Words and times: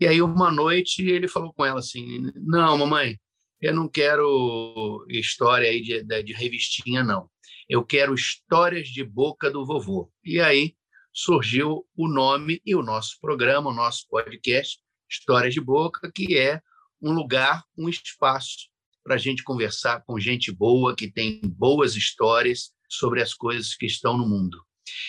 E 0.00 0.06
aí, 0.08 0.20
uma 0.20 0.50
noite, 0.50 1.08
ele 1.08 1.28
falou 1.28 1.52
com 1.52 1.64
ela 1.64 1.78
assim: 1.78 2.32
Não, 2.34 2.76
mamãe, 2.76 3.20
eu 3.60 3.72
não 3.72 3.88
quero 3.88 5.06
história 5.08 5.70
aí 5.70 5.80
de, 5.80 6.02
de, 6.02 6.22
de 6.24 6.32
revistinha, 6.32 7.04
não. 7.04 7.30
Eu 7.68 7.84
quero 7.84 8.14
histórias 8.14 8.88
de 8.88 9.04
boca 9.04 9.48
do 9.48 9.64
vovô. 9.64 10.10
E 10.24 10.40
aí 10.40 10.74
surgiu 11.12 11.86
o 11.96 12.08
nome 12.08 12.60
e 12.66 12.74
o 12.74 12.82
nosso 12.82 13.16
programa, 13.20 13.70
o 13.70 13.74
nosso 13.74 14.08
podcast, 14.10 14.80
Histórias 15.12 15.52
de 15.52 15.60
Boca, 15.60 16.10
que 16.14 16.38
é 16.38 16.60
um 17.00 17.12
lugar, 17.12 17.62
um 17.76 17.88
espaço 17.88 18.70
para 19.04 19.16
a 19.16 19.18
gente 19.18 19.42
conversar 19.42 20.02
com 20.06 20.18
gente 20.18 20.50
boa, 20.50 20.96
que 20.96 21.10
tem 21.10 21.40
boas 21.44 21.96
histórias 21.96 22.70
sobre 22.88 23.20
as 23.20 23.34
coisas 23.34 23.74
que 23.74 23.84
estão 23.84 24.16
no 24.16 24.26
mundo. 24.26 24.58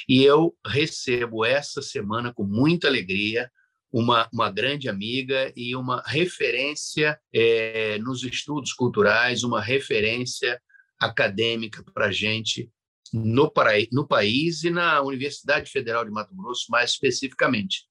E 0.07 0.23
eu 0.23 0.55
recebo 0.65 1.45
essa 1.45 1.81
semana, 1.81 2.33
com 2.33 2.43
muita 2.43 2.87
alegria, 2.87 3.49
uma, 3.91 4.27
uma 4.33 4.51
grande 4.51 4.89
amiga 4.89 5.53
e 5.55 5.75
uma 5.75 6.01
referência 6.05 7.19
é, 7.33 7.97
nos 7.99 8.23
estudos 8.23 8.73
culturais, 8.73 9.43
uma 9.43 9.61
referência 9.61 10.59
acadêmica 10.99 11.83
para 11.93 12.07
a 12.07 12.11
gente 12.11 12.69
no, 13.13 13.51
no 13.91 14.07
país 14.07 14.63
e 14.63 14.69
na 14.69 15.01
Universidade 15.01 15.69
Federal 15.71 16.03
de 16.03 16.11
Mato 16.11 16.35
Grosso, 16.35 16.65
mais 16.69 16.91
especificamente. 16.91 17.85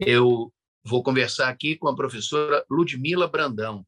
Eu 0.00 0.52
Vou 0.84 1.02
conversar 1.02 1.48
aqui 1.48 1.76
com 1.76 1.88
a 1.88 1.94
professora 1.94 2.64
Ludmila 2.68 3.28
Brandão. 3.28 3.86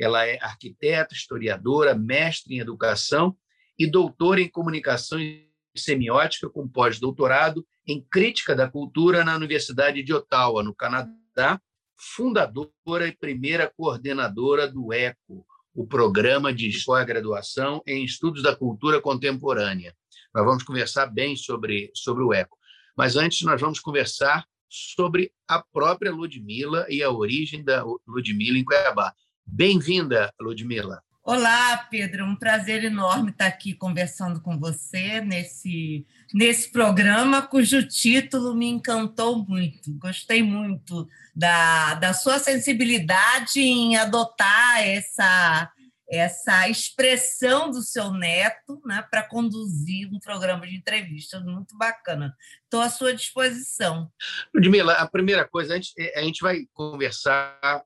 Ela 0.00 0.26
é 0.26 0.42
arquiteta, 0.42 1.14
historiadora, 1.14 1.94
mestre 1.94 2.54
em 2.54 2.58
educação 2.58 3.36
e 3.78 3.86
doutora 3.86 4.40
em 4.40 4.48
comunicação 4.48 5.20
e 5.20 5.46
semiótica 5.76 6.48
com 6.48 6.66
pós-doutorado 6.66 7.66
em 7.86 8.00
crítica 8.10 8.54
da 8.54 8.68
cultura 8.68 9.24
na 9.24 9.36
Universidade 9.36 10.02
de 10.02 10.14
Ottawa, 10.14 10.62
no 10.62 10.74
Canadá, 10.74 11.60
fundadora 11.96 13.06
e 13.06 13.12
primeira 13.12 13.70
coordenadora 13.76 14.66
do 14.66 14.92
ECO, 14.92 15.46
o 15.74 15.86
programa 15.86 16.52
de 16.52 16.70
pós-graduação 16.84 17.82
em 17.86 18.04
estudos 18.04 18.42
da 18.42 18.56
cultura 18.56 19.00
contemporânea. 19.00 19.94
Nós 20.34 20.44
vamos 20.44 20.62
conversar 20.62 21.06
bem 21.06 21.36
sobre, 21.36 21.90
sobre 21.94 22.24
o 22.24 22.32
ECO. 22.32 22.56
Mas 22.96 23.16
antes, 23.16 23.42
nós 23.42 23.60
vamos 23.60 23.80
conversar 23.80 24.46
sobre 24.72 25.30
a 25.46 25.62
própria 25.62 26.10
Ludmila 26.10 26.86
e 26.88 27.02
a 27.02 27.10
origem 27.10 27.62
da 27.62 27.84
Ludmila 28.06 28.56
em 28.56 28.64
Cuiabá. 28.64 29.12
Bem-vinda, 29.44 30.32
Ludmila. 30.40 31.02
Olá, 31.22 31.76
Pedro. 31.90 32.24
Um 32.24 32.34
prazer 32.34 32.82
enorme 32.82 33.30
estar 33.30 33.46
aqui 33.46 33.74
conversando 33.74 34.40
com 34.40 34.58
você 34.58 35.20
nesse, 35.20 36.06
nesse 36.32 36.72
programa, 36.72 37.42
cujo 37.42 37.86
título 37.86 38.54
me 38.54 38.66
encantou 38.66 39.46
muito. 39.46 39.92
Gostei 39.98 40.42
muito 40.42 41.06
da, 41.36 41.94
da 41.94 42.14
sua 42.14 42.38
sensibilidade 42.38 43.60
em 43.60 43.96
adotar 43.96 44.80
essa 44.80 45.70
essa 46.12 46.68
expressão 46.68 47.70
do 47.70 47.80
seu 47.80 48.12
neto 48.12 48.82
né, 48.84 49.02
para 49.10 49.26
conduzir 49.26 50.06
um 50.12 50.20
programa 50.20 50.66
de 50.66 50.76
entrevista. 50.76 51.40
Muito 51.40 51.74
bacana. 51.78 52.36
Estou 52.64 52.82
à 52.82 52.90
sua 52.90 53.14
disposição. 53.14 54.12
Ludmila, 54.54 54.92
a 54.92 55.08
primeira 55.08 55.48
coisa, 55.48 55.72
a 55.72 55.76
gente, 55.76 55.94
é, 55.98 56.20
a 56.20 56.22
gente 56.22 56.42
vai 56.42 56.66
conversar 56.74 57.82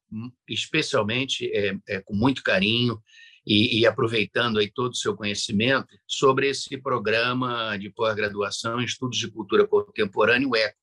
especialmente, 0.49 1.49
é, 1.55 1.77
é, 1.89 2.01
com 2.01 2.15
muito 2.15 2.43
carinho, 2.43 3.01
e, 3.47 3.79
e, 3.79 3.87
aproveitando 3.87 4.59
aí 4.59 4.69
todo 4.69 4.91
o 4.91 4.97
seu 4.97 5.15
conhecimento 5.15 5.97
sobre 6.05 6.49
esse 6.49 6.77
programa 6.79 7.77
de 7.77 7.89
pós-graduação 7.91 8.81
em 8.81 8.85
Estudos 8.85 9.19
de 9.19 9.31
Cultura 9.31 9.65
Contemporânea, 9.65 10.49
o 10.49 10.57
ECO. 10.57 10.77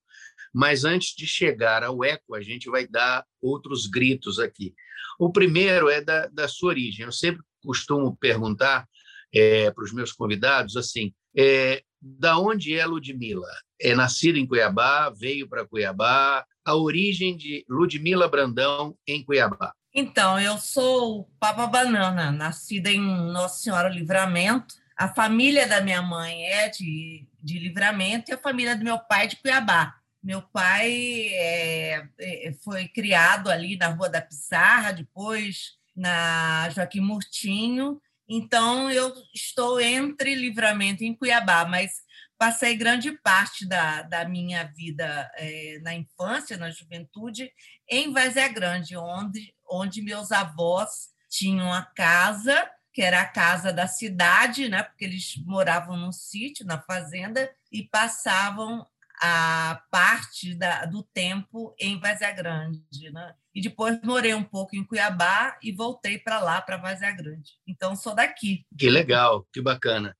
Mas 0.53 0.85
antes 0.85 1.13
de 1.13 1.27
chegar 1.27 1.83
ao 1.83 2.05
ECO, 2.05 2.35
a 2.35 2.41
gente 2.41 2.69
vai 2.69 2.87
dar 2.87 3.25
outros 3.41 3.85
gritos 3.85 4.39
aqui. 4.39 4.73
O 5.19 5.31
primeiro 5.31 5.90
é 5.90 6.01
da, 6.01 6.28
da 6.28 6.47
sua 6.47 6.69
origem. 6.69 7.06
Eu 7.06 7.12
sempre 7.12 7.44
costumo 7.63 8.16
perguntar 8.18 8.88
é, 9.34 9.72
para 9.72 9.84
os 9.84 9.94
meus 9.94 10.12
convidados 10.12 10.78
assim: 10.78 11.13
é, 11.35 11.84
da 12.01 12.38
onde 12.38 12.78
é 12.78 12.85
Ludmila? 12.85 13.47
É 13.81 13.96
nascida 13.96 14.38
em 14.38 14.46
Cuiabá, 14.46 15.09
veio 15.09 15.47
para 15.47 15.66
Cuiabá. 15.66 16.46
A 16.66 16.75
origem 16.75 17.35
de 17.35 17.66
Ludmila 17.68 18.28
Brandão 18.28 18.96
em 19.06 19.24
Cuiabá. 19.24 19.74
Então, 19.94 20.40
eu 20.40 20.57
sou 20.57 21.30
Papa 21.40 21.68
Banana, 21.68 22.31
nascida 22.31 22.90
em 22.90 23.01
Nossa 23.01 23.62
Senhora 23.62 23.90
Livramento. 23.90 24.75
A 24.97 25.13
família 25.13 25.68
da 25.68 25.81
minha 25.81 26.01
mãe 26.01 26.45
é 26.45 26.69
de, 26.69 27.28
de 27.41 27.59
Livramento 27.59 28.31
e 28.31 28.34
a 28.34 28.38
família 28.38 28.75
do 28.75 28.84
meu 28.84 28.97
pai 28.97 29.28
de 29.28 29.35
Cuiabá. 29.35 29.95
Meu 30.23 30.41
pai 30.41 31.28
é, 31.34 32.07
é, 32.17 32.53
foi 32.63 32.88
criado 32.88 33.50
ali 33.50 33.75
na 33.75 33.88
Rua 33.88 34.09
da 34.09 34.22
Pissarra, 34.22 34.94
depois 34.94 35.73
na 35.95 36.69
Joaquim 36.69 37.01
Murtinho. 37.01 38.01
Então, 38.28 38.89
eu 38.89 39.13
estou 39.33 39.81
entre 39.81 40.33
Livramento 40.33 41.03
e 41.03 41.16
Cuiabá, 41.16 41.66
mas 41.66 41.91
passei 42.38 42.75
grande 42.75 43.12
parte 43.22 43.67
da, 43.67 44.03
da 44.03 44.25
minha 44.25 44.63
vida 44.63 45.29
é, 45.35 45.79
na 45.81 45.94
infância, 45.94 46.57
na 46.57 46.72
juventude, 46.72 47.51
em 47.89 48.13
Vazia 48.13 48.47
Grande, 48.47 48.95
onde, 48.95 49.53
onde 49.69 50.01
meus 50.01 50.31
avós 50.31 51.09
tinham 51.29 51.72
a 51.73 51.81
casa, 51.81 52.69
que 52.94 53.01
era 53.01 53.22
a 53.22 53.28
casa 53.28 53.73
da 53.73 53.88
cidade, 53.88 54.69
né? 54.69 54.83
porque 54.83 55.03
eles 55.03 55.35
moravam 55.45 55.97
num 55.97 56.12
sítio, 56.12 56.66
na 56.66 56.81
fazenda, 56.81 57.53
e 57.72 57.83
passavam 57.83 58.85
a 59.22 59.81
parte 59.91 60.56
da, 60.56 60.85
do 60.85 61.03
tempo 61.03 61.75
em 61.79 62.00
Vazia 62.00 62.31
Grande, 62.31 63.12
né? 63.12 63.35
E 63.53 63.62
depois 63.62 64.00
morei 64.03 64.34
um 64.34 64.44
pouco 64.44 64.75
em 64.75 64.84
Cuiabá 64.84 65.57
e 65.62 65.72
voltei 65.72 66.18
para 66.18 66.40
lá, 66.40 66.62
para 66.62 66.78
Vazia 66.78 67.12
Grande. 67.12 67.51
Então, 67.68 67.96
sou 67.96 68.16
daqui. 68.16 68.66
Que 68.78 68.90
legal, 68.90 69.47
que 69.53 69.62
bacana. 69.62 70.18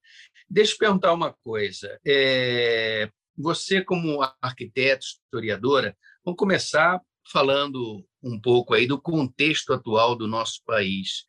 Deixa 0.50 0.74
eu 0.74 0.78
perguntar 0.78 1.14
uma 1.14 1.34
coisa. 1.44 2.00
É, 2.06 3.10
você, 3.36 3.84
como 3.84 4.22
arquiteta, 4.42 5.04
historiadora, 5.04 5.98
vamos 6.24 6.38
começar 6.38 7.02
falando 7.32 8.06
um 8.22 8.40
pouco 8.40 8.74
aí 8.74 8.86
do 8.86 9.02
contexto 9.02 9.74
atual 9.74 10.16
do 10.16 10.28
nosso 10.28 10.62
país. 10.66 11.26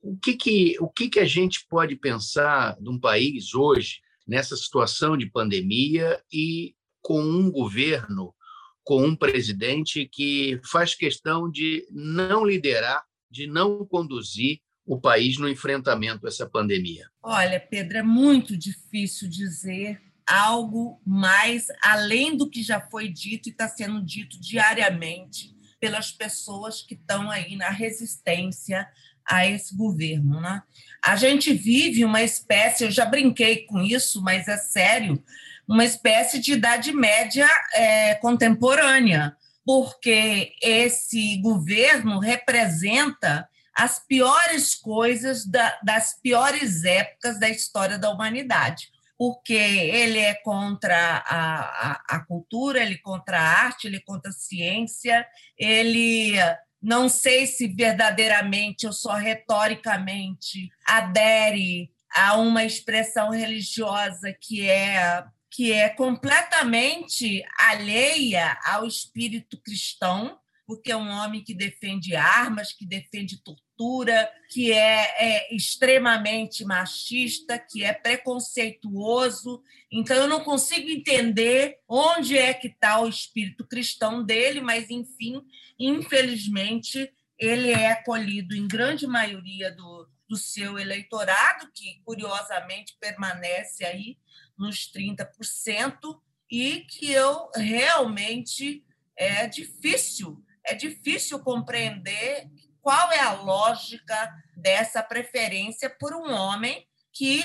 O 0.00 0.16
que 0.18 0.36
que, 0.36 0.76
o 0.78 0.88
que 0.88 1.08
que 1.08 1.18
a 1.18 1.24
gente 1.24 1.66
pode 1.68 1.96
pensar 1.96 2.76
de 2.80 2.88
um 2.88 2.98
país 2.98 3.54
hoje 3.54 4.00
nessa 4.26 4.56
situação 4.56 5.16
de 5.16 5.26
pandemia 5.26 6.20
e 6.32 6.74
com 7.00 7.20
um 7.20 7.50
governo, 7.50 8.34
com 8.82 9.04
um 9.04 9.14
presidente 9.14 10.08
que 10.10 10.60
faz 10.64 10.94
questão 10.94 11.50
de 11.50 11.86
não 11.90 12.44
liderar, 12.44 13.04
de 13.30 13.46
não 13.46 13.84
conduzir 13.86 14.60
o 14.84 15.00
país 15.00 15.38
no 15.38 15.48
enfrentamento 15.48 16.26
a 16.26 16.28
essa 16.28 16.48
pandemia? 16.48 17.08
Olha, 17.22 17.58
Pedro, 17.60 17.98
é 17.98 18.02
muito 18.02 18.56
difícil 18.56 19.28
dizer 19.28 20.00
algo 20.26 21.00
mais 21.06 21.66
além 21.82 22.36
do 22.36 22.50
que 22.50 22.62
já 22.62 22.80
foi 22.80 23.08
dito 23.08 23.48
e 23.48 23.52
está 23.52 23.68
sendo 23.68 24.02
dito 24.02 24.40
diariamente 24.40 25.54
pelas 25.78 26.10
pessoas 26.10 26.82
que 26.82 26.94
estão 26.94 27.30
aí 27.30 27.54
na 27.54 27.70
resistência 27.70 28.88
a 29.28 29.46
esse 29.46 29.76
governo. 29.76 30.40
Né? 30.40 30.62
A 31.02 31.16
gente 31.16 31.52
vive 31.52 32.04
uma 32.04 32.22
espécie, 32.22 32.84
eu 32.84 32.90
já 32.90 33.04
brinquei 33.04 33.66
com 33.66 33.80
isso, 33.80 34.22
mas 34.22 34.48
é 34.48 34.56
sério, 34.56 35.22
uma 35.66 35.84
espécie 35.84 36.38
de 36.38 36.52
idade 36.52 36.92
média 36.92 37.48
é, 37.74 38.14
contemporânea, 38.16 39.36
porque 39.64 40.52
esse 40.62 41.38
governo 41.38 42.20
representa 42.20 43.48
as 43.74 43.98
piores 43.98 44.74
coisas 44.74 45.44
da, 45.44 45.78
das 45.82 46.18
piores 46.20 46.84
épocas 46.84 47.38
da 47.38 47.48
história 47.48 47.98
da 47.98 48.10
humanidade 48.10 48.88
porque 49.18 49.54
ele 49.54 50.18
é 50.18 50.34
contra 50.34 51.24
a, 51.26 51.92
a, 51.92 52.16
a, 52.16 52.20
cultura, 52.20 52.82
ele 52.82 52.94
é 52.94 52.98
contra 52.98 53.38
a 53.38 53.64
arte, 53.64 53.86
ele 53.86 53.96
é 53.96 54.00
contra 54.00 54.30
a 54.30 54.34
ciência, 54.34 55.26
ele 55.58 56.34
não 56.82 57.08
sei 57.08 57.46
se 57.46 57.66
verdadeiramente 57.68 58.86
ou 58.86 58.92
só 58.92 59.14
retoricamente 59.14 60.70
adere 60.86 61.90
a 62.14 62.36
uma 62.36 62.64
expressão 62.64 63.30
religiosa 63.30 64.34
que 64.40 64.68
é 64.68 65.24
que 65.50 65.72
é 65.72 65.88
completamente 65.88 67.42
alheia 67.58 68.58
ao 68.62 68.86
espírito 68.86 69.58
cristão, 69.62 70.38
porque 70.66 70.90
é 70.90 70.96
um 70.96 71.08
homem 71.08 71.44
que 71.44 71.54
defende 71.54 72.16
armas, 72.16 72.72
que 72.72 72.84
defende 72.84 73.40
tortura, 73.42 74.28
que 74.50 74.72
é, 74.72 75.14
é, 75.18 75.54
extremamente 75.54 76.64
machista, 76.64 77.58
que 77.58 77.84
é 77.84 77.92
preconceituoso. 77.92 79.62
Então, 79.90 80.16
eu 80.16 80.26
não 80.26 80.42
consigo 80.42 80.88
entender 80.90 81.78
onde 81.88 82.36
é 82.36 82.52
que 82.52 82.68
está 82.68 83.00
o 83.00 83.08
espírito 83.08 83.66
cristão 83.66 84.24
dele, 84.24 84.60
mas, 84.60 84.90
enfim, 84.90 85.40
infelizmente, 85.78 87.12
ele 87.38 87.70
é 87.70 87.92
acolhido 87.92 88.56
em 88.56 88.66
grande 88.66 89.06
maioria 89.06 89.70
do, 89.70 90.08
do 90.28 90.36
seu 90.36 90.78
eleitorado, 90.78 91.70
que, 91.72 92.00
curiosamente, 92.04 92.96
permanece 92.98 93.84
aí 93.84 94.18
nos 94.58 94.90
30%, 94.90 96.20
e 96.50 96.80
que 96.82 97.10
eu 97.10 97.50
realmente 97.54 98.84
é 99.16 99.46
difícil, 99.46 100.42
é 100.66 100.74
difícil 100.74 101.38
compreender 101.40 102.46
qual 102.80 103.10
é 103.12 103.20
a 103.20 103.34
lógica 103.34 104.30
dessa 104.56 105.02
preferência 105.02 105.90
por 105.98 106.14
um 106.14 106.32
homem 106.32 106.84
que 107.12 107.44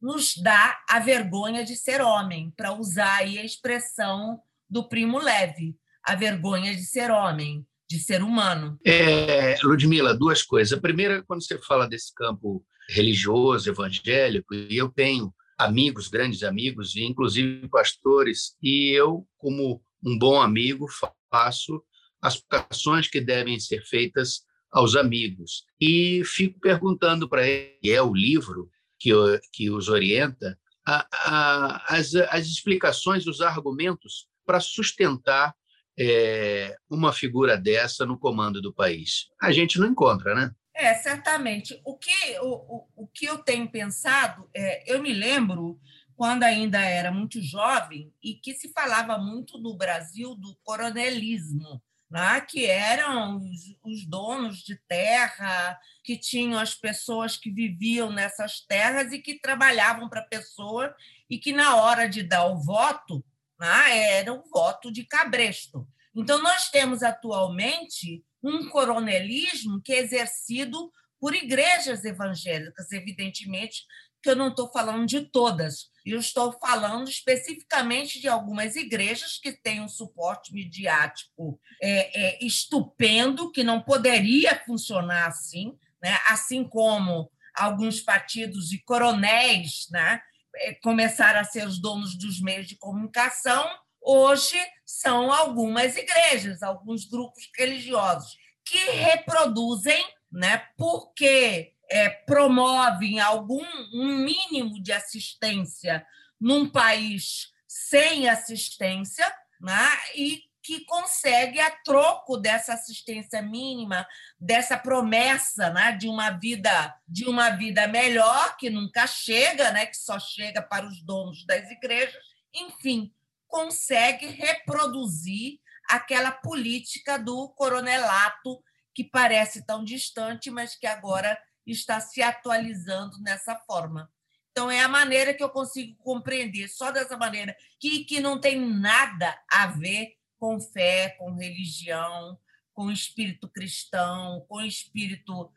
nos 0.00 0.34
dá 0.36 0.78
a 0.88 0.98
vergonha 0.98 1.64
de 1.64 1.76
ser 1.76 2.00
homem, 2.00 2.52
para 2.56 2.72
usar 2.72 3.18
aí 3.18 3.38
a 3.38 3.44
expressão 3.44 4.40
do 4.68 4.88
Primo 4.88 5.18
Leve, 5.18 5.76
a 6.02 6.14
vergonha 6.14 6.74
de 6.74 6.82
ser 6.82 7.10
homem, 7.10 7.66
de 7.88 7.98
ser 7.98 8.22
humano. 8.22 8.78
É, 8.86 9.56
Ludmila, 9.62 10.16
duas 10.16 10.42
coisas. 10.42 10.76
A 10.76 10.80
primeira, 10.80 11.22
quando 11.24 11.44
você 11.44 11.58
fala 11.58 11.88
desse 11.88 12.14
campo 12.14 12.64
religioso, 12.88 13.68
evangélico, 13.68 14.54
e 14.54 14.76
eu 14.76 14.88
tenho 14.88 15.34
amigos, 15.58 16.08
grandes 16.08 16.42
amigos, 16.42 16.96
e 16.96 17.04
inclusive 17.04 17.68
pastores, 17.68 18.56
e 18.62 18.90
eu, 18.90 19.26
como 19.36 19.82
um 20.02 20.18
bom 20.18 20.40
amigo, 20.40 20.86
faço 21.30 21.82
as 22.20 22.40
vocações 22.40 23.08
que 23.08 23.20
devem 23.20 23.58
ser 23.58 23.84
feitas 23.84 24.42
aos 24.70 24.94
amigos. 24.96 25.64
E 25.80 26.22
fico 26.24 26.60
perguntando 26.60 27.28
para 27.28 27.46
ele, 27.46 27.78
é 27.84 28.00
o 28.02 28.14
livro 28.14 28.70
que, 28.98 29.10
que 29.52 29.70
os 29.70 29.88
orienta, 29.88 30.58
a, 30.86 31.06
a, 31.12 31.96
as, 31.96 32.14
as 32.14 32.46
explicações, 32.46 33.26
os 33.26 33.40
argumentos 33.40 34.28
para 34.44 34.60
sustentar 34.60 35.54
é, 35.98 36.76
uma 36.88 37.12
figura 37.12 37.56
dessa 37.56 38.06
no 38.06 38.18
comando 38.18 38.60
do 38.60 38.72
país. 38.72 39.28
A 39.40 39.52
gente 39.52 39.78
não 39.78 39.86
encontra, 39.86 40.34
né? 40.34 40.50
É, 40.74 40.94
certamente. 40.94 41.80
O 41.84 41.96
que, 41.98 42.38
o, 42.40 42.76
o, 42.76 42.88
o 43.04 43.08
que 43.08 43.26
eu 43.26 43.38
tenho 43.38 43.70
pensado, 43.70 44.48
é, 44.54 44.92
eu 44.92 45.02
me 45.02 45.12
lembro 45.12 45.78
quando 46.16 46.42
ainda 46.42 46.80
era 46.80 47.10
muito 47.10 47.42
jovem 47.42 48.12
e 48.22 48.34
que 48.34 48.54
se 48.54 48.72
falava 48.72 49.18
muito 49.18 49.58
no 49.58 49.76
Brasil 49.76 50.34
do 50.34 50.56
coronelismo, 50.62 51.82
né? 52.10 52.40
que 52.40 52.66
eram 52.66 53.36
os, 53.36 53.76
os 53.84 54.06
donos 54.06 54.58
de 54.58 54.76
terra, 54.88 55.78
que 56.02 56.16
tinham 56.16 56.58
as 56.58 56.74
pessoas 56.74 57.36
que 57.36 57.50
viviam 57.50 58.10
nessas 58.10 58.60
terras 58.66 59.12
e 59.12 59.18
que 59.18 59.38
trabalhavam 59.38 60.08
para 60.08 60.20
a 60.20 60.26
pessoa 60.26 60.94
e 61.28 61.38
que, 61.38 61.52
na 61.52 61.76
hora 61.76 62.08
de 62.08 62.22
dar 62.22 62.46
o 62.46 62.58
voto, 62.58 63.24
né? 63.58 64.18
era 64.18 64.32
o 64.32 64.42
voto 64.50 64.90
de 64.92 65.04
cabresto. 65.04 65.86
Então, 66.14 66.42
nós 66.42 66.68
temos 66.70 67.02
atualmente 67.02 68.24
um 68.42 68.68
coronelismo 68.68 69.80
que 69.80 69.92
é 69.92 70.00
exercido 70.00 70.90
por 71.20 71.34
igrejas 71.34 72.04
evangélicas, 72.04 72.90
evidentemente, 72.90 73.84
que 74.22 74.30
eu 74.30 74.36
não 74.36 74.48
estou 74.48 74.70
falando 74.72 75.06
de 75.06 75.20
todas, 75.20 75.89
eu 76.04 76.18
estou 76.18 76.52
falando 76.52 77.08
especificamente 77.08 78.20
de 78.20 78.28
algumas 78.28 78.76
igrejas 78.76 79.38
que 79.38 79.52
têm 79.52 79.80
um 79.80 79.88
suporte 79.88 80.52
midiático 80.52 81.60
é, 81.82 82.20
é, 82.20 82.44
estupendo, 82.44 83.50
que 83.52 83.62
não 83.62 83.80
poderia 83.80 84.62
funcionar 84.64 85.26
assim, 85.26 85.76
né? 86.02 86.18
assim 86.28 86.64
como 86.64 87.30
alguns 87.54 88.00
partidos 88.00 88.72
e 88.72 88.82
coronéis 88.82 89.86
né? 89.90 90.20
É, 90.56 90.74
começaram 90.74 91.40
a 91.40 91.44
ser 91.44 91.66
os 91.66 91.80
donos 91.80 92.16
dos 92.18 92.40
meios 92.40 92.66
de 92.66 92.76
comunicação, 92.76 93.68
hoje 94.02 94.56
são 94.84 95.32
algumas 95.32 95.96
igrejas, 95.96 96.62
alguns 96.62 97.04
grupos 97.04 97.48
religiosos 97.56 98.36
que 98.64 98.78
reproduzem, 98.90 100.04
né, 100.30 100.64
porque 100.76 101.72
é, 101.90 102.08
promovem 102.08 103.20
algum 103.20 103.64
um 103.92 104.16
mínimo 104.18 104.80
de 104.82 104.92
assistência 104.92 106.06
num 106.40 106.68
país 106.68 107.52
sem 107.66 108.28
assistência, 108.28 109.30
né, 109.60 109.88
e 110.14 110.42
que 110.62 110.84
consegue, 110.84 111.58
a 111.58 111.70
troco 111.70 112.36
dessa 112.36 112.74
assistência 112.74 113.40
mínima, 113.42 114.06
dessa 114.38 114.76
promessa 114.76 115.70
né, 115.70 115.92
de 115.92 116.06
uma 116.06 116.30
vida 116.30 116.94
de 117.08 117.24
uma 117.24 117.50
vida 117.50 117.86
melhor, 117.88 118.56
que 118.56 118.70
nunca 118.70 119.06
chega, 119.06 119.72
né, 119.72 119.86
que 119.86 119.96
só 119.96 120.18
chega 120.18 120.62
para 120.62 120.86
os 120.86 121.02
donos 121.02 121.44
das 121.46 121.70
igrejas, 121.70 122.22
enfim, 122.54 123.12
consegue 123.48 124.26
reproduzir 124.26 125.58
aquela 125.88 126.30
política 126.30 127.18
do 127.18 127.48
coronelato 127.50 128.62
que 128.94 129.02
parece 129.02 129.64
tão 129.66 129.82
distante, 129.82 130.50
mas 130.50 130.76
que 130.76 130.86
agora 130.86 131.38
está 131.72 132.00
se 132.00 132.22
atualizando 132.22 133.20
nessa 133.20 133.56
forma. 133.66 134.10
Então, 134.50 134.70
é 134.70 134.80
a 134.80 134.88
maneira 134.88 135.32
que 135.32 135.42
eu 135.42 135.48
consigo 135.48 135.96
compreender, 136.02 136.68
só 136.68 136.90
dessa 136.90 137.16
maneira, 137.16 137.56
que, 137.78 138.04
que 138.04 138.20
não 138.20 138.40
tem 138.40 138.60
nada 138.60 139.38
a 139.50 139.66
ver 139.66 140.14
com 140.38 140.60
fé, 140.60 141.10
com 141.18 141.34
religião, 141.34 142.38
com 142.72 142.90
espírito 142.90 143.48
cristão, 143.48 144.44
com 144.48 144.60
espírito 144.60 145.52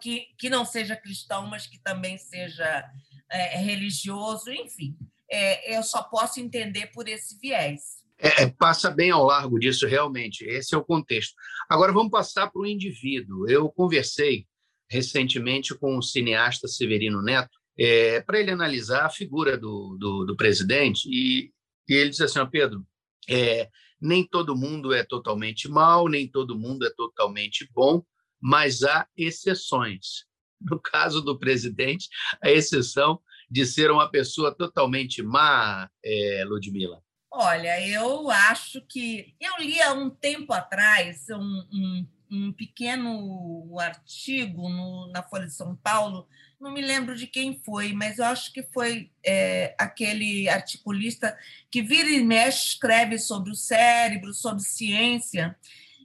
que, 0.00 0.28
que 0.38 0.48
não 0.48 0.64
seja 0.64 0.96
cristão, 0.96 1.46
mas 1.46 1.66
que 1.66 1.78
também 1.78 2.16
seja 2.18 2.90
é, 3.28 3.58
religioso, 3.58 4.50
enfim 4.50 4.96
é, 5.32 5.76
eu 5.78 5.82
só 5.82 6.02
posso 6.02 6.38
entender 6.38 6.88
por 6.88 7.08
esse 7.08 7.38
viés. 7.40 8.02
É, 8.18 8.42
é, 8.42 8.50
passa 8.50 8.90
bem 8.90 9.10
ao 9.10 9.24
largo 9.24 9.58
disso, 9.58 9.86
realmente. 9.86 10.44
Esse 10.44 10.74
é 10.74 10.78
o 10.78 10.84
contexto. 10.84 11.34
Agora 11.68 11.90
vamos 11.90 12.10
passar 12.10 12.50
para 12.50 12.60
o 12.60 12.66
indivíduo. 12.66 13.48
Eu 13.48 13.70
conversei 13.70 14.46
recentemente 14.92 15.74
com 15.74 15.96
o 15.96 16.02
cineasta 16.02 16.68
Severino 16.68 17.22
Neto 17.22 17.58
é, 17.78 18.20
para 18.20 18.38
ele 18.38 18.50
analisar 18.50 19.06
a 19.06 19.10
figura 19.10 19.56
do, 19.56 19.96
do, 19.98 20.26
do 20.26 20.36
presidente 20.36 21.08
e, 21.08 21.50
e, 21.88 21.94
ele 21.94 22.10
disse 22.10 22.22
assim, 22.22 22.38
oh, 22.38 22.46
Pedro, 22.46 22.86
é, 23.26 23.70
nem 23.98 24.26
todo 24.26 24.54
mundo 24.54 24.92
é 24.92 25.02
totalmente 25.02 25.66
mal, 25.66 26.08
nem 26.08 26.28
todo 26.28 26.58
mundo 26.58 26.86
é 26.86 26.90
totalmente 26.90 27.66
bom, 27.72 28.04
mas 28.40 28.82
há 28.82 29.06
exceções. 29.16 30.30
No 30.64 30.78
caso 30.78 31.20
do 31.20 31.36
presidente, 31.36 32.08
a 32.40 32.48
exceção 32.48 33.20
de 33.50 33.66
ser 33.66 33.90
uma 33.90 34.08
pessoa 34.08 34.54
totalmente 34.54 35.20
má, 35.20 35.90
é, 36.04 36.44
Ludmila? 36.46 37.02
Olha, 37.32 37.84
eu 37.84 38.30
acho 38.30 38.80
que. 38.86 39.34
Eu 39.40 39.56
li 39.58 39.82
há 39.82 39.92
um 39.92 40.08
tempo 40.08 40.52
atrás 40.52 41.26
um, 41.30 41.66
um, 41.72 42.06
um 42.32 42.52
pequeno 42.52 43.78
artigo 43.78 44.68
no, 44.68 45.08
na 45.08 45.22
Folha 45.22 45.46
de 45.46 45.52
São 45.52 45.76
Paulo, 45.76 46.26
não 46.58 46.72
me 46.72 46.80
lembro 46.80 47.14
de 47.14 47.26
quem 47.26 47.60
foi, 47.64 47.92
mas 47.92 48.18
eu 48.18 48.24
acho 48.24 48.52
que 48.52 48.62
foi 48.62 49.10
é, 49.24 49.74
aquele 49.78 50.48
articulista 50.48 51.36
que 51.70 51.82
vira 51.82 52.08
e 52.08 52.24
mexe, 52.24 52.68
escreve 52.68 53.18
sobre 53.18 53.50
o 53.50 53.54
cérebro, 53.54 54.32
sobre 54.32 54.62
ciência, 54.62 55.56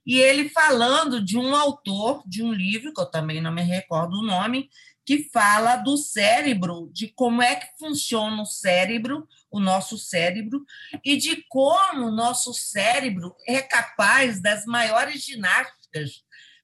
e 0.05 0.19
ele 0.19 0.49
falando 0.49 1.23
de 1.23 1.37
um 1.37 1.55
autor 1.55 2.23
de 2.25 2.43
um 2.43 2.51
livro, 2.51 2.93
que 2.93 2.99
eu 2.99 3.05
também 3.05 3.41
não 3.41 3.51
me 3.51 3.61
recordo 3.61 4.17
o 4.17 4.25
nome, 4.25 4.69
que 5.05 5.29
fala 5.31 5.77
do 5.77 5.95
cérebro, 5.95 6.89
de 6.91 7.07
como 7.07 7.41
é 7.41 7.55
que 7.55 7.67
funciona 7.79 8.41
o 8.41 8.45
cérebro, 8.45 9.25
o 9.49 9.59
nosso 9.59 9.97
cérebro, 9.97 10.65
e 11.03 11.15
de 11.15 11.45
como 11.47 12.07
o 12.07 12.11
nosso 12.11 12.53
cérebro 12.53 13.33
é 13.47 13.61
capaz 13.61 14.41
das 14.41 14.65
maiores 14.65 15.23
ginásticas, 15.23 15.86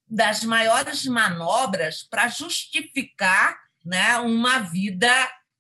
das 0.08 0.44
maiores 0.44 1.06
manobras 1.06 2.04
para 2.04 2.28
justificar 2.28 3.58
né, 3.84 4.18
uma 4.18 4.60
vida 4.60 5.12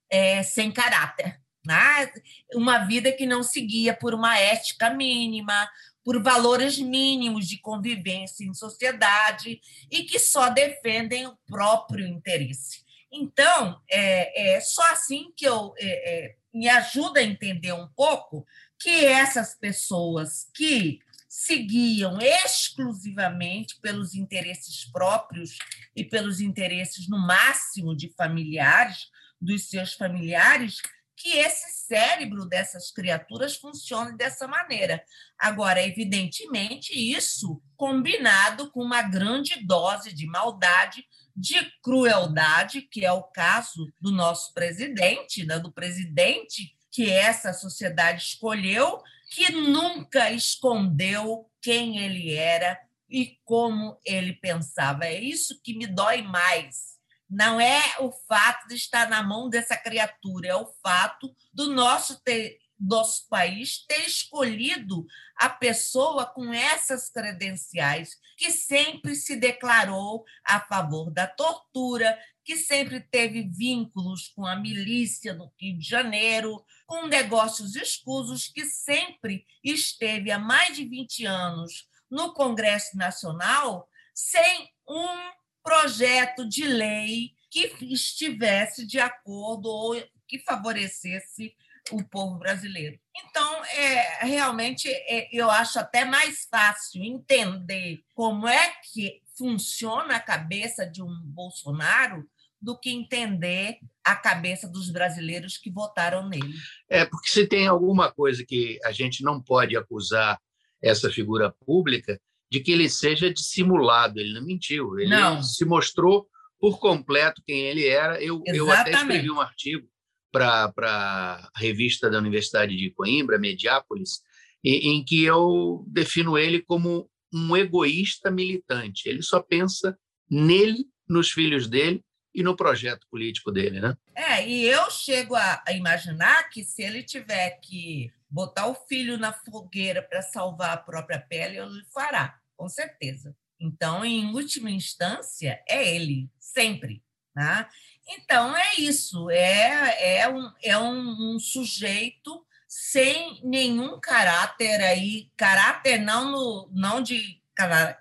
é, 0.09 0.43
sem 0.43 0.71
caráter. 0.71 1.39
Né? 1.65 2.11
Uma 2.53 2.79
vida 2.79 3.11
que 3.11 3.25
não 3.25 3.41
seguia 3.41 3.93
por 3.93 4.13
uma 4.13 4.37
ética 4.37 4.89
mínima, 4.89 5.69
por 6.03 6.21
valores 6.21 6.77
mínimos 6.77 7.47
de 7.47 7.57
convivência 7.57 8.43
em 8.43 8.53
sociedade 8.53 9.61
e 9.89 10.03
que 10.03 10.19
só 10.19 10.49
defendem 10.49 11.25
o 11.25 11.37
próprio 11.47 12.05
interesse. 12.05 12.83
Então, 13.11 13.79
é, 13.89 14.55
é 14.55 14.59
só 14.59 14.83
assim 14.91 15.31
que 15.37 15.45
eu 15.45 15.73
é, 15.77 15.85
é, 15.85 16.35
me 16.53 16.67
ajuda 16.67 17.19
a 17.19 17.23
entender 17.23 17.71
um 17.71 17.87
pouco 17.87 18.45
que 18.77 19.05
essas 19.05 19.55
pessoas 19.55 20.49
que 20.53 20.99
seguiam 21.35 22.19
exclusivamente 22.21 23.79
pelos 23.81 24.13
interesses 24.13 24.85
próprios 24.85 25.57
e 25.95 26.03
pelos 26.03 26.39
interesses, 26.39 27.09
no 27.09 27.17
máximo, 27.17 27.95
de 27.95 28.13
familiares, 28.15 29.09
dos 29.41 29.67
seus 29.67 29.93
familiares, 29.93 30.77
que 31.15 31.29
esse 31.39 31.87
cérebro 31.87 32.45
dessas 32.45 32.91
criaturas 32.91 33.55
funcione 33.55 34.15
dessa 34.15 34.47
maneira. 34.47 35.03
Agora, 35.39 35.81
evidentemente, 35.81 36.93
isso 36.93 37.59
combinado 37.75 38.69
com 38.69 38.83
uma 38.83 39.01
grande 39.01 39.65
dose 39.65 40.13
de 40.13 40.27
maldade, 40.27 41.03
de 41.35 41.55
crueldade, 41.81 42.83
que 42.83 43.03
é 43.03 43.11
o 43.11 43.23
caso 43.23 43.91
do 43.99 44.11
nosso 44.11 44.53
presidente, 44.53 45.43
né? 45.43 45.57
do 45.57 45.71
presidente 45.71 46.77
que 46.91 47.09
essa 47.09 47.53
sociedade 47.53 48.21
escolheu, 48.21 49.01
que 49.33 49.51
nunca 49.51 50.29
escondeu 50.29 51.49
quem 51.59 51.97
ele 51.97 52.35
era 52.35 52.79
e 53.09 53.39
como 53.43 53.99
ele 54.05 54.33
pensava. 54.33 55.05
É 55.05 55.19
isso 55.19 55.59
que 55.63 55.75
me 55.75 55.87
dói 55.87 56.21
mais. 56.21 56.99
Não 57.27 57.59
é 57.59 57.81
o 57.99 58.11
fato 58.11 58.67
de 58.67 58.75
estar 58.75 59.09
na 59.09 59.23
mão 59.23 59.49
dessa 59.49 59.75
criatura, 59.75 60.49
é 60.49 60.55
o 60.55 60.71
fato 60.83 61.35
do 61.51 61.73
nosso, 61.73 62.21
ter, 62.21 62.59
nosso 62.79 63.27
país 63.27 63.83
ter 63.87 64.05
escolhido 64.05 65.03
a 65.35 65.49
pessoa 65.49 66.27
com 66.27 66.53
essas 66.53 67.09
credenciais, 67.09 68.11
que 68.37 68.51
sempre 68.51 69.15
se 69.15 69.35
declarou 69.35 70.23
a 70.45 70.59
favor 70.59 71.09
da 71.09 71.25
tortura, 71.25 72.19
que 72.45 72.55
sempre 72.55 72.99
teve 72.99 73.41
vínculos 73.41 74.27
com 74.27 74.45
a 74.45 74.55
milícia 74.55 75.33
no 75.33 75.51
Rio 75.59 75.79
de 75.79 75.89
Janeiro, 75.89 76.63
com 76.85 77.07
negócios 77.07 77.75
escusos, 77.75 78.47
que 78.47 78.65
sempre 78.65 79.45
esteve 79.63 80.31
há 80.31 80.39
mais 80.39 80.75
de 80.75 80.85
20 80.85 81.25
anos 81.25 81.87
no 82.09 82.33
Congresso 82.33 82.97
Nacional 82.97 83.87
sem 84.13 84.69
um 84.87 85.31
projeto 85.63 86.47
de 86.47 86.65
lei 86.65 87.31
que 87.49 87.73
estivesse 87.81 88.85
de 88.85 88.99
acordo 88.99 89.69
ou 89.69 90.03
que 90.27 90.39
favorecesse 90.39 91.55
o 91.91 92.03
povo 92.03 92.37
brasileiro. 92.37 92.99
Então, 93.15 93.65
é, 93.65 94.25
realmente, 94.25 94.87
é, 94.89 95.29
eu 95.31 95.49
acho 95.49 95.79
até 95.79 96.05
mais 96.05 96.45
fácil 96.49 97.03
entender 97.03 98.03
como 98.15 98.47
é 98.47 98.73
que 98.91 99.21
funciona 99.37 100.15
a 100.15 100.19
cabeça 100.19 100.85
de 100.85 101.01
um 101.01 101.19
Bolsonaro 101.23 102.27
do 102.63 102.79
que 102.79 102.89
entender 102.89 103.77
a 104.05 104.15
cabeça 104.15 104.69
dos 104.69 104.89
brasileiros 104.89 105.57
que 105.57 105.69
votaram 105.69 106.29
nele. 106.29 106.53
É, 106.89 107.03
porque 107.03 107.29
se 107.29 107.45
tem 107.45 107.67
alguma 107.67 108.09
coisa 108.09 108.45
que 108.47 108.79
a 108.85 108.91
gente 108.93 109.21
não 109.21 109.41
pode 109.41 109.75
acusar 109.75 110.39
essa 110.81 111.09
figura 111.09 111.53
pública 111.65 112.19
de 112.49 112.61
que 112.61 112.71
ele 112.71 112.89
seja 112.89 113.33
dissimulado, 113.33 114.17
ele 114.17 114.33
não 114.33 114.45
mentiu, 114.45 114.97
ele 114.97 115.09
não. 115.09 115.43
se 115.43 115.65
mostrou 115.65 116.25
por 116.57 116.79
completo 116.79 117.41
quem 117.45 117.63
ele 117.63 117.85
era. 117.85 118.23
Eu, 118.23 118.41
eu 118.45 118.71
até 118.71 118.91
escrevi 118.91 119.29
um 119.29 119.41
artigo 119.41 119.85
para 120.31 120.71
a 120.77 121.59
revista 121.59 122.09
da 122.09 122.17
Universidade 122.17 122.77
de 122.77 122.91
Coimbra, 122.91 123.37
Mediápolis, 123.37 124.21
em, 124.63 124.95
em 124.95 125.03
que 125.03 125.21
eu 125.21 125.83
defino 125.87 126.37
ele 126.37 126.61
como 126.61 127.09
um 127.33 127.57
egoísta 127.57 128.31
militante. 128.31 129.09
Ele 129.09 129.21
só 129.21 129.41
pensa 129.41 129.97
nele, 130.29 130.85
nos 131.09 131.29
filhos 131.29 131.67
dele 131.67 132.01
e 132.33 132.41
no 132.41 132.55
projeto 132.55 133.07
político 133.09 133.51
dele, 133.51 133.79
né? 133.79 133.95
É, 134.15 134.47
e 134.47 134.65
eu 134.65 134.89
chego 134.89 135.35
a, 135.35 135.63
imaginar 135.69 136.49
que 136.49 136.63
se 136.63 136.81
ele 136.81 137.03
tiver 137.03 137.59
que 137.61 138.11
botar 138.29 138.67
o 138.67 138.73
filho 138.73 139.17
na 139.17 139.31
fogueira 139.31 140.01
para 140.01 140.21
salvar 140.21 140.71
a 140.71 140.77
própria 140.77 141.19
pele, 141.19 141.57
ele 141.57 141.83
fará, 141.93 142.39
com 142.57 142.67
certeza. 142.67 143.35
Então, 143.59 144.03
em 144.03 144.33
última 144.33 144.71
instância, 144.71 145.61
é 145.69 145.95
ele, 145.95 146.29
sempre. 146.39 147.03
Né? 147.35 147.67
Então, 148.07 148.55
é 148.55 148.75
isso, 148.77 149.29
é, 149.29 150.19
é, 150.19 150.29
um, 150.29 150.51
é 150.61 150.77
um, 150.77 151.35
um 151.35 151.39
sujeito 151.39 152.45
sem 152.67 153.39
nenhum 153.43 153.99
caráter 153.99 154.81
aí, 154.81 155.31
caráter 155.37 155.99
não, 155.99 156.31
no, 156.31 156.69
não 156.73 157.01
de 157.01 157.39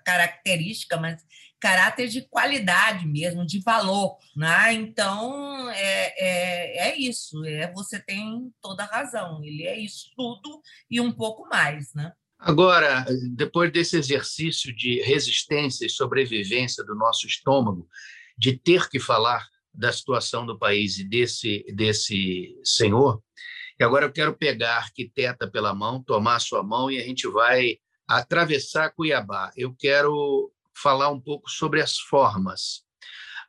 característica, 0.03 0.97
mas 0.97 1.23
caráter 1.63 2.09
de 2.09 2.27
qualidade 2.27 3.07
mesmo, 3.07 3.45
de 3.45 3.61
valor. 3.61 4.17
Né? 4.35 4.73
Então, 4.73 5.69
é, 5.69 6.13
é, 6.17 6.89
é 6.89 6.99
isso, 6.99 7.41
é, 7.45 7.71
você 7.71 8.01
tem 8.01 8.53
toda 8.61 8.83
a 8.83 8.87
razão, 8.87 9.41
ele 9.41 9.63
é 9.63 9.79
isso 9.79 10.11
tudo 10.13 10.61
e 10.91 10.99
um 10.99 11.09
pouco 11.09 11.47
mais. 11.47 11.93
Né? 11.93 12.11
Agora, 12.37 13.05
depois 13.33 13.71
desse 13.71 13.95
exercício 13.95 14.75
de 14.75 15.01
resistência 15.03 15.85
e 15.85 15.89
sobrevivência 15.89 16.83
do 16.83 16.95
nosso 16.95 17.25
estômago, 17.25 17.87
de 18.37 18.57
ter 18.57 18.89
que 18.89 18.99
falar 18.99 19.47
da 19.73 19.93
situação 19.93 20.45
do 20.45 20.59
país 20.59 20.97
e 20.97 21.05
desse, 21.05 21.63
desse 21.73 22.59
senhor, 22.61 23.23
e 23.79 23.83
agora 23.85 24.05
eu 24.05 24.11
quero 24.11 24.33
pegar 24.33 24.79
arquiteta 24.79 25.49
pela 25.49 25.73
mão, 25.73 26.03
tomar 26.03 26.39
sua 26.39 26.61
mão 26.61 26.91
e 26.91 26.99
a 26.99 27.03
gente 27.03 27.25
vai 27.29 27.77
atravessar 28.05 28.91
Cuiabá. 28.93 29.49
Eu 29.55 29.73
quero 29.73 30.51
falar 30.75 31.09
um 31.09 31.19
pouco 31.19 31.49
sobre 31.49 31.81
as 31.81 31.97
formas, 31.97 32.83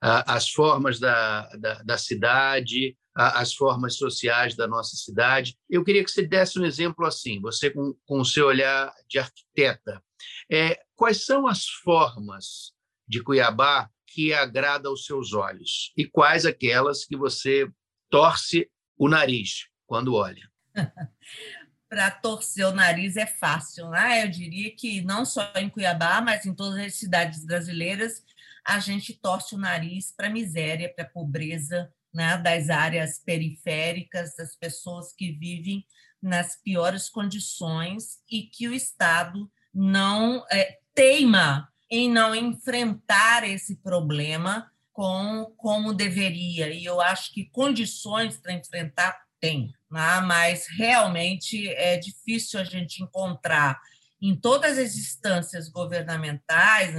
as 0.01 0.51
formas 0.51 0.99
da, 0.99 1.49
da, 1.57 1.83
da 1.83 1.99
cidade, 1.99 2.97
as 3.15 3.55
formas 3.55 3.97
sociais 3.97 4.57
da 4.57 4.67
nossa 4.67 4.97
cidade. 4.97 5.57
Eu 5.71 5.85
queria 5.85 6.05
que 6.05 6.11
você 6.11 6.27
desse 6.27 6.59
um 6.59 6.65
exemplo 6.65 7.07
assim, 7.07 7.41
você 7.41 7.71
com, 7.71 7.95
com 8.05 8.21
o 8.21 8.25
seu 8.25 8.47
olhar 8.47 8.93
de 9.09 9.19
arquiteta. 9.19 10.03
É, 10.51 10.81
quais 10.97 11.25
são 11.25 11.47
as 11.47 11.67
formas 11.67 12.73
de 13.07 13.23
Cuiabá 13.23 13.89
que 14.07 14.33
agrada 14.33 14.89
aos 14.89 15.07
seus 15.07 15.33
olhos 15.33 15.93
e 15.97 16.07
quais 16.07 16.45
aquelas 16.45 17.05
que 17.05 17.17
você 17.17 17.71
torce 18.11 18.71
o 18.99 19.09
nariz 19.09 19.69
quando 19.87 20.15
olha? 20.15 20.51
Para 21.95 22.11
torcer 22.11 22.67
o 22.67 22.73
nariz 22.73 23.17
é 23.17 23.25
fácil, 23.25 23.89
né? 23.91 24.25
Eu 24.25 24.29
diria 24.29 24.75
que 24.75 25.01
não 25.03 25.25
só 25.25 25.53
em 25.55 25.71
Cuiabá, 25.71 26.21
mas 26.21 26.45
em 26.45 26.53
todas 26.53 26.85
as 26.85 26.97
cidades 26.97 27.45
brasileiras, 27.47 28.21
a 28.67 28.81
gente 28.81 29.15
torce 29.15 29.55
o 29.55 29.59
nariz 29.59 30.11
para 30.11 30.27
a 30.27 30.31
miséria, 30.31 30.93
para 30.93 31.05
a 31.05 31.09
pobreza, 31.09 31.89
né, 32.13 32.37
das 32.39 32.69
áreas 32.69 33.21
periféricas, 33.21 34.35
das 34.35 34.57
pessoas 34.57 35.13
que 35.13 35.31
vivem 35.31 35.87
nas 36.21 36.61
piores 36.61 37.09
condições 37.09 38.19
e 38.29 38.43
que 38.43 38.67
o 38.67 38.75
Estado 38.75 39.49
não 39.73 40.45
é, 40.51 40.81
teima 40.93 41.73
em 41.89 42.11
não 42.11 42.35
enfrentar 42.35 43.49
esse 43.49 43.77
problema 43.77 44.69
com 44.93 45.55
como 45.57 45.95
deveria. 45.95 46.71
E 46.71 46.85
eu 46.85 47.01
acho 47.01 47.33
que 47.33 47.45
condições 47.45 48.37
para 48.37 48.53
enfrentar 48.53 49.17
tem, 49.39 49.73
né? 49.95 50.21
mas 50.21 50.67
realmente 50.77 51.69
é 51.69 51.97
difícil 51.97 52.59
a 52.59 52.65
gente 52.65 53.01
encontrar 53.01 53.81
em 54.21 54.35
todas 54.35 54.77
as 54.77 54.97
instâncias 54.97 55.69
governamentais, 55.69 56.95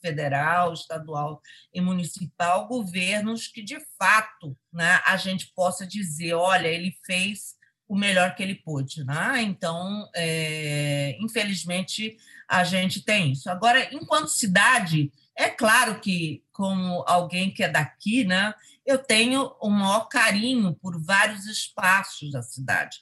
federal, 0.00 0.72
estadual 0.72 1.42
e 1.74 1.80
municipal, 1.80 2.66
governos 2.66 3.48
que, 3.48 3.62
de 3.62 3.78
fato, 3.98 4.56
né, 4.72 5.00
a 5.04 5.16
gente 5.16 5.52
possa 5.54 5.86
dizer, 5.86 6.34
olha, 6.34 6.68
ele 6.68 6.96
fez 7.04 7.56
o 7.86 7.96
melhor 7.96 8.34
que 8.34 8.42
ele 8.42 8.54
pôde. 8.54 9.04
Né? 9.04 9.42
Então, 9.42 10.08
é, 10.14 11.16
infelizmente, 11.20 12.16
a 12.48 12.62
gente 12.62 13.04
tem 13.04 13.32
isso. 13.32 13.50
Agora, 13.50 13.92
enquanto 13.92 14.28
cidade, 14.28 15.12
é 15.36 15.48
claro 15.48 16.00
que, 16.00 16.42
como 16.52 17.02
alguém 17.08 17.50
que 17.52 17.64
é 17.64 17.68
daqui, 17.68 18.24
né, 18.24 18.54
eu 18.88 18.98
tenho 18.98 19.54
o 19.60 19.68
maior 19.68 20.08
carinho 20.08 20.74
por 20.74 21.00
vários 21.00 21.46
espaços 21.46 22.32
da 22.32 22.42
cidade 22.42 22.98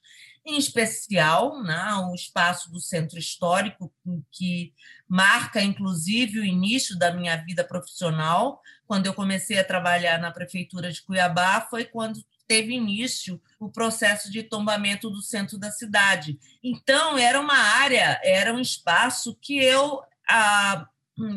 em 0.47 0.57
especial 0.57 1.61
né, 1.65 1.93
o 2.09 2.15
espaço 2.15 2.71
do 2.71 2.79
centro 2.79 3.19
histórico, 3.19 3.93
que 4.31 4.73
marca, 5.09 5.61
inclusive, 5.61 6.39
o 6.39 6.45
início 6.45 6.97
da 6.97 7.13
minha 7.13 7.37
vida 7.37 7.65
profissional. 7.65 8.63
Quando 8.87 9.07
eu 9.07 9.13
comecei 9.13 9.59
a 9.59 9.65
trabalhar 9.65 10.21
na 10.21 10.31
prefeitura 10.31 10.93
de 10.93 11.03
Cuiabá, 11.03 11.67
foi 11.69 11.85
quando 11.85 12.25
teve 12.47 12.73
início 12.73 13.43
o 13.59 13.69
processo 13.69 14.31
de 14.31 14.45
tombamento 14.45 15.11
do 15.11 15.21
centro 15.21 15.59
da 15.59 15.73
cidade. 15.73 16.39
Então, 16.63 17.19
era 17.19 17.41
uma 17.41 17.59
área, 17.59 18.21
era 18.23 18.55
um 18.55 18.61
espaço 18.61 19.37
que 19.43 19.59
eu, 19.59 20.01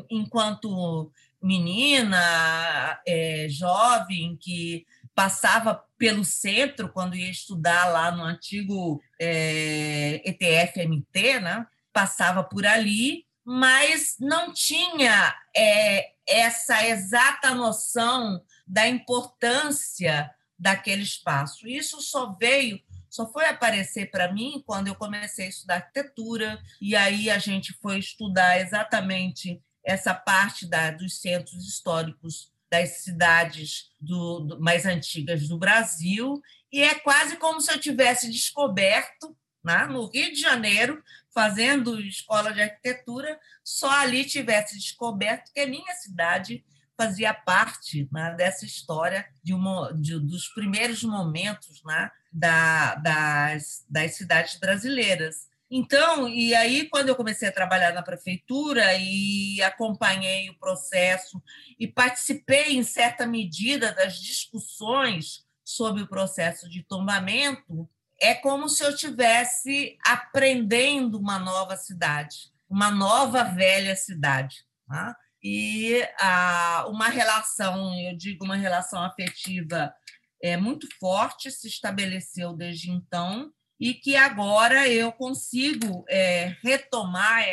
enquanto 0.07 1.11
menina, 1.41 2.99
é, 3.07 3.47
jovem, 3.49 4.37
que 4.39 4.85
passava 5.15 5.83
pelo 5.97 6.23
centro 6.23 6.89
quando 6.89 7.15
ia 7.15 7.29
estudar 7.29 7.85
lá 7.87 8.11
no 8.11 8.23
antigo 8.23 9.01
é, 9.19 10.21
ETF-MT, 10.25 11.39
né? 11.41 11.67
passava 11.91 12.43
por 12.43 12.65
ali, 12.65 13.25
mas 13.43 14.15
não 14.19 14.53
tinha 14.53 15.35
é, 15.55 16.11
essa 16.27 16.85
exata 16.85 17.53
noção 17.53 18.41
da 18.65 18.87
importância 18.87 20.29
daquele 20.57 21.03
espaço. 21.03 21.67
Isso 21.67 22.01
só 22.01 22.33
veio 22.39 22.79
só 23.09 23.25
foi 23.31 23.45
aparecer 23.45 24.11
para 24.11 24.31
mim 24.31 24.61
quando 24.65 24.87
eu 24.87 24.95
comecei 24.95 25.47
a 25.47 25.49
estudar 25.49 25.75
arquitetura, 25.75 26.61
e 26.79 26.95
aí 26.95 27.29
a 27.29 27.39
gente 27.39 27.73
foi 27.81 27.97
estudar 27.97 28.61
exatamente 28.61 29.59
essa 29.89 30.13
parte 30.13 30.67
da, 30.67 30.91
dos 30.91 31.19
centros 31.19 31.67
históricos 31.67 32.51
das 32.69 32.99
cidades 32.99 33.89
do, 33.99 34.41
do, 34.41 34.61
mais 34.61 34.85
antigas 34.85 35.47
do 35.47 35.57
Brasil, 35.57 36.39
e 36.71 36.81
é 36.81 36.93
quase 36.93 37.37
como 37.37 37.59
se 37.59 37.71
eu 37.71 37.79
tivesse 37.79 38.29
descoberto, 38.29 39.35
né, 39.63 39.87
no 39.87 40.05
Rio 40.05 40.31
de 40.31 40.39
Janeiro, 40.39 41.03
fazendo 41.33 41.99
escola 41.99 42.53
de 42.53 42.61
arquitetura, 42.61 43.39
só 43.63 43.89
ali 43.89 44.23
tivesse 44.23 44.77
descoberto 44.77 45.51
que 45.51 45.59
a 45.59 45.67
minha 45.67 45.93
cidade 45.95 46.63
fazia 46.95 47.33
parte 47.33 48.07
né, 48.11 48.35
dessa 48.35 48.65
história 48.65 49.25
de, 49.43 49.53
uma, 49.53 49.91
de 49.93 50.19
dos 50.19 50.49
primeiros 50.49 51.03
momentos 51.03 51.81
né, 51.83 52.11
da, 52.31 52.95
das, 52.95 53.85
das 53.89 54.15
cidades 54.15 54.59
brasileiras. 54.59 55.48
Então, 55.71 56.27
e 56.27 56.55
aí, 56.55 56.89
quando 56.89 57.09
eu 57.09 57.15
comecei 57.15 57.47
a 57.47 57.53
trabalhar 57.53 57.93
na 57.93 58.01
prefeitura 58.01 58.95
e 58.95 59.61
acompanhei 59.61 60.49
o 60.49 60.57
processo 60.57 61.41
e 61.79 61.87
participei, 61.87 62.75
em 62.75 62.83
certa 62.83 63.27
medida, 63.27 63.91
das 63.91 64.19
discussões 64.19 65.45
sobre 65.63 66.01
o 66.01 66.07
processo 66.07 66.67
de 66.67 66.83
tombamento, 66.83 67.87
é 68.19 68.33
como 68.33 68.67
se 68.67 68.83
eu 68.83 68.89
estivesse 68.89 69.97
aprendendo 70.03 71.19
uma 71.19 71.37
nova 71.37 71.77
cidade, 71.77 72.51
uma 72.67 72.89
nova 72.89 73.43
velha 73.43 73.95
cidade. 73.95 74.65
Tá? 74.87 75.15
e 75.43 76.05
ah, 76.19 76.85
uma 76.89 77.07
relação, 77.07 77.93
eu 77.99 78.15
digo 78.15 78.43
uma 78.43 78.55
relação 78.55 79.01
afetiva 79.03 79.93
é, 80.41 80.57
muito 80.57 80.87
forte 80.99 81.51
se 81.51 81.67
estabeleceu 81.67 82.53
desde 82.53 82.91
então 82.91 83.51
e 83.79 83.93
que 83.93 84.15
agora 84.15 84.89
eu 84.89 85.11
consigo 85.11 86.03
é, 86.09 86.55
retomar 86.61 87.43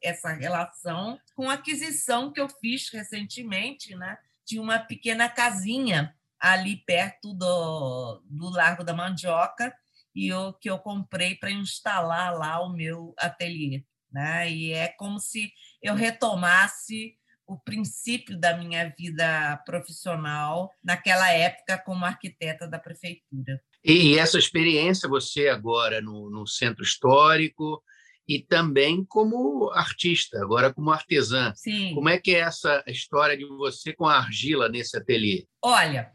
essa 0.00 0.32
relação 0.32 1.18
com 1.34 1.50
a 1.50 1.54
aquisição 1.54 2.32
que 2.32 2.40
eu 2.40 2.48
fiz 2.48 2.88
recentemente 2.90 3.94
né, 3.96 4.16
de 4.46 4.60
uma 4.60 4.78
pequena 4.78 5.28
casinha 5.28 6.14
ali 6.38 6.76
perto 6.76 7.34
do, 7.34 8.22
do 8.26 8.50
Largo 8.50 8.84
da 8.84 8.94
Mandioca 8.94 9.74
e 10.14 10.28
eu, 10.28 10.52
que 10.52 10.70
eu 10.70 10.78
comprei 10.78 11.34
para 11.34 11.50
instalar 11.50 12.32
lá 12.36 12.60
o 12.60 12.72
meu 12.72 13.14
ateliê. 13.18 13.84
Né? 14.10 14.50
E 14.50 14.72
é 14.72 14.88
como 14.88 15.18
se 15.18 15.52
eu 15.80 15.94
retomasse 15.94 17.16
o 17.46 17.58
princípio 17.58 18.38
da 18.38 18.56
minha 18.56 18.88
vida 18.96 19.56
profissional 19.64 20.70
naquela 20.82 21.30
época 21.32 21.78
como 21.78 22.04
arquiteta 22.04 22.68
da 22.68 22.78
prefeitura. 22.78 23.60
E 23.84 24.16
essa 24.18 24.38
experiência, 24.38 25.08
você 25.08 25.48
agora 25.48 26.00
no, 26.00 26.30
no 26.30 26.46
centro 26.46 26.82
histórico 26.82 27.82
e 28.28 28.40
também 28.40 29.04
como 29.04 29.70
artista, 29.72 30.40
agora 30.40 30.72
como 30.72 30.90
artesã. 30.90 31.52
Sim. 31.56 31.94
Como 31.94 32.08
é 32.08 32.18
que 32.18 32.34
é 32.34 32.40
essa 32.40 32.82
história 32.86 33.36
de 33.36 33.44
você 33.44 33.92
com 33.92 34.06
a 34.06 34.18
argila 34.18 34.68
nesse 34.68 34.96
ateliê? 34.96 35.46
Olha, 35.60 36.12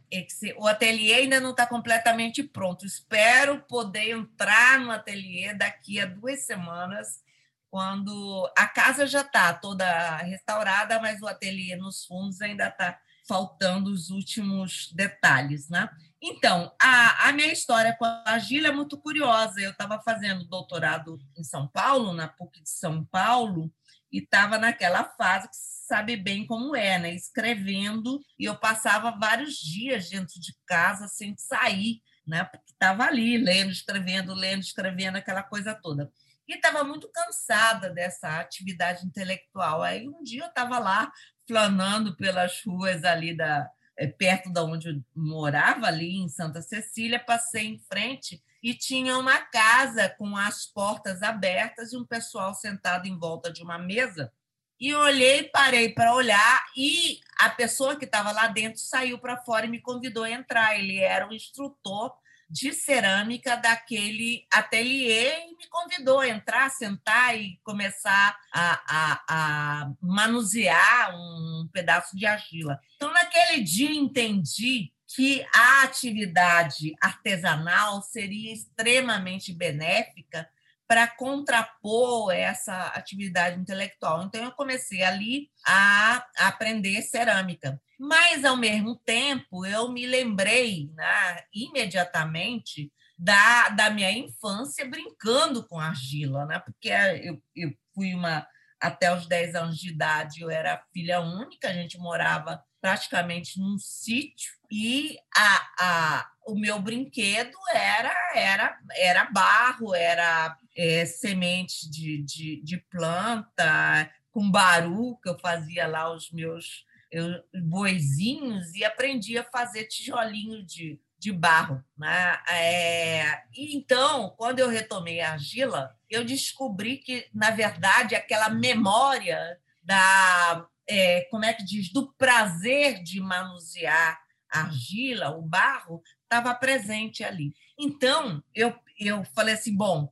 o 0.58 0.68
ateliê 0.68 1.16
ainda 1.16 1.40
não 1.40 1.52
está 1.52 1.68
completamente 1.68 2.42
pronto. 2.44 2.86
Espero 2.86 3.62
poder 3.68 4.12
entrar 4.12 4.80
no 4.80 4.92
ateliê 4.92 5.54
daqui 5.54 6.00
a 6.00 6.06
duas 6.06 6.46
semanas 6.46 7.22
quando 7.70 8.50
a 8.58 8.66
casa 8.66 9.06
já 9.06 9.22
está 9.22 9.54
toda 9.54 10.18
restaurada, 10.18 11.00
mas 11.02 11.22
o 11.22 11.28
ateliê 11.28 11.76
nos 11.76 12.06
fundos 12.06 12.42
ainda 12.42 12.70
está 12.70 12.98
faltando 13.28 13.92
os 13.92 14.10
últimos 14.10 14.92
detalhes, 14.94 15.70
né? 15.70 15.90
Então, 16.30 16.76
a, 16.82 17.30
a 17.30 17.32
minha 17.32 17.54
história 17.54 17.96
com 17.98 18.04
a 18.04 18.22
argila 18.26 18.68
é 18.68 18.72
muito 18.72 18.98
curiosa. 18.98 19.62
Eu 19.62 19.72
estava 19.72 20.02
fazendo 20.02 20.44
doutorado 20.46 21.18
em 21.38 21.44
São 21.44 21.70
Paulo, 21.70 22.12
na 22.12 22.28
PUC 22.28 22.62
de 22.62 22.70
São 22.70 23.06
Paulo, 23.06 23.72
e 24.12 24.20
estava 24.20 24.58
naquela 24.58 25.06
fase 25.06 25.48
que 25.48 25.56
sabe 25.56 26.18
bem 26.18 26.46
como 26.46 26.76
é, 26.76 27.00
né? 27.00 27.16
Escrevendo, 27.16 28.20
e 28.38 28.44
eu 28.44 28.58
passava 28.58 29.18
vários 29.18 29.56
dias 29.56 30.10
dentro 30.10 30.38
de 30.42 30.54
casa 30.66 31.08
sem 31.08 31.34
sair, 31.38 32.02
né? 32.28 32.44
Porque 32.44 32.74
estava 32.74 33.06
ali, 33.06 33.38
lendo, 33.38 33.72
escrevendo, 33.72 34.34
lendo, 34.34 34.62
escrevendo, 34.62 35.16
aquela 35.16 35.44
coisa 35.44 35.74
toda 35.74 36.12
e 36.48 36.56
estava 36.56 36.82
muito 36.84 37.10
cansada 37.12 37.90
dessa 37.90 38.40
atividade 38.40 39.06
intelectual. 39.06 39.84
Aí 39.84 40.08
um 40.08 40.24
dia 40.24 40.44
eu 40.44 40.48
estava 40.48 40.80
lá 40.80 41.12
flanando 41.46 42.16
pelas 42.16 42.62
ruas 42.66 43.04
ali 43.04 43.36
da 43.36 43.70
perto 44.06 44.52
da 44.52 44.64
onde 44.64 44.90
eu 44.90 45.02
morava 45.16 45.88
ali 45.88 46.18
em 46.18 46.30
Santa 46.30 46.62
Cecília, 46.62 47.20
passei 47.20 47.66
em 47.66 47.80
frente 47.80 48.44
e 48.62 48.74
tinha 48.74 49.18
uma 49.18 49.40
casa 49.40 50.10
com 50.10 50.36
as 50.36 50.66
portas 50.66 51.24
abertas 51.24 51.94
e 51.94 51.98
um 51.98 52.06
pessoal 52.06 52.54
sentado 52.54 53.08
em 53.08 53.18
volta 53.18 53.52
de 53.52 53.64
uma 53.64 53.78
mesa. 53.78 54.32
E 54.80 54.94
olhei, 54.94 55.46
parei 55.46 55.90
para 55.90 56.14
olhar 56.14 56.66
e 56.76 57.20
a 57.40 57.50
pessoa 57.50 57.96
que 57.96 58.06
estava 58.06 58.32
lá 58.32 58.48
dentro 58.48 58.80
saiu 58.80 59.18
para 59.18 59.38
fora 59.38 59.66
e 59.66 59.70
me 59.70 59.82
convidou 59.82 60.24
a 60.24 60.30
entrar. 60.30 60.78
Ele 60.78 61.00
era 61.00 61.28
um 61.28 61.34
instrutor 61.34 62.14
de 62.50 62.74
cerâmica 62.74 63.56
daquele 63.56 64.46
ateliê 64.52 65.46
e 65.46 65.58
me 65.58 65.68
convidou 65.70 66.20
a 66.20 66.30
entrar, 66.30 66.70
sentar 66.70 67.38
e 67.38 67.60
começar 67.64 68.38
a, 68.54 68.82
a, 68.88 69.24
a 69.28 69.92
manusear 70.02 71.16
um 71.16 71.70
pedaço 71.72 72.16
de 72.16 72.26
argila. 72.26 72.80
Então, 72.96 73.12
naquele 73.12 73.62
dia, 73.62 73.92
entendi 73.92 74.92
que 75.08 75.46
a 75.54 75.84
atividade 75.84 76.94
artesanal 77.02 78.02
seria 78.02 78.54
extremamente 78.54 79.54
benéfica 79.54 80.48
para 80.88 81.08
contrapor 81.08 82.32
essa 82.32 82.88
atividade 82.88 83.60
intelectual. 83.60 84.24
Então, 84.24 84.44
eu 84.44 84.52
comecei 84.52 85.04
ali 85.04 85.50
a 85.66 86.26
aprender 86.38 87.02
cerâmica. 87.02 87.80
Mas, 88.00 88.46
ao 88.46 88.56
mesmo 88.56 88.96
tempo, 88.96 89.66
eu 89.66 89.92
me 89.92 90.06
lembrei 90.06 90.90
né, 90.96 91.44
imediatamente 91.54 92.92
da, 93.18 93.70
da 93.70 93.90
minha 93.90 94.12
infância 94.12 94.88
brincando 94.88 95.68
com 95.68 95.80
argila, 95.80 96.46
né? 96.46 96.60
porque 96.60 96.90
eu, 96.90 97.42
eu 97.56 97.74
fui 97.94 98.14
uma. 98.14 98.48
Até 98.80 99.12
os 99.12 99.26
10 99.26 99.56
anos 99.56 99.78
de 99.80 99.90
idade, 99.90 100.42
eu 100.42 100.52
era 100.52 100.84
filha 100.94 101.20
única, 101.20 101.68
a 101.68 101.74
gente 101.74 101.98
morava 101.98 102.64
praticamente 102.80 103.60
num 103.60 103.76
sítio 103.80 104.52
e 104.70 105.18
a, 105.36 105.68
a, 105.80 106.32
o 106.46 106.54
meu 106.54 106.80
brinquedo 106.80 107.58
era 107.74 108.14
era 108.36 108.78
era 108.96 109.26
barro, 109.32 109.96
era 109.96 110.56
é, 110.78 111.06
semente 111.06 111.90
de, 111.90 112.24
de, 112.24 112.62
de 112.64 112.78
planta, 112.78 114.12
com 114.32 114.52
baru, 114.52 115.18
que 115.18 115.28
eu 115.28 115.40
fazia 115.40 115.88
lá 115.88 116.14
os 116.14 116.32
meus 116.32 116.86
eu, 117.12 117.44
boizinhos 117.64 118.76
e 118.76 118.86
aprendi 118.86 119.38
a 119.38 119.44
fazer 119.44 119.86
tijolinho 119.86 120.64
de, 120.64 121.02
de 121.18 121.32
barro. 121.32 121.84
Né? 121.98 122.40
É, 122.48 123.42
e 123.56 123.76
então, 123.76 124.30
quando 124.38 124.60
eu 124.60 124.70
retomei 124.70 125.20
a 125.20 125.32
argila, 125.32 125.96
eu 126.08 126.24
descobri 126.24 126.98
que, 126.98 127.28
na 127.34 127.50
verdade, 127.50 128.16
aquela 128.16 128.50
memória 128.50 129.60
da, 129.82 130.68
é, 130.88 131.22
como 131.32 131.46
é 131.46 131.54
que 131.54 131.64
diz, 131.64 131.92
do 131.92 132.14
prazer 132.14 133.02
de 133.02 133.20
manusear 133.20 134.22
a 134.52 134.62
argila, 134.62 135.36
o 135.36 135.42
barro, 135.42 136.02
estava 136.24 136.54
presente 136.54 137.24
ali. 137.24 137.54
Então, 137.78 138.44
eu, 138.54 138.78
eu 139.00 139.24
falei 139.34 139.56
assim, 139.56 139.76
bom, 139.76 140.12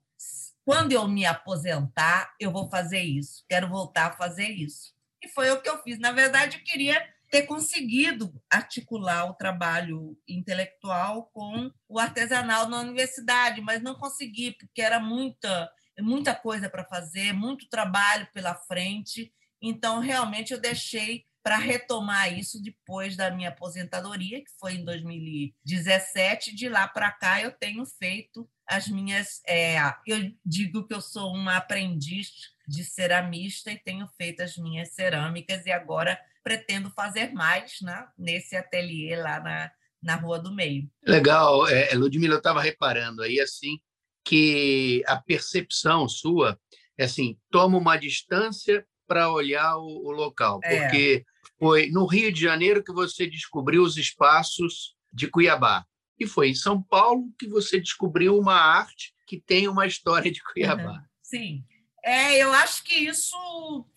quando 0.65 0.91
eu 0.91 1.07
me 1.07 1.25
aposentar, 1.25 2.33
eu 2.39 2.51
vou 2.51 2.67
fazer 2.67 3.01
isso, 3.01 3.45
quero 3.47 3.69
voltar 3.69 4.07
a 4.07 4.17
fazer 4.17 4.49
isso. 4.49 4.95
E 5.23 5.29
foi 5.29 5.51
o 5.51 5.61
que 5.61 5.69
eu 5.69 5.81
fiz. 5.83 5.99
Na 5.99 6.11
verdade, 6.11 6.57
eu 6.57 6.63
queria 6.63 7.07
ter 7.29 7.43
conseguido 7.43 8.33
articular 8.49 9.25
o 9.25 9.35
trabalho 9.35 10.17
intelectual 10.27 11.29
com 11.33 11.71
o 11.87 11.99
artesanal 11.99 12.67
na 12.67 12.79
universidade, 12.79 13.61
mas 13.61 13.81
não 13.81 13.95
consegui, 13.95 14.53
porque 14.53 14.81
era 14.81 14.99
muita, 14.99 15.71
muita 15.99 16.33
coisa 16.33 16.69
para 16.69 16.83
fazer, 16.83 17.31
muito 17.31 17.69
trabalho 17.69 18.27
pela 18.33 18.55
frente. 18.55 19.31
Então, 19.61 19.99
realmente, 19.99 20.51
eu 20.51 20.59
deixei 20.59 21.25
para 21.43 21.57
retomar 21.57 22.33
isso 22.33 22.59
depois 22.59 23.15
da 23.15 23.29
minha 23.29 23.49
aposentadoria, 23.49 24.43
que 24.43 24.51
foi 24.59 24.75
em 24.75 24.83
2017. 24.83 26.55
De 26.55 26.67
lá 26.67 26.87
para 26.87 27.11
cá, 27.11 27.39
eu 27.39 27.51
tenho 27.51 27.85
feito 27.85 28.49
as 28.67 28.87
minhas. 28.87 29.41
É, 29.47 29.77
eu 30.05 30.31
digo 30.45 30.87
que 30.87 30.93
eu 30.93 31.01
sou 31.01 31.33
uma 31.33 31.57
aprendiz 31.57 32.53
de 32.67 32.83
ceramista 32.83 33.71
e 33.71 33.77
tenho 33.77 34.07
feito 34.17 34.41
as 34.41 34.57
minhas 34.57 34.89
cerâmicas 34.89 35.65
e 35.65 35.71
agora 35.71 36.19
pretendo 36.43 36.89
fazer 36.91 37.33
mais 37.33 37.81
né, 37.81 38.07
nesse 38.17 38.55
ateliê 38.55 39.15
lá 39.15 39.39
na, 39.39 39.71
na 40.01 40.15
Rua 40.15 40.39
do 40.39 40.53
Meio. 40.53 40.89
Legal, 41.05 41.67
é, 41.67 41.93
Ludmila, 41.93 42.35
eu 42.35 42.39
estava 42.39 42.61
reparando 42.61 43.21
aí 43.21 43.39
assim 43.39 43.79
que 44.23 45.03
a 45.05 45.17
percepção 45.17 46.07
sua 46.07 46.59
é 46.97 47.05
assim, 47.05 47.37
toma 47.51 47.77
uma 47.77 47.97
distância 47.97 48.85
para 49.07 49.29
olhar 49.29 49.77
o, 49.77 50.07
o 50.07 50.11
local, 50.11 50.59
é. 50.63 50.81
porque 50.81 51.25
foi 51.59 51.87
no 51.89 52.05
Rio 52.05 52.31
de 52.31 52.41
Janeiro 52.41 52.83
que 52.83 52.93
você 52.93 53.27
descobriu 53.27 53.83
os 53.83 53.97
espaços 53.97 54.95
de 55.13 55.27
Cuiabá. 55.27 55.85
E 56.19 56.25
foi 56.25 56.49
em 56.49 56.55
São 56.55 56.81
Paulo 56.81 57.33
que 57.37 57.47
você 57.47 57.79
descobriu 57.79 58.37
uma 58.37 58.55
arte 58.55 59.13
que 59.27 59.39
tem 59.39 59.67
uma 59.67 59.85
história 59.87 60.31
de 60.31 60.41
Cuiabá. 60.43 61.03
Sim. 61.21 61.63
É, 62.03 62.37
eu 62.37 62.53
acho 62.53 62.83
que 62.83 62.93
isso 62.93 63.35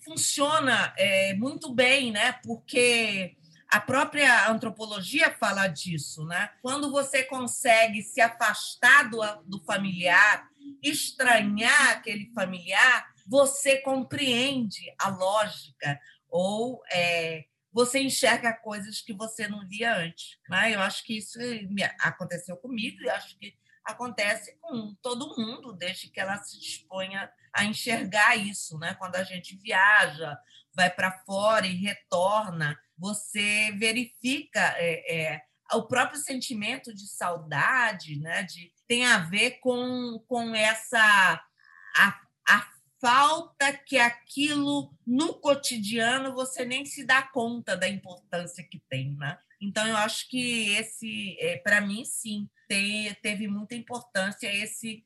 funciona 0.02 0.94
é, 0.96 1.34
muito 1.34 1.74
bem, 1.74 2.10
né? 2.10 2.32
Porque 2.42 3.36
a 3.70 3.78
própria 3.78 4.50
antropologia 4.50 5.30
fala 5.38 5.66
disso, 5.66 6.24
né? 6.24 6.50
Quando 6.62 6.90
você 6.90 7.22
consegue 7.22 8.02
se 8.02 8.20
afastar 8.20 9.10
do, 9.10 9.20
do 9.44 9.62
familiar, 9.64 10.48
estranhar 10.82 11.90
aquele 11.90 12.32
familiar, 12.32 13.06
você 13.26 13.76
compreende 13.82 14.90
a 14.98 15.10
lógica 15.10 16.00
ou 16.30 16.82
é, 16.90 17.44
você 17.72 18.00
enxerga 18.00 18.52
coisas 18.52 19.00
que 19.00 19.12
você 19.12 19.46
não 19.46 19.66
via 19.66 19.96
antes. 19.96 20.38
Né? 20.48 20.74
Eu 20.74 20.80
acho 20.80 21.04
que 21.04 21.18
isso 21.18 21.38
aconteceu 22.00 22.56
comigo 22.56 23.02
e 23.02 23.10
acho 23.10 23.38
que 23.38 23.56
acontece 23.84 24.56
com 24.60 24.94
todo 25.02 25.36
mundo, 25.36 25.72
desde 25.72 26.10
que 26.10 26.20
ela 26.20 26.36
se 26.38 26.58
disponha 26.58 27.30
a 27.54 27.64
enxergar 27.64 28.36
isso. 28.36 28.78
Né? 28.78 28.94
Quando 28.94 29.16
a 29.16 29.24
gente 29.24 29.56
viaja, 29.56 30.38
vai 30.74 30.90
para 30.90 31.18
fora 31.24 31.66
e 31.66 31.74
retorna, 31.74 32.78
você 32.96 33.72
verifica 33.72 34.60
é, 34.76 35.34
é, 35.34 35.42
o 35.72 35.82
próprio 35.84 36.18
sentimento 36.18 36.94
de 36.94 37.06
saudade, 37.08 38.18
né? 38.18 38.42
de, 38.42 38.72
tem 38.86 39.06
a 39.06 39.18
ver 39.18 39.58
com, 39.60 40.22
com 40.26 40.54
essa 40.54 41.42
a, 41.96 42.20
falta 43.00 43.72
que 43.72 43.96
aquilo 43.96 44.92
no 45.06 45.34
cotidiano 45.34 46.34
você 46.34 46.64
nem 46.64 46.84
se 46.84 47.04
dá 47.04 47.22
conta 47.22 47.76
da 47.76 47.88
importância 47.88 48.64
que 48.64 48.82
tem, 48.88 49.14
né? 49.16 49.38
Então 49.60 49.86
eu 49.86 49.96
acho 49.96 50.28
que 50.28 50.70
esse, 50.76 51.36
é, 51.40 51.58
para 51.58 51.80
mim, 51.80 52.04
sim, 52.04 52.48
tem, 52.68 53.12
teve 53.14 53.48
muita 53.48 53.74
importância 53.74 54.46
esse 54.52 55.04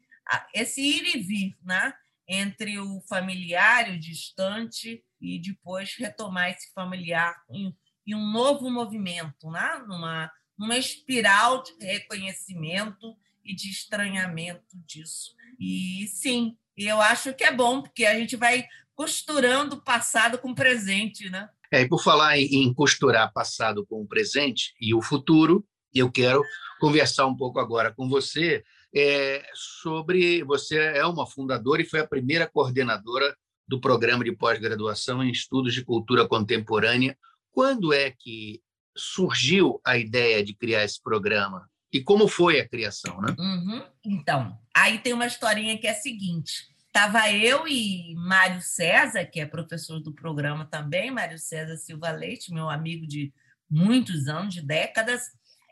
esse 0.54 0.80
ir 0.80 1.16
e 1.16 1.20
vir, 1.20 1.56
né? 1.62 1.92
Entre 2.28 2.78
o 2.78 3.00
familiar, 3.02 3.90
o 3.90 3.98
distante 3.98 5.04
e 5.20 5.38
depois 5.40 5.94
retomar 5.96 6.50
esse 6.50 6.72
familiar 6.72 7.34
em, 7.50 7.76
em 8.06 8.14
um 8.14 8.30
novo 8.30 8.70
movimento, 8.70 9.50
né? 9.50 9.82
Numa 9.86 10.30
numa 10.56 10.76
espiral 10.76 11.62
de 11.62 11.72
reconhecimento 11.84 13.16
e 13.44 13.54
de 13.54 13.68
estranhamento 13.70 14.78
disso. 14.86 15.34
E 15.58 16.06
sim, 16.08 16.56
e 16.76 16.86
eu 16.86 17.00
acho 17.00 17.34
que 17.34 17.44
é 17.44 17.52
bom, 17.52 17.82
porque 17.82 18.04
a 18.04 18.18
gente 18.18 18.36
vai 18.36 18.64
costurando 18.94 19.76
o 19.76 19.82
passado 19.82 20.38
com 20.38 20.50
o 20.50 20.54
presente, 20.54 21.28
né? 21.30 21.48
É, 21.70 21.80
e 21.80 21.88
por 21.88 22.02
falar 22.02 22.38
em 22.38 22.72
costurar 22.74 23.32
passado 23.32 23.86
com 23.86 24.02
o 24.02 24.06
presente 24.06 24.74
e 24.80 24.94
o 24.94 25.00
futuro, 25.00 25.66
eu 25.94 26.10
quero 26.10 26.42
conversar 26.78 27.26
um 27.26 27.36
pouco 27.36 27.58
agora 27.58 27.92
com 27.92 28.08
você 28.08 28.62
é, 28.94 29.42
sobre. 29.54 30.44
Você 30.44 30.76
é 30.76 31.04
uma 31.06 31.26
fundadora 31.26 31.80
e 31.80 31.86
foi 31.86 32.00
a 32.00 32.06
primeira 32.06 32.46
coordenadora 32.46 33.34
do 33.66 33.80
programa 33.80 34.22
de 34.22 34.32
pós-graduação 34.32 35.22
em 35.22 35.30
estudos 35.30 35.72
de 35.72 35.84
cultura 35.84 36.28
contemporânea. 36.28 37.16
Quando 37.50 37.92
é 37.92 38.10
que 38.10 38.60
surgiu 38.96 39.80
a 39.84 39.96
ideia 39.96 40.44
de 40.44 40.54
criar 40.54 40.84
esse 40.84 41.02
programa? 41.02 41.70
E 41.92 42.02
como 42.02 42.26
foi 42.26 42.58
a 42.58 42.68
criação, 42.68 43.20
né? 43.20 43.34
Uhum. 43.38 43.84
Então, 44.04 44.58
aí 44.74 44.98
tem 44.98 45.12
uma 45.12 45.26
historinha 45.26 45.76
que 45.76 45.86
é 45.86 45.90
a 45.90 45.94
seguinte. 45.94 46.72
Estava 46.86 47.30
eu 47.30 47.66
e 47.66 48.14
Mário 48.16 48.60
César, 48.62 49.24
que 49.26 49.40
é 49.40 49.46
professor 49.46 50.00
do 50.00 50.12
programa 50.12 50.66
também, 50.66 51.10
Mário 51.10 51.38
César 51.38 51.76
Silva 51.76 52.10
Leite, 52.10 52.52
meu 52.52 52.68
amigo 52.68 53.06
de 53.06 53.32
muitos 53.70 54.28
anos, 54.28 54.54
de 54.54 54.62
décadas. 54.62 55.22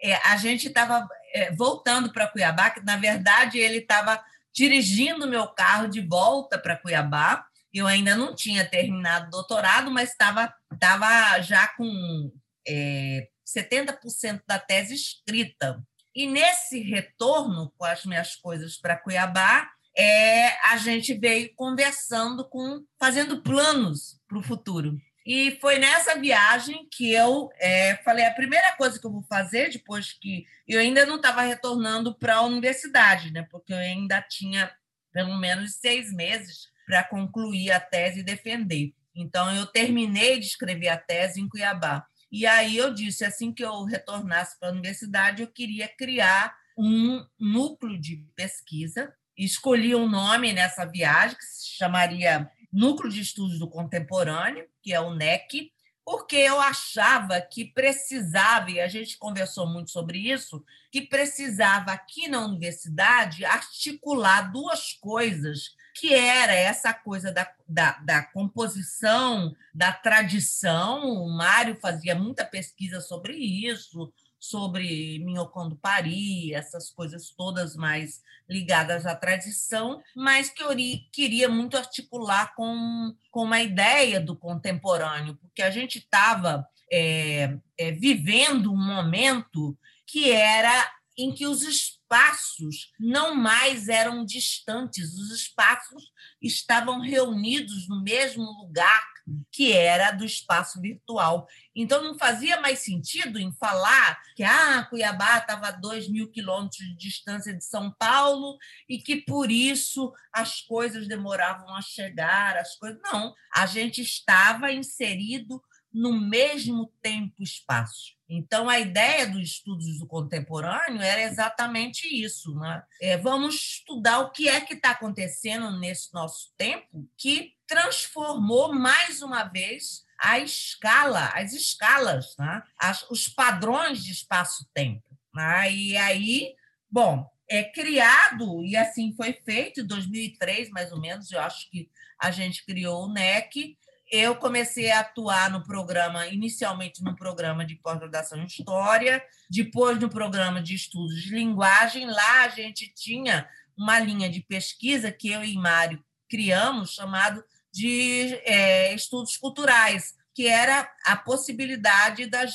É, 0.02 0.14
a 0.28 0.37
gente 0.37 0.68
estava 0.68 1.06
é, 1.35 1.52
voltando 1.52 2.12
para 2.12 2.26
Cuiabá, 2.26 2.70
que 2.70 2.80
na 2.80 2.96
verdade 2.96 3.59
ele 3.59 3.78
estava 3.78 4.22
dirigindo 4.52 5.26
meu 5.26 5.46
carro 5.48 5.88
de 5.88 6.00
volta 6.00 6.59
para 6.59 6.76
Cuiabá. 6.76 7.46
Eu 7.72 7.87
ainda 7.87 8.16
não 8.16 8.35
tinha 8.35 8.64
terminado 8.64 9.28
o 9.28 9.30
doutorado, 9.30 9.90
mas 9.90 10.11
estava 10.11 10.52
tava 10.78 11.40
já 11.40 11.68
com 11.68 12.33
é, 12.66 13.28
70% 13.46 14.42
da 14.46 14.59
tese 14.59 14.94
escrita. 14.94 15.83
E 16.14 16.27
nesse 16.27 16.81
retorno 16.81 17.73
com 17.77 17.85
as 17.85 18.05
minhas 18.05 18.35
coisas 18.37 18.77
para 18.77 18.96
Cuiabá, 18.96 19.70
é, 19.96 20.49
a 20.70 20.77
gente 20.77 21.14
veio 21.14 21.53
conversando 21.55 22.49
com, 22.49 22.85
fazendo 22.99 23.42
planos 23.42 24.20
para 24.29 24.38
o 24.38 24.42
futuro. 24.42 24.96
E 25.27 25.59
foi 25.61 25.79
nessa 25.79 26.18
viagem 26.18 26.88
que 26.90 27.12
eu 27.12 27.51
é, 27.59 27.96
falei: 27.99 28.25
a 28.25 28.35
primeira 28.35 28.73
coisa 28.77 28.99
que 28.99 29.07
eu 29.07 29.12
vou 29.12 29.23
fazer, 29.25 29.70
depois 29.70 30.12
que 30.12 30.44
eu 30.66 30.81
ainda 30.81 31.05
não 31.07 31.16
estava 31.16 31.42
retornando 31.42 32.14
para 32.14 32.37
a 32.37 32.42
universidade, 32.42 33.33
né? 33.33 33.46
porque 33.51 33.73
eu 33.73 33.77
ainda 33.77 34.23
tinha 34.23 34.73
pelo 35.12 35.37
menos 35.38 35.75
seis 35.75 36.12
meses 36.12 36.68
para 36.87 37.05
concluir 37.05 37.70
a 37.70 37.81
tese 37.81 38.20
e 38.20 38.25
defender. 38.25 38.92
Então, 39.14 39.55
eu 39.55 39.66
terminei 39.66 40.38
de 40.38 40.46
escrever 40.46 40.88
a 40.88 40.96
tese 40.96 41.40
em 41.40 41.49
Cuiabá. 41.49 42.07
E 42.31 42.47
aí 42.47 42.77
eu 42.77 42.95
disse, 42.95 43.25
assim 43.25 43.53
que 43.53 43.64
eu 43.64 43.85
retornasse 43.85 44.59
para 44.59 44.69
a 44.69 44.73
universidade, 44.73 45.43
eu 45.43 45.49
queria 45.49 45.88
criar 45.88 46.57
um 46.77 47.25
núcleo 47.38 47.99
de 47.99 48.25
pesquisa. 48.37 49.12
Escolhi 49.37 49.95
um 49.95 50.09
nome 50.09 50.53
nessa 50.53 50.85
viagem 50.85 51.37
que 51.37 51.45
se 51.45 51.69
chamaria 51.77 52.51
Núcleo 52.73 53.11
de 53.11 53.21
Estudos 53.21 53.59
do 53.59 53.69
Contemporâneo, 53.69 54.66
que 54.83 54.93
é 54.93 55.01
o 55.01 55.14
NEC, 55.14 55.73
porque 56.05 56.37
eu 56.37 56.61
achava 56.61 57.40
que 57.40 57.64
precisava, 57.64 58.71
e 58.71 58.81
a 58.81 58.88
gente 58.88 59.19
conversou 59.19 59.66
muito 59.66 59.90
sobre 59.90 60.19
isso, 60.19 60.64
que 60.90 61.03
precisava 61.03 61.93
aqui 61.93 62.29
na 62.29 62.45
universidade 62.45 63.45
articular 63.45 64.51
duas 64.53 64.93
coisas 64.93 65.77
que 66.00 66.14
era 66.14 66.54
essa 66.54 66.94
coisa 66.94 67.30
da, 67.30 67.46
da, 67.68 67.92
da, 67.98 68.22
composição, 68.22 69.54
da 69.74 69.92
tradição. 69.92 71.02
O 71.02 71.28
Mário 71.28 71.78
fazia 71.78 72.14
muita 72.14 72.42
pesquisa 72.42 73.02
sobre 73.02 73.34
isso, 73.34 74.10
sobre 74.38 75.18
Minhocondo 75.18 75.76
Paris, 75.76 76.52
essas 76.52 76.90
coisas 76.90 77.28
todas 77.36 77.76
mais 77.76 78.22
ligadas 78.48 79.04
à 79.04 79.14
tradição, 79.14 80.02
mas 80.16 80.48
que 80.48 80.62
eu 80.62 80.70
queria 81.12 81.50
muito 81.50 81.76
articular 81.76 82.54
com, 82.54 83.14
com 83.30 83.42
uma 83.42 83.60
ideia 83.60 84.18
do 84.18 84.34
contemporâneo, 84.34 85.36
porque 85.36 85.60
a 85.60 85.70
gente 85.70 85.98
estava 85.98 86.66
é, 86.90 87.58
é, 87.76 87.92
vivendo 87.92 88.72
um 88.72 88.86
momento 88.86 89.76
que 90.06 90.32
era 90.32 90.90
em 91.14 91.30
que 91.30 91.46
os 91.46 91.99
espaços 92.11 92.92
não 92.99 93.37
mais 93.37 93.88
eram 93.88 94.25
distantes, 94.25 95.14
os 95.14 95.31
espaços 95.31 96.11
estavam 96.42 97.01
reunidos 97.01 97.88
no 97.88 98.03
mesmo 98.03 98.42
lugar 98.42 99.09
que 99.53 99.73
era 99.73 100.11
do 100.11 100.25
espaço 100.25 100.81
virtual. 100.81 101.46
Então, 101.75 102.03
não 102.03 102.18
fazia 102.18 102.61
mais 102.61 102.81
sentido 102.81 103.38
em 103.38 103.53
falar 103.53 104.20
que 104.35 104.42
ah, 104.42 104.85
Cuiabá 104.90 105.38
estava 105.38 105.68
a 105.68 105.73
2 105.73 106.09
mil 106.09 106.29
quilômetros 106.33 106.85
de 106.85 106.96
distância 106.96 107.55
de 107.57 107.64
São 107.64 107.92
Paulo 107.92 108.57
e 108.88 108.99
que, 108.99 109.16
por 109.18 109.49
isso, 109.49 110.12
as 110.33 110.62
coisas 110.62 111.07
demoravam 111.07 111.77
a 111.77 111.83
chegar. 111.83 112.57
As 112.57 112.75
coisas... 112.77 112.99
Não, 113.05 113.33
a 113.55 113.66
gente 113.66 114.01
estava 114.03 114.73
inserido 114.73 115.62
no 115.92 116.12
mesmo 116.12 116.92
tempo 117.03 117.35
e 117.40 117.44
espaço. 117.44 118.14
Então, 118.29 118.68
a 118.68 118.79
ideia 118.79 119.26
dos 119.26 119.42
estudos 119.42 119.98
do 119.98 120.07
contemporâneo 120.07 121.03
era 121.03 121.22
exatamente 121.22 122.07
isso. 122.07 122.55
Né? 122.55 122.83
É, 123.00 123.16
vamos 123.16 123.55
estudar 123.55 124.20
o 124.20 124.31
que 124.31 124.48
é 124.48 124.61
que 124.61 124.74
está 124.74 124.90
acontecendo 124.92 125.79
nesse 125.81 126.14
nosso 126.14 126.53
tempo 126.57 127.09
que 127.16 127.55
transformou 127.66 128.72
mais 128.72 129.20
uma 129.20 129.44
vez 129.44 130.05
a 130.22 130.38
escala, 130.38 131.26
as 131.35 131.53
escalas, 131.53 132.37
né? 132.38 132.62
As, 132.76 133.09
os 133.11 133.26
padrões 133.26 134.05
de 134.05 134.12
espaço-tempo. 134.12 135.03
Né? 135.35 135.72
E 135.72 135.96
aí, 135.96 136.55
bom, 136.88 137.26
é 137.48 137.64
criado, 137.64 138.64
e 138.64 138.76
assim 138.76 139.12
foi 139.16 139.33
feito, 139.33 139.81
em 139.81 139.87
2003, 139.87 140.70
mais 140.70 140.92
ou 140.92 141.00
menos, 141.00 141.33
eu 141.33 141.40
acho 141.40 141.68
que 141.70 141.90
a 142.18 142.31
gente 142.31 142.64
criou 142.64 143.07
o 143.07 143.12
NEC, 143.12 143.76
eu 144.11 144.35
comecei 144.35 144.90
a 144.90 145.01
atuar 145.01 145.51
no 145.51 145.62
programa, 145.62 146.27
inicialmente 146.27 147.03
no 147.03 147.14
programa 147.14 147.64
de 147.64 147.77
pós-graduação 147.77 148.38
em 148.38 148.46
História, 148.46 149.23
depois 149.49 150.01
no 150.01 150.09
programa 150.09 150.61
de 150.61 150.75
estudos 150.75 151.23
de 151.23 151.31
linguagem. 151.31 152.07
Lá 152.07 152.42
a 152.42 152.49
gente 152.49 152.92
tinha 152.92 153.49
uma 153.77 154.01
linha 154.01 154.29
de 154.29 154.40
pesquisa 154.40 155.12
que 155.12 155.31
eu 155.31 155.44
e 155.44 155.55
Mário 155.55 156.03
criamos, 156.29 156.94
chamado 156.94 157.44
de 157.73 158.35
é, 158.44 158.94
estudos 158.94 159.37
culturais, 159.37 160.14
que 160.35 160.46
era 160.46 160.90
a 161.05 161.16
possibilidade 161.16 162.27
da 162.27 162.46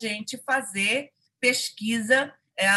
gente 0.00 0.36
fazer 0.38 1.10
pesquisa 1.40 2.32
é, 2.58 2.68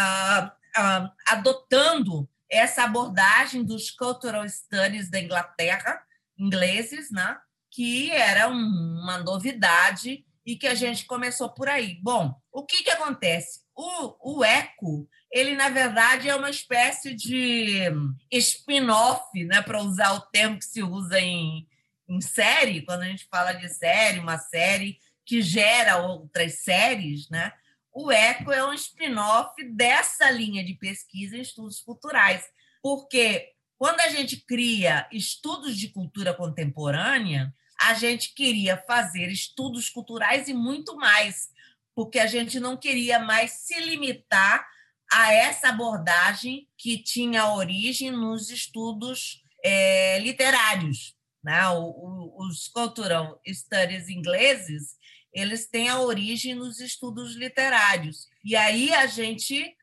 adotando 1.28 2.30
essa 2.50 2.84
abordagem 2.84 3.64
dos 3.64 3.92
cultural 3.92 4.48
studies 4.48 5.10
da 5.10 5.20
Inglaterra, 5.20 6.02
ingleses, 6.38 7.12
né? 7.12 7.38
Que 7.78 8.10
era 8.10 8.48
uma 8.48 9.20
novidade 9.20 10.26
e 10.44 10.56
que 10.56 10.66
a 10.66 10.74
gente 10.74 11.06
começou 11.06 11.50
por 11.50 11.70
aí. 11.70 12.00
Bom, 12.02 12.34
o 12.52 12.66
que, 12.66 12.82
que 12.82 12.90
acontece? 12.90 13.68
o, 13.78 14.40
o 14.40 14.44
eco, 14.44 15.08
ele, 15.32 15.56
na 15.56 15.70
verdade, 15.70 16.28
é 16.28 16.36
uma 16.36 16.50
espécie 16.50 17.14
de 17.14 17.84
spin-off, 18.32 19.44
né, 19.46 19.62
para 19.62 19.84
usar 19.84 20.14
o 20.14 20.22
termo 20.22 20.58
que 20.58 20.66
se 20.66 20.82
usa 20.82 21.20
em, 21.20 21.68
em 22.10 22.20
série, 22.20 22.82
quando 22.82 23.04
a 23.04 23.06
gente 23.06 23.28
fala 23.30 23.54
de 23.54 23.70
série, 23.70 24.20
uma 24.20 24.40
série 24.40 24.98
que 25.24 25.44
gera 25.44 25.98
outras 25.98 26.64
séries, 26.64 27.30
né? 27.30 27.54
O 27.94 28.12
ECO 28.12 28.52
é 28.52 28.66
um 28.66 28.74
spin-off 28.74 29.64
dessa 29.64 30.32
linha 30.32 30.64
de 30.64 30.74
pesquisa 30.74 31.38
em 31.38 31.42
estudos 31.42 31.82
culturais, 31.82 32.50
porque 32.82 33.50
quando 33.78 34.00
a 34.00 34.10
gente 34.10 34.38
cria 34.38 35.08
estudos 35.12 35.78
de 35.78 35.90
cultura 35.90 36.34
contemporânea, 36.34 37.54
a 37.80 37.94
gente 37.94 38.34
queria 38.34 38.78
fazer 38.88 39.30
estudos 39.30 39.90
culturais 39.90 40.48
e 40.48 40.54
muito 40.54 40.96
mais, 40.96 41.50
porque 41.96 42.20
a 42.20 42.28
gente 42.28 42.60
não 42.60 42.76
queria 42.78 43.20
mais 43.20 43.52
se 43.52 43.80
limitar 43.82 44.68
a 45.12 45.34
essa 45.34 45.70
abordagem 45.70 46.68
que 46.78 47.02
tinha 47.02 47.54
origem 47.54 48.12
nos 48.12 48.50
estudos 48.50 49.44
é, 49.64 50.20
literários. 50.20 51.16
Né? 51.44 51.62
Os 51.70 52.68
cultural 52.68 53.42
studies 53.48 54.10
ingleses 54.10 54.98
eles 55.38 55.68
têm 55.68 55.88
a 55.88 56.00
origem 56.00 56.56
nos 56.56 56.80
estudos 56.80 57.36
literários. 57.36 58.28
E 58.44 58.56
aí 58.56 58.92
a 58.94 59.06
gente 59.06 59.76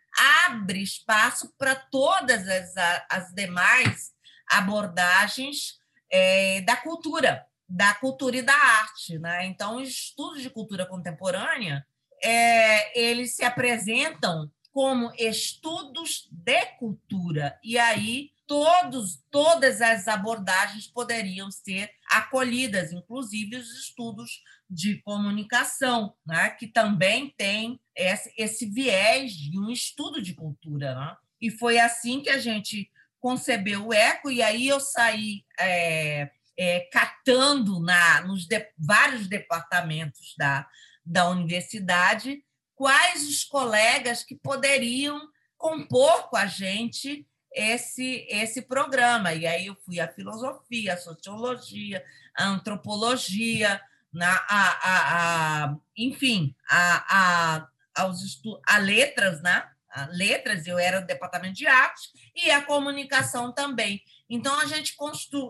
abre 0.47 0.83
espaço 0.83 1.55
para 1.57 1.77
todas 1.77 2.47
as, 2.49 2.75
as 3.09 3.33
demais 3.33 4.13
abordagens 4.51 5.79
é, 6.11 6.61
da 6.63 6.77
cultura, 6.77 7.45
da 7.75 7.93
cultura 7.95 8.37
e 8.37 8.43
da 8.43 8.55
arte. 8.55 9.19
Né? 9.19 9.47
Então, 9.47 9.77
os 9.77 9.89
estudos 9.89 10.41
de 10.41 10.49
cultura 10.49 10.87
contemporânea 10.87 11.85
é, 12.23 12.99
eles 12.99 13.35
se 13.35 13.45
apresentam 13.45 14.51
como 14.73 15.13
estudos 15.19 16.29
de 16.31 16.65
cultura. 16.79 17.59
E 17.65 17.77
aí 17.77 18.31
todos, 18.47 19.21
todas 19.31 19.83
as 19.83 20.07
abordagens 20.07 20.87
poderiam 20.87 21.51
ser 21.51 21.91
acolhidas, 22.11 22.93
inclusive 22.93 23.57
os 23.57 23.71
estudos 23.73 24.43
de 24.71 25.01
comunicação, 25.03 26.15
né, 26.27 26.51
que 26.51 26.67
também 26.67 27.35
tem 27.37 27.81
esse, 27.97 28.33
esse 28.37 28.67
viés 28.67 29.33
de 29.33 29.59
um 29.59 29.71
estudo 29.71 30.23
de 30.23 30.35
cultura. 30.35 30.95
Né? 30.95 31.17
E 31.41 31.51
foi 31.51 31.79
assim 31.79 32.21
que 32.21 32.31
a 32.31 32.39
gente 32.39 32.89
concebeu 33.19 33.89
o 33.89 33.93
ECO, 33.93 34.31
e 34.31 34.43
aí 34.43 34.69
eu 34.69 34.79
saí 34.79 35.45
é, 35.59 36.31
é, 36.59 36.89
catando 36.93 37.81
na, 37.81 38.23
nos 38.23 38.47
de, 38.47 38.67
vários 38.79 39.27
departamentos 39.27 40.35
da, 40.39 40.67
da 41.05 41.29
universidade 41.29 42.43
quais 42.75 43.27
os 43.29 43.45
colegas 43.45 44.23
que 44.23 44.35
poderiam 44.35 45.29
compor 45.57 46.29
com 46.29 46.37
a 46.37 46.47
gente 46.47 47.27
esse, 47.53 48.27
esse 48.29 48.63
programa. 48.63 49.33
E 49.33 49.47
aí 49.47 49.67
eu 49.67 49.77
fui 49.85 50.01
a 50.01 50.13
filosofia, 50.13 50.95
a 50.95 50.99
sociologia, 50.99 52.05
a 52.37 52.45
antropologia, 52.45 53.81
na, 54.13 54.33
a, 54.49 54.71
a, 54.83 55.65
a 55.65 55.77
enfim, 55.97 56.55
a, 56.69 57.05
a, 57.09 57.69
aos 58.03 58.23
estu 58.23 58.61
a 58.67 58.79
letras, 58.79 59.41
né? 59.41 59.69
A 59.91 60.07
letras, 60.07 60.67
eu 60.67 60.77
era 60.77 61.01
do 61.01 61.07
departamento 61.07 61.55
de 61.55 61.69
arte, 61.69 62.11
e 62.35 62.51
a 62.51 62.63
comunicação 62.63 63.53
também. 63.53 64.03
Então, 64.29 64.59
a 64.59 64.67
gente 64.67 64.97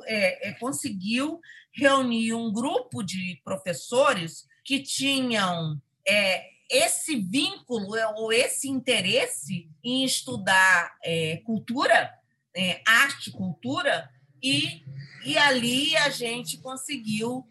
é, 0.07 0.49
é, 0.49 0.53
conseguiu 0.55 1.41
reunir 1.73 2.35
um 2.35 2.53
grupo 2.53 3.03
de 3.03 3.41
professores 3.45 4.47
que 4.65 4.81
tinham 4.81 5.81
é, 6.07 6.51
esse 6.71 7.17
vínculo 7.17 7.97
é, 7.97 8.07
ou 8.15 8.33
esse 8.33 8.69
interesse 8.69 9.69
em 9.83 10.05
estudar 10.05 10.97
é, 11.05 11.37
cultura, 11.45 12.13
é, 12.55 12.83
arte, 12.87 13.31
cultura, 13.31 14.11
e, 14.43 14.83
e 15.25 15.39
ali 15.39 15.97
a 15.97 16.11
gente 16.11 16.59
conseguiu 16.59 17.47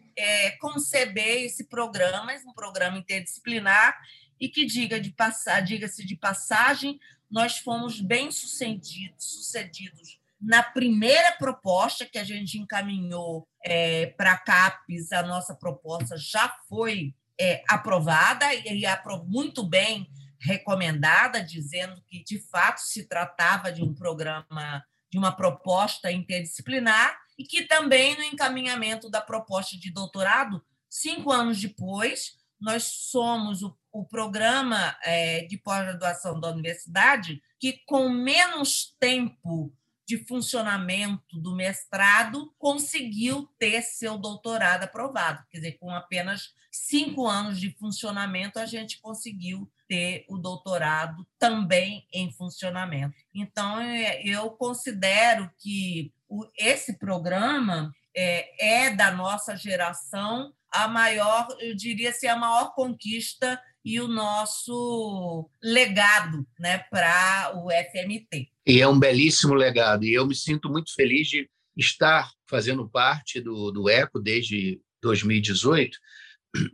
conceber 0.60 1.42
esse 1.42 1.64
programa, 1.64 2.32
um 2.46 2.52
programa 2.52 2.96
interdisciplinar, 2.96 4.00
e 4.38 4.48
que 4.48 4.64
diga 4.64 5.00
de 5.00 5.10
passar, 5.10 5.60
diga-se 5.60 6.06
de 6.06 6.14
passagem, 6.14 7.00
nós 7.28 7.58
fomos 7.58 8.00
bem 8.00 8.30
sucedidos, 8.30 9.24
sucedidos 9.24 10.20
na 10.40 10.62
primeira 10.62 11.32
proposta 11.32 12.04
que 12.04 12.18
a 12.18 12.24
gente 12.24 12.58
encaminhou 12.58 13.48
é, 13.64 14.06
para 14.06 14.32
a 14.32 14.38
CAPES, 14.38 15.12
a 15.12 15.22
nossa 15.22 15.54
proposta 15.54 16.16
já 16.16 16.54
foi 16.68 17.14
é, 17.40 17.62
aprovada 17.68 18.52
e 18.54 18.84
muito 19.26 19.62
bem 19.62 20.08
recomendada, 20.40 21.42
dizendo 21.42 22.02
que 22.06 22.22
de 22.22 22.38
fato 22.38 22.78
se 22.78 23.08
tratava 23.08 23.72
de 23.72 23.82
um 23.82 23.94
programa, 23.94 24.84
de 25.10 25.18
uma 25.18 25.32
proposta 25.32 26.12
interdisciplinar 26.12 27.18
e 27.38 27.44
que 27.44 27.62
também 27.62 28.16
no 28.16 28.22
encaminhamento 28.22 29.10
da 29.10 29.20
proposta 29.20 29.76
de 29.78 29.90
doutorado, 29.90 30.62
cinco 30.88 31.32
anos 31.32 31.60
depois, 31.60 32.36
nós 32.60 32.84
somos 32.84 33.62
o, 33.62 33.76
o 33.90 34.04
programa 34.04 34.96
é, 35.02 35.42
de 35.42 35.56
pós-graduação 35.58 36.38
da 36.38 36.50
universidade 36.50 37.42
que, 37.58 37.80
com 37.86 38.08
menos 38.08 38.94
tempo 39.00 39.72
de 40.06 40.18
funcionamento 40.26 41.40
do 41.40 41.54
mestrado, 41.54 42.52
conseguiu 42.58 43.48
ter 43.58 43.82
seu 43.82 44.18
doutorado 44.18 44.84
aprovado. 44.84 45.42
Quer 45.50 45.58
dizer, 45.58 45.72
com 45.78 45.90
apenas 45.90 46.52
cinco 46.70 47.26
anos 47.26 47.58
de 47.58 47.70
funcionamento, 47.78 48.58
a 48.58 48.66
gente 48.66 49.00
conseguiu 49.00 49.70
ter 49.88 50.24
o 50.28 50.36
doutorado 50.36 51.26
também 51.38 52.06
em 52.12 52.32
funcionamento. 52.32 53.14
Então, 53.34 53.80
é, 53.80 54.22
eu 54.22 54.50
considero 54.50 55.50
que 55.58 56.12
esse 56.58 56.98
programa 56.98 57.92
é, 58.14 58.86
é 58.86 58.90
da 58.90 59.10
nossa 59.10 59.56
geração 59.56 60.52
a 60.70 60.88
maior, 60.88 61.46
eu 61.60 61.74
diria 61.74 62.10
assim, 62.10 62.26
a 62.26 62.36
maior 62.36 62.74
conquista 62.74 63.60
e 63.84 64.00
o 64.00 64.08
nosso 64.08 65.48
legado 65.62 66.46
né, 66.58 66.78
para 66.90 67.52
o 67.56 67.68
FMT. 67.70 68.48
E 68.66 68.80
é 68.80 68.88
um 68.88 68.98
belíssimo 68.98 69.54
legado, 69.54 70.04
e 70.04 70.14
eu 70.14 70.26
me 70.26 70.34
sinto 70.34 70.70
muito 70.70 70.94
feliz 70.94 71.28
de 71.28 71.48
estar 71.76 72.30
fazendo 72.48 72.88
parte 72.88 73.40
do, 73.40 73.70
do 73.70 73.88
ECO 73.88 74.18
desde 74.18 74.80
2018. 75.02 75.98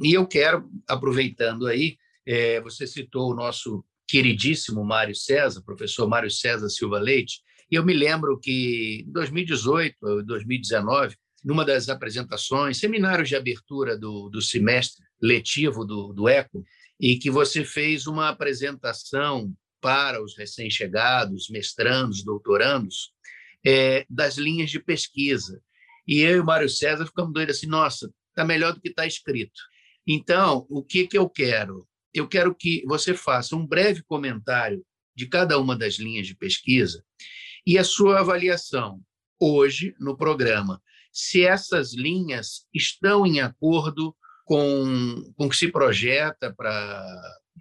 E 0.04 0.12
eu 0.12 0.26
quero, 0.26 0.70
aproveitando 0.86 1.66
aí, 1.66 1.96
é, 2.26 2.60
você 2.60 2.86
citou 2.86 3.30
o 3.30 3.34
nosso 3.34 3.84
queridíssimo 4.06 4.84
Mário 4.84 5.14
César, 5.14 5.62
professor 5.62 6.06
Mário 6.06 6.30
César 6.30 6.68
Silva 6.68 6.98
Leite, 6.98 7.40
e 7.70 7.76
eu 7.76 7.84
me 7.84 7.94
lembro 7.94 8.38
que 8.38 9.04
em 9.06 9.12
2018, 9.12 10.22
2019, 10.24 11.16
numa 11.44 11.64
das 11.64 11.88
apresentações, 11.88 12.78
seminários 12.78 13.28
de 13.28 13.36
abertura 13.36 13.96
do, 13.96 14.28
do 14.28 14.42
semestre 14.42 15.04
letivo 15.20 15.84
do, 15.84 16.12
do 16.12 16.28
ECO, 16.28 16.64
e 17.00 17.18
que 17.18 17.30
você 17.30 17.64
fez 17.64 18.06
uma 18.06 18.28
apresentação 18.28 19.52
para 19.80 20.22
os 20.22 20.36
recém-chegados, 20.36 21.48
mestrandos, 21.48 22.22
doutorandos, 22.22 23.12
é, 23.64 24.04
das 24.08 24.36
linhas 24.36 24.70
de 24.70 24.78
pesquisa. 24.78 25.62
E 26.06 26.20
eu 26.20 26.36
e 26.36 26.40
o 26.40 26.44
Mário 26.44 26.68
César 26.68 27.06
ficamos 27.06 27.32
doidos 27.32 27.56
assim, 27.56 27.66
nossa, 27.66 28.12
está 28.28 28.44
melhor 28.44 28.74
do 28.74 28.80
que 28.80 28.88
está 28.88 29.06
escrito. 29.06 29.60
Então, 30.06 30.66
o 30.68 30.82
que, 30.82 31.06
que 31.06 31.16
eu 31.16 31.28
quero? 31.28 31.88
Eu 32.12 32.28
quero 32.28 32.54
que 32.54 32.84
você 32.86 33.14
faça 33.14 33.56
um 33.56 33.66
breve 33.66 34.02
comentário 34.02 34.84
de 35.16 35.26
cada 35.26 35.58
uma 35.58 35.76
das 35.76 35.94
linhas 35.94 36.26
de 36.26 36.34
pesquisa 36.34 37.04
e 37.66 37.78
a 37.78 37.84
sua 37.84 38.20
avaliação 38.20 39.00
hoje 39.38 39.94
no 39.98 40.16
programa, 40.16 40.82
se 41.12 41.44
essas 41.44 41.94
linhas 41.94 42.66
estão 42.74 43.26
em 43.26 43.40
acordo 43.40 44.14
com, 44.50 45.32
com 45.36 45.46
o 45.46 45.48
que 45.48 45.56
se 45.56 45.70
projeta 45.70 46.52
para 46.52 47.06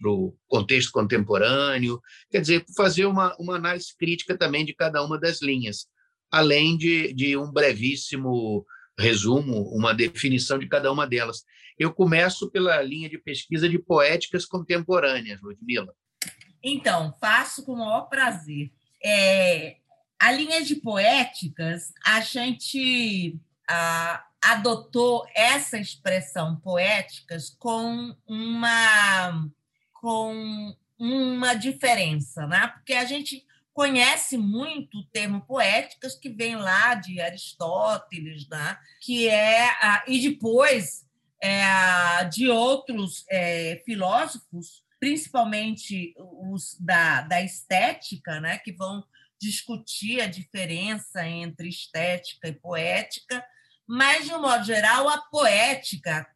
o 0.05 0.35
contexto 0.47 0.91
contemporâneo, 0.91 2.01
quer 2.31 2.41
dizer, 2.41 2.65
fazer 2.75 3.05
uma, 3.05 3.35
uma 3.37 3.57
análise 3.57 3.95
crítica 3.95 4.35
também 4.35 4.65
de 4.65 4.73
cada 4.73 5.03
uma 5.03 5.19
das 5.19 5.39
linhas, 5.39 5.85
além 6.31 6.75
de, 6.75 7.13
de 7.13 7.37
um 7.37 7.51
brevíssimo 7.51 8.65
resumo, 8.97 9.69
uma 9.71 9.93
definição 9.93 10.57
de 10.57 10.67
cada 10.67 10.91
uma 10.91 11.05
delas. 11.05 11.43
Eu 11.77 11.93
começo 11.93 12.49
pela 12.49 12.81
linha 12.81 13.07
de 13.07 13.19
pesquisa 13.19 13.69
de 13.69 13.77
poéticas 13.77 14.43
contemporâneas, 14.43 15.39
Ludmila. 15.43 15.93
Então, 16.63 17.15
faço 17.21 17.63
com 17.63 17.73
o 17.73 17.77
maior 17.77 18.09
prazer. 18.09 18.71
É, 19.05 19.75
a 20.19 20.31
linha 20.31 20.65
de 20.65 20.77
poéticas, 20.77 21.93
a 22.03 22.19
gente 22.19 23.39
a, 23.69 24.25
adotou 24.41 25.25
essa 25.35 25.77
expressão 25.77 26.55
poéticas 26.57 27.49
com 27.49 28.15
uma 28.27 29.49
com 29.93 30.75
uma 30.97 31.53
diferença, 31.53 32.47
né? 32.47 32.67
Porque 32.67 32.93
a 32.93 33.05
gente 33.05 33.45
conhece 33.73 34.37
muito 34.37 34.99
o 34.99 35.05
termo 35.05 35.41
poéticas 35.41 36.15
que 36.15 36.29
vem 36.29 36.55
lá 36.55 36.95
de 36.95 37.19
Aristóteles, 37.19 38.47
né? 38.49 38.77
Que 39.01 39.27
é 39.29 39.69
e 40.07 40.19
depois 40.21 41.05
é, 41.41 42.23
de 42.25 42.49
outros 42.49 43.25
é, 43.29 43.81
filósofos 43.85 44.83
principalmente 44.99 46.13
os 46.17 46.75
da, 46.79 47.21
da 47.21 47.41
estética, 47.41 48.39
né, 48.41 48.57
que 48.57 48.71
vão 48.71 49.03
discutir 49.39 50.19
a 50.19 50.27
diferença 50.27 51.25
entre 51.25 51.69
estética 51.69 52.49
e 52.49 52.53
poética, 52.53 53.43
mas, 53.91 54.25
de 54.25 54.33
um 54.35 54.39
modo 54.39 54.63
geral, 54.63 55.09
a 55.09 55.17
poética, 55.17 56.27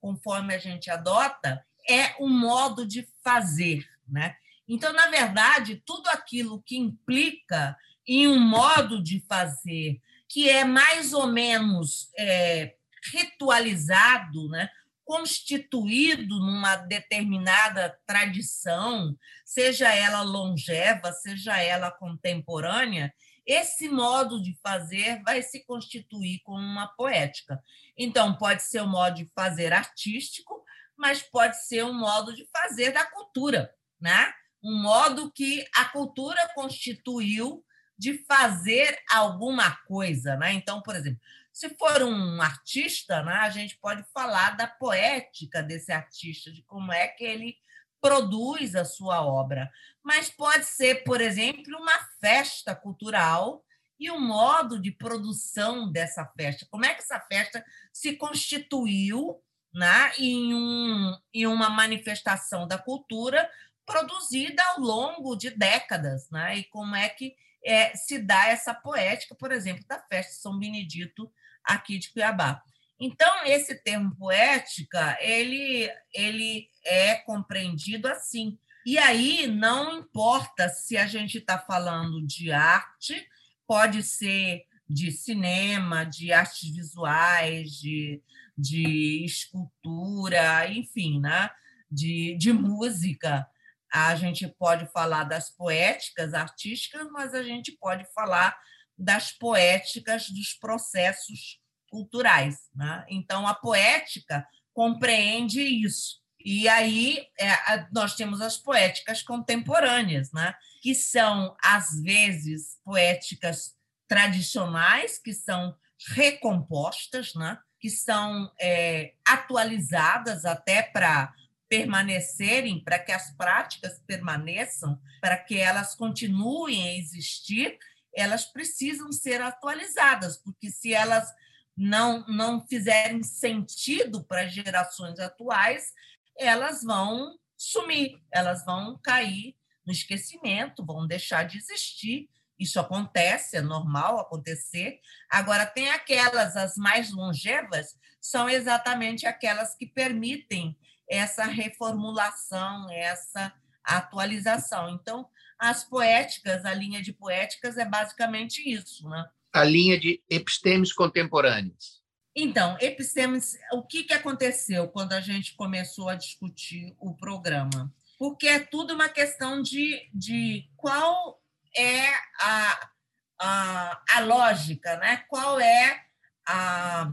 conforme 0.00 0.54
a 0.54 0.58
gente 0.58 0.88
adota, 0.88 1.60
é 1.90 2.14
um 2.20 2.28
modo 2.28 2.86
de 2.86 3.08
fazer. 3.24 3.84
Né? 4.06 4.36
Então, 4.68 4.92
na 4.92 5.08
verdade, 5.08 5.82
tudo 5.84 6.08
aquilo 6.10 6.62
que 6.62 6.76
implica 6.76 7.76
em 8.06 8.28
um 8.28 8.38
modo 8.38 9.02
de 9.02 9.18
fazer 9.28 10.00
que 10.28 10.48
é 10.48 10.64
mais 10.64 11.12
ou 11.12 11.26
menos 11.26 12.08
é, 12.16 12.76
ritualizado, 13.12 14.48
né? 14.48 14.70
constituído 15.04 16.38
numa 16.38 16.76
determinada 16.76 17.98
tradição, 18.06 19.14
seja 19.44 19.92
ela 19.92 20.22
longeva, 20.22 21.12
seja 21.12 21.58
ela 21.58 21.90
contemporânea, 21.90 23.12
esse 23.46 23.88
modo 23.88 24.42
de 24.42 24.56
fazer 24.62 25.22
vai 25.22 25.42
se 25.42 25.64
constituir 25.64 26.40
como 26.44 26.58
uma 26.58 26.88
poética. 26.88 27.60
Então, 27.96 28.36
pode 28.36 28.62
ser 28.62 28.82
um 28.82 28.88
modo 28.88 29.16
de 29.16 29.26
fazer 29.34 29.72
artístico, 29.72 30.64
mas 30.96 31.22
pode 31.22 31.60
ser 31.64 31.84
um 31.84 31.94
modo 31.94 32.34
de 32.34 32.48
fazer 32.52 32.92
da 32.92 33.04
cultura, 33.04 33.72
né? 34.00 34.32
um 34.62 34.80
modo 34.80 35.30
que 35.32 35.66
a 35.74 35.86
cultura 35.86 36.48
constituiu 36.54 37.64
de 37.98 38.24
fazer 38.24 38.96
alguma 39.10 39.76
coisa. 39.86 40.36
Né? 40.36 40.52
Então, 40.52 40.80
por 40.80 40.94
exemplo, 40.94 41.20
se 41.52 41.68
for 41.70 42.02
um 42.02 42.40
artista, 42.40 43.22
né, 43.22 43.34
a 43.34 43.50
gente 43.50 43.76
pode 43.78 44.04
falar 44.14 44.56
da 44.56 44.66
poética 44.66 45.62
desse 45.62 45.92
artista, 45.92 46.50
de 46.50 46.62
como 46.62 46.92
é 46.92 47.08
que 47.08 47.24
ele 47.24 47.56
produz 48.02 48.74
a 48.74 48.84
sua 48.84 49.24
obra. 49.24 49.70
Mas 50.02 50.28
pode 50.28 50.66
ser, 50.66 51.04
por 51.04 51.20
exemplo, 51.20 51.78
uma 51.78 51.98
festa 52.20 52.74
cultural 52.74 53.64
e 53.98 54.10
o 54.10 54.20
modo 54.20 54.80
de 54.80 54.90
produção 54.90 55.90
dessa 55.90 56.26
festa. 56.36 56.66
Como 56.68 56.84
é 56.84 56.92
que 56.92 57.02
essa 57.02 57.20
festa 57.20 57.64
se 57.92 58.16
constituiu 58.16 59.40
né, 59.72 60.12
em, 60.18 60.52
um, 60.52 61.16
em 61.32 61.46
uma 61.46 61.70
manifestação 61.70 62.66
da 62.66 62.76
cultura 62.76 63.48
produzida 63.86 64.62
ao 64.64 64.80
longo 64.80 65.36
de 65.36 65.50
décadas, 65.50 66.28
né? 66.30 66.58
e 66.58 66.64
como 66.64 66.94
é 66.96 67.08
que 67.08 67.34
é, 67.64 67.94
se 67.94 68.18
dá 68.18 68.48
essa 68.48 68.74
poética, 68.74 69.34
por 69.34 69.52
exemplo, 69.52 69.84
da 69.86 70.00
festa 70.00 70.32
de 70.32 70.38
São 70.40 70.58
Benedito 70.58 71.32
aqui 71.64 71.98
de 71.98 72.12
Cuiabá. 72.12 72.62
Então, 73.04 73.44
esse 73.46 73.74
termo 73.74 74.14
poética, 74.14 75.18
ele, 75.20 75.90
ele 76.14 76.68
é 76.84 77.16
compreendido 77.16 78.06
assim. 78.06 78.56
E 78.86 78.96
aí 78.96 79.48
não 79.48 79.98
importa 79.98 80.68
se 80.68 80.96
a 80.96 81.04
gente 81.04 81.38
está 81.38 81.58
falando 81.58 82.24
de 82.24 82.52
arte, 82.52 83.28
pode 83.66 84.04
ser 84.04 84.66
de 84.88 85.10
cinema, 85.10 86.04
de 86.04 86.32
artes 86.32 86.72
visuais, 86.72 87.72
de, 87.72 88.22
de 88.56 89.24
escultura, 89.24 90.68
enfim, 90.68 91.18
né? 91.18 91.50
de, 91.90 92.36
de 92.38 92.52
música. 92.52 93.44
A 93.92 94.14
gente 94.14 94.46
pode 94.46 94.86
falar 94.92 95.24
das 95.24 95.50
poéticas 95.50 96.34
artísticas, 96.34 97.08
mas 97.10 97.34
a 97.34 97.42
gente 97.42 97.72
pode 97.72 98.06
falar 98.14 98.56
das 98.96 99.32
poéticas 99.32 100.30
dos 100.30 100.54
processos 100.54 101.60
culturais. 101.92 102.70
Né? 102.74 103.04
Então, 103.10 103.46
a 103.46 103.54
poética 103.54 104.48
compreende 104.72 105.60
isso. 105.60 106.22
E 106.42 106.66
aí 106.66 107.26
é, 107.38 107.86
nós 107.92 108.16
temos 108.16 108.40
as 108.40 108.56
poéticas 108.56 109.22
contemporâneas, 109.22 110.32
né? 110.32 110.54
que 110.80 110.94
são, 110.94 111.54
às 111.62 112.02
vezes, 112.02 112.80
poéticas 112.82 113.76
tradicionais, 114.08 115.18
que 115.18 115.34
são 115.34 115.76
recompostas, 116.14 117.34
né? 117.34 117.58
que 117.78 117.90
são 117.90 118.50
é, 118.58 119.12
atualizadas 119.24 120.44
até 120.44 120.82
para 120.82 121.32
permanecerem, 121.68 122.82
para 122.82 122.98
que 122.98 123.12
as 123.12 123.30
práticas 123.36 124.02
permaneçam, 124.06 124.98
para 125.20 125.36
que 125.36 125.58
elas 125.58 125.94
continuem 125.94 126.88
a 126.88 126.94
existir, 126.96 127.78
elas 128.14 128.44
precisam 128.44 129.10
ser 129.10 129.40
atualizadas, 129.40 130.36
porque 130.36 130.70
se 130.70 130.92
elas 130.92 131.32
não, 131.76 132.24
não 132.26 132.66
fizerem 132.66 133.22
sentido 133.22 134.24
para 134.24 134.42
as 134.42 134.52
gerações 134.52 135.18
atuais, 135.18 135.92
elas 136.38 136.82
vão 136.82 137.38
sumir, 137.56 138.20
elas 138.32 138.64
vão 138.64 138.98
cair 139.02 139.56
no 139.86 139.92
esquecimento, 139.92 140.84
vão 140.84 141.06
deixar 141.06 141.44
de 141.44 141.58
existir. 141.58 142.28
Isso 142.58 142.78
acontece, 142.78 143.56
é 143.56 143.62
normal 143.62 144.20
acontecer. 144.20 145.00
Agora, 145.30 145.66
tem 145.66 145.90
aquelas, 145.90 146.56
as 146.56 146.76
mais 146.76 147.10
longevas, 147.10 147.96
são 148.20 148.48
exatamente 148.48 149.26
aquelas 149.26 149.74
que 149.74 149.86
permitem 149.86 150.76
essa 151.08 151.44
reformulação, 151.44 152.88
essa 152.90 153.52
atualização. 153.82 154.88
Então, 154.90 155.28
as 155.58 155.84
poéticas, 155.84 156.64
a 156.64 156.72
linha 156.72 157.02
de 157.02 157.12
poéticas 157.12 157.76
é 157.76 157.84
basicamente 157.84 158.62
isso, 158.68 159.08
né? 159.08 159.28
A 159.52 159.64
linha 159.64 159.98
de 159.98 160.22
epistemes 160.30 160.92
contemporâneos. 160.92 162.02
Então, 162.34 162.78
epistemes, 162.80 163.58
o 163.72 163.82
que, 163.82 164.04
que 164.04 164.14
aconteceu 164.14 164.88
quando 164.88 165.12
a 165.12 165.20
gente 165.20 165.54
começou 165.54 166.08
a 166.08 166.14
discutir 166.14 166.94
o 166.98 167.14
programa? 167.14 167.92
Porque 168.18 168.46
é 168.48 168.58
tudo 168.58 168.94
uma 168.94 169.08
questão 169.08 169.60
de, 169.60 170.08
de 170.14 170.64
qual 170.76 171.42
é 171.76 172.08
a, 172.40 172.90
a, 173.38 174.02
a 174.16 174.20
lógica, 174.20 174.96
né? 174.96 175.18
qual 175.28 175.60
é 175.60 176.04
a. 176.46 177.10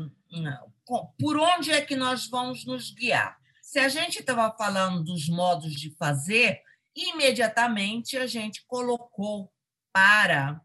Por 1.19 1.37
onde 1.37 1.71
é 1.71 1.81
que 1.81 1.95
nós 1.95 2.27
vamos 2.27 2.65
nos 2.65 2.91
guiar? 2.91 3.37
Se 3.61 3.77
a 3.77 3.89
gente 3.89 4.19
estava 4.19 4.55
falando 4.57 5.03
dos 5.03 5.27
modos 5.27 5.73
de 5.73 5.95
fazer, 5.95 6.61
imediatamente 6.95 8.17
a 8.17 8.25
gente 8.25 8.63
colocou 8.65 9.51
para 9.93 10.61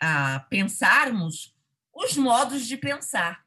ah, 0.00 0.46
pensarmos 0.48 1.54
os 1.92 2.16
modos 2.16 2.66
de 2.66 2.76
pensar. 2.76 3.44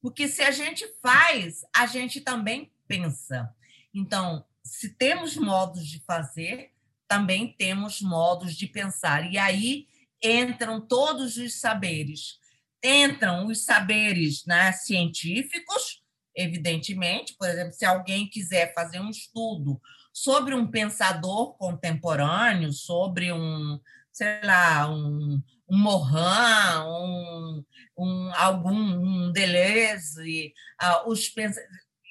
Porque 0.00 0.26
se 0.26 0.42
a 0.42 0.50
gente 0.50 0.84
faz, 1.00 1.64
a 1.74 1.86
gente 1.86 2.20
também 2.20 2.72
pensa. 2.88 3.54
Então, 3.94 4.44
se 4.64 4.90
temos 4.90 5.36
modos 5.36 5.86
de 5.86 6.00
fazer, 6.00 6.72
também 7.06 7.54
temos 7.56 8.00
modos 8.00 8.56
de 8.56 8.66
pensar. 8.66 9.30
E 9.30 9.38
aí 9.38 9.86
entram 10.22 10.80
todos 10.80 11.36
os 11.36 11.60
saberes. 11.60 12.38
Entram 12.82 13.46
os 13.46 13.64
saberes 13.64 14.44
né, 14.44 14.72
científicos, 14.72 16.02
evidentemente, 16.34 17.34
por 17.34 17.48
exemplo, 17.48 17.72
se 17.72 17.84
alguém 17.84 18.28
quiser 18.28 18.72
fazer 18.74 18.98
um 18.98 19.10
estudo 19.10 19.80
sobre 20.12 20.54
um 20.54 20.66
pensador 20.66 21.56
contemporâneo, 21.56 22.72
sobre 22.72 23.32
um, 23.32 23.78
sei 24.12 24.42
lá, 24.42 24.90
um, 24.90 25.40
um 25.68 25.78
Morin, 25.78 26.84
um, 26.86 27.64
um, 27.96 28.34
algum 28.34 28.74
um 28.74 29.32
Deleuze, 29.32 30.52
uh, 30.82 31.10
os 31.10 31.28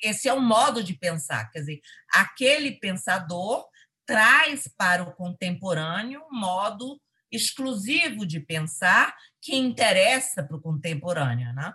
esse 0.03 0.27
é 0.27 0.33
um 0.33 0.41
modo 0.41 0.83
de 0.83 0.93
pensar, 0.95 1.49
quer 1.51 1.59
dizer, 1.59 1.81
aquele 2.11 2.71
pensador 2.71 3.65
traz 4.05 4.67
para 4.75 5.03
o 5.03 5.13
contemporâneo 5.13 6.23
um 6.31 6.39
modo 6.39 6.99
exclusivo 7.31 8.25
de 8.25 8.39
pensar 8.39 9.15
que 9.39 9.55
interessa 9.55 10.43
para 10.43 10.57
o 10.57 10.61
contemporâneo, 10.61 11.53
né? 11.53 11.73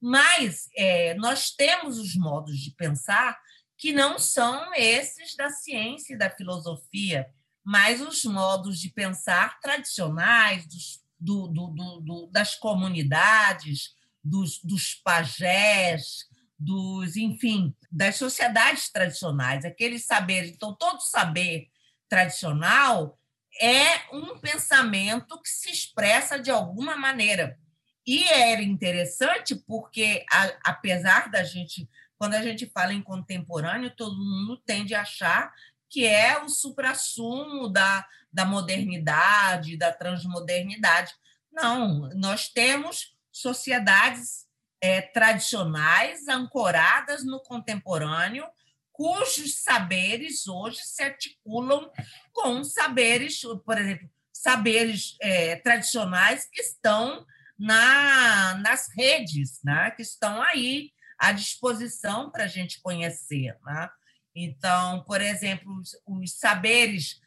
Mas 0.00 0.68
é, 0.76 1.14
nós 1.14 1.50
temos 1.50 1.98
os 1.98 2.14
modos 2.16 2.58
de 2.58 2.72
pensar 2.72 3.38
que 3.78 3.92
não 3.92 4.18
são 4.18 4.74
esses 4.74 5.36
da 5.36 5.50
ciência 5.50 6.14
e 6.14 6.18
da 6.18 6.30
filosofia, 6.30 7.26
mas 7.64 8.00
os 8.00 8.24
modos 8.24 8.80
de 8.80 8.90
pensar 8.90 9.60
tradicionais 9.60 10.66
dos, 10.66 11.02
do, 11.18 11.48
do, 11.48 12.00
do, 12.00 12.28
das 12.32 12.54
comunidades, 12.54 13.94
dos, 14.22 14.60
dos 14.62 14.94
pajés, 14.94 16.26
dos, 16.58 17.16
enfim, 17.16 17.74
das 17.90 18.16
sociedades 18.16 18.90
tradicionais, 18.90 19.64
aqueles 19.64 20.06
saberes. 20.06 20.50
Então, 20.50 20.74
todo 20.74 21.00
saber 21.00 21.68
tradicional 22.08 23.18
é 23.60 24.14
um 24.14 24.38
pensamento 24.38 25.40
que 25.40 25.48
se 25.48 25.70
expressa 25.70 26.38
de 26.38 26.50
alguma 26.50 26.96
maneira. 26.96 27.58
E 28.06 28.24
era 28.24 28.62
interessante 28.62 29.54
porque, 29.54 30.24
apesar 30.64 31.30
da 31.30 31.42
gente 31.42 31.88
quando 32.18 32.34
a 32.34 32.42
gente 32.42 32.66
fala 32.66 32.92
em 32.92 33.02
contemporâneo, 33.02 33.94
todo 33.94 34.16
mundo 34.16 34.56
tende 34.64 34.94
a 34.94 35.02
achar 35.02 35.52
que 35.88 36.04
é 36.04 36.42
o 36.42 36.48
suprassumo 36.48 37.68
da, 37.68 38.06
da 38.32 38.44
modernidade, 38.44 39.76
da 39.76 39.92
transmodernidade. 39.92 41.14
Não, 41.52 42.08
nós 42.14 42.48
temos 42.48 43.16
sociedades 43.32 44.46
é, 44.80 45.00
tradicionais 45.00 46.28
ancoradas 46.28 47.24
no 47.24 47.40
contemporâneo, 47.40 48.46
cujos 48.92 49.62
saberes 49.62 50.46
hoje 50.46 50.78
se 50.82 51.02
articulam 51.02 51.90
com 52.32 52.64
saberes, 52.64 53.40
por 53.64 53.78
exemplo, 53.78 54.10
saberes 54.32 55.16
é, 55.20 55.56
tradicionais 55.56 56.48
que 56.50 56.60
estão 56.60 57.26
na, 57.58 58.54
nas 58.56 58.88
redes, 58.94 59.60
né? 59.64 59.90
que 59.90 60.02
estão 60.02 60.42
aí 60.42 60.92
à 61.18 61.32
disposição 61.32 62.30
para 62.30 62.44
a 62.44 62.48
gente 62.48 62.80
conhecer. 62.80 63.56
Né? 63.64 63.90
Então, 64.38 65.02
por 65.04 65.22
exemplo, 65.22 65.72
os, 65.80 65.96
os 66.06 66.32
saberes, 66.38 67.18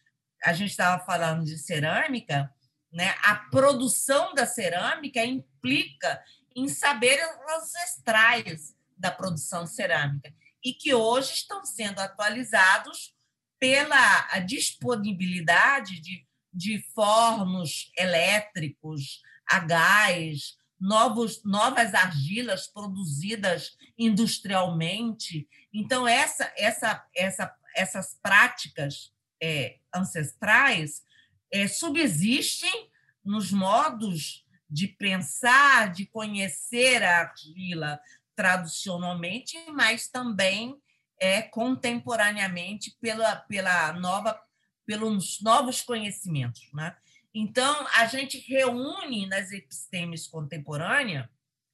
a 0.43 0.53
gente 0.53 0.69
estava 0.69 1.03
falando 1.03 1.43
de 1.43 1.57
cerâmica, 1.57 2.53
né? 2.93 3.15
a 3.23 3.35
produção 3.35 4.35
da 4.35 4.45
cerâmica 4.45 5.25
implica 5.25 6.23
em 6.55 6.69
saberes 6.69 7.25
ancestrais 7.57 8.75
da 8.95 9.09
produção 9.09 9.65
cerâmica 9.65 10.31
e 10.63 10.73
que 10.73 10.93
hoje 10.93 11.33
estão 11.33 11.65
sendo 11.65 11.99
atualizados 11.99 13.15
pela 13.57 14.39
disponibilidade 14.45 15.99
de, 15.99 16.27
de 16.53 16.79
fornos 16.93 17.91
elétricos, 17.97 19.21
a 19.49 19.59
gás, 19.59 20.57
novos, 20.79 21.43
novas 21.43 21.93
argilas 21.93 22.67
produzidas 22.67 23.75
industrialmente. 23.97 25.47
Então, 25.73 26.07
essa, 26.07 26.51
essa, 26.57 27.05
essa, 27.15 27.55
essas 27.75 28.17
práticas 28.21 29.13
é, 29.41 29.77
ancestrais 29.93 31.03
é, 31.51 31.67
subsistem 31.67 32.89
nos 33.23 33.51
modos 33.51 34.45
de 34.69 34.87
pensar, 34.87 35.91
de 35.91 36.05
conhecer 36.05 37.03
a 37.03 37.21
argila 37.21 37.99
tradicionalmente, 38.35 39.57
mas 39.71 40.07
também 40.07 40.79
é, 41.19 41.41
contemporaneamente 41.41 42.95
pela, 43.01 43.35
pela 43.35 43.93
nova, 43.93 44.39
pelos 44.85 45.41
novos 45.41 45.81
conhecimentos. 45.81 46.69
Né? 46.73 46.95
Então, 47.33 47.87
a 47.95 48.05
gente 48.05 48.39
reúne 48.39 49.27
nas 49.27 49.51
epistemes 49.51 50.27
contemporânea, 50.27 51.29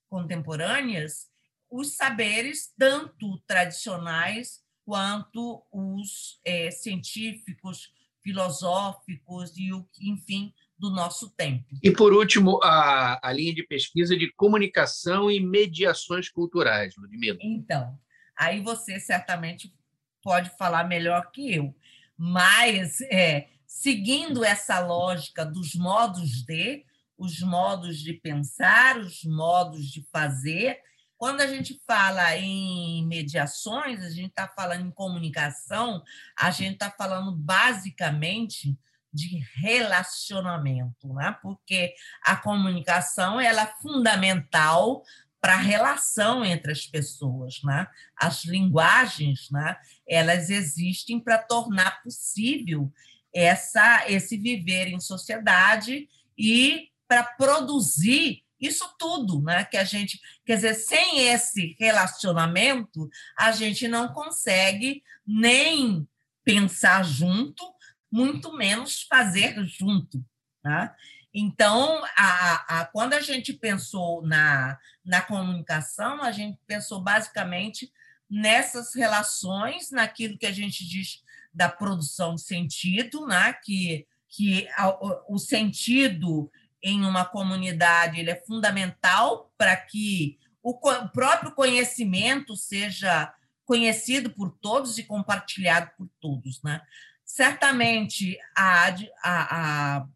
contemporâneas 0.09 1.29
os 1.69 1.95
saberes, 1.95 2.73
tanto 2.77 3.39
tradicionais 3.47 4.63
quanto 4.85 5.63
os 5.71 6.39
é, 6.45 6.69
científicos, 6.71 7.89
filosóficos 8.21 9.57
e, 9.57 9.73
o, 9.73 9.87
enfim, 9.99 10.53
do 10.77 10.89
nosso 10.89 11.29
tempo. 11.31 11.65
E, 11.81 11.91
por 11.91 12.13
último, 12.13 12.59
a, 12.63 13.19
a 13.27 13.31
linha 13.31 13.53
de 13.53 13.65
pesquisa 13.65 14.15
de 14.15 14.31
comunicação 14.33 15.31
e 15.31 15.39
mediações 15.39 16.29
culturais, 16.29 16.93
Ludmila. 16.97 17.37
Então, 17.41 17.97
aí 18.37 18.61
você 18.61 18.99
certamente 18.99 19.73
pode 20.21 20.49
falar 20.57 20.83
melhor 20.85 21.31
que 21.31 21.53
eu, 21.53 21.73
mas 22.17 22.99
é, 23.01 23.47
seguindo 23.67 24.43
essa 24.43 24.79
lógica 24.79 25.45
dos 25.45 25.75
modos 25.75 26.43
de, 26.43 26.83
os 27.17 27.39
modos 27.41 27.99
de 27.99 28.13
pensar, 28.13 28.97
os 28.97 29.23
modos 29.23 29.85
de 29.85 30.05
fazer. 30.11 30.79
Quando 31.17 31.41
a 31.41 31.47
gente 31.47 31.79
fala 31.87 32.35
em 32.35 33.05
mediações, 33.07 34.03
a 34.03 34.09
gente 34.09 34.29
está 34.29 34.47
falando 34.47 34.85
em 34.85 34.91
comunicação, 34.91 36.03
a 36.37 36.51
gente 36.51 36.73
está 36.73 36.91
falando 36.91 37.31
basicamente 37.31 38.77
de 39.13 39.41
relacionamento, 39.55 41.13
né? 41.13 41.37
porque 41.41 41.93
a 42.21 42.35
comunicação 42.35 43.39
ela 43.39 43.61
é 43.61 43.73
fundamental 43.81 45.03
para 45.39 45.53
a 45.53 45.57
relação 45.57 46.43
entre 46.43 46.71
as 46.71 46.87
pessoas, 46.87 47.61
né? 47.63 47.87
As 48.17 48.45
linguagens, 48.45 49.47
né? 49.51 49.77
Elas 50.09 50.49
existem 50.49 51.19
para 51.19 51.37
tornar 51.37 52.01
possível 52.01 52.91
essa 53.31 54.09
esse 54.09 54.37
viver 54.37 54.87
em 54.87 54.99
sociedade 54.99 56.09
e 56.35 56.89
para 57.07 57.23
produzir 57.23 58.44
isso 58.59 58.87
tudo, 58.97 59.41
né? 59.41 59.65
Que 59.65 59.77
a 59.77 59.83
gente, 59.83 60.19
quer 60.45 60.55
dizer, 60.55 60.75
sem 60.75 61.27
esse 61.27 61.75
relacionamento, 61.79 63.09
a 63.37 63.51
gente 63.51 63.87
não 63.87 64.09
consegue 64.09 65.03
nem 65.25 66.07
pensar 66.43 67.03
junto, 67.03 67.63
muito 68.11 68.55
menos 68.55 69.01
fazer 69.03 69.61
junto. 69.65 70.23
Tá? 70.61 70.95
Então, 71.33 72.03
a, 72.15 72.79
a, 72.79 72.85
quando 72.85 73.13
a 73.13 73.19
gente 73.19 73.51
pensou 73.51 74.25
na, 74.25 74.79
na 75.03 75.21
comunicação, 75.21 76.23
a 76.23 76.31
gente 76.31 76.57
pensou 76.65 77.01
basicamente 77.01 77.91
nessas 78.29 78.95
relações, 78.95 79.91
naquilo 79.91 80.37
que 80.37 80.45
a 80.45 80.51
gente 80.51 80.87
diz 80.87 81.23
da 81.53 81.67
produção 81.67 82.35
de 82.35 82.41
sentido, 82.41 83.27
né? 83.27 83.53
que, 83.63 84.07
que 84.29 84.67
o, 85.01 85.35
o 85.35 85.37
sentido 85.37 86.49
em 86.85 87.03
uma 87.03 87.25
comunidade 87.25 88.19
ele 88.19 88.29
é 88.31 88.43
fundamental 88.45 89.51
para 89.57 89.75
que 89.75 90.37
o, 90.61 90.73
próprio 91.09 91.51
conhecimento 91.51 92.55
seja 92.55 93.33
conhecido 93.65 94.29
por 94.29 94.51
todos 94.61 94.97
e 94.97 95.03
compartilhado 95.03 95.91
por 95.97 96.07
todos. 96.21 96.61
Né? 96.63 96.81
certamente 97.25 98.37
a, 98.55 98.87
a, 98.87 98.95
a, 99.23 100.07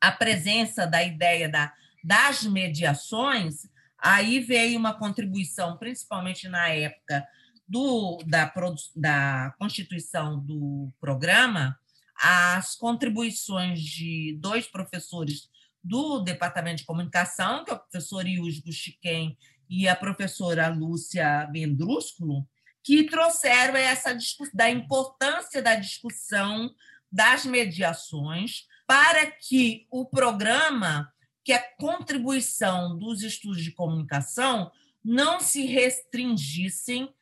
a 0.00 0.12
presença 0.12 0.86
da 0.86 1.02
ideia 1.02 1.48
da, 1.48 1.72
das 2.02 2.42
mediações, 2.42 3.68
aí 3.96 4.40
veio 4.40 4.78
uma 4.78 4.92
contribuição, 4.92 5.76
principalmente 5.78 6.48
na 6.48 6.68
época 6.68 7.26
do, 7.66 8.18
da, 8.26 8.52
da 8.94 9.54
constituição 9.58 10.40
do 10.40 10.92
programa, 11.00 11.78
as 12.20 12.74
contribuições 12.74 13.80
de 13.80 14.36
dois 14.40 14.66
professores 14.66 15.48
do 15.86 16.20
Departamento 16.20 16.78
de 16.78 16.84
Comunicação, 16.84 17.64
que 17.64 17.70
é 17.70 17.74
o 17.74 17.78
professor 17.78 18.26
Iusgo 18.26 18.72
Chiquem 18.72 19.38
e 19.68 19.86
a 19.88 19.94
professora 19.94 20.68
Lúcia 20.68 21.48
Vendrúsculo, 21.52 22.46
que 22.82 23.04
trouxeram 23.04 23.76
essa 23.76 24.16
da 24.52 24.70
importância 24.70 25.62
da 25.62 25.76
discussão 25.76 26.74
das 27.10 27.44
mediações 27.44 28.66
para 28.86 29.30
que 29.30 29.86
o 29.90 30.04
programa, 30.04 31.12
que 31.44 31.52
é 31.52 31.58
contribuição 31.78 32.98
dos 32.98 33.22
estudos 33.22 33.62
de 33.62 33.72
comunicação, 33.72 34.70
não 35.04 35.38
se 35.40 35.66
restringissem 35.66 37.12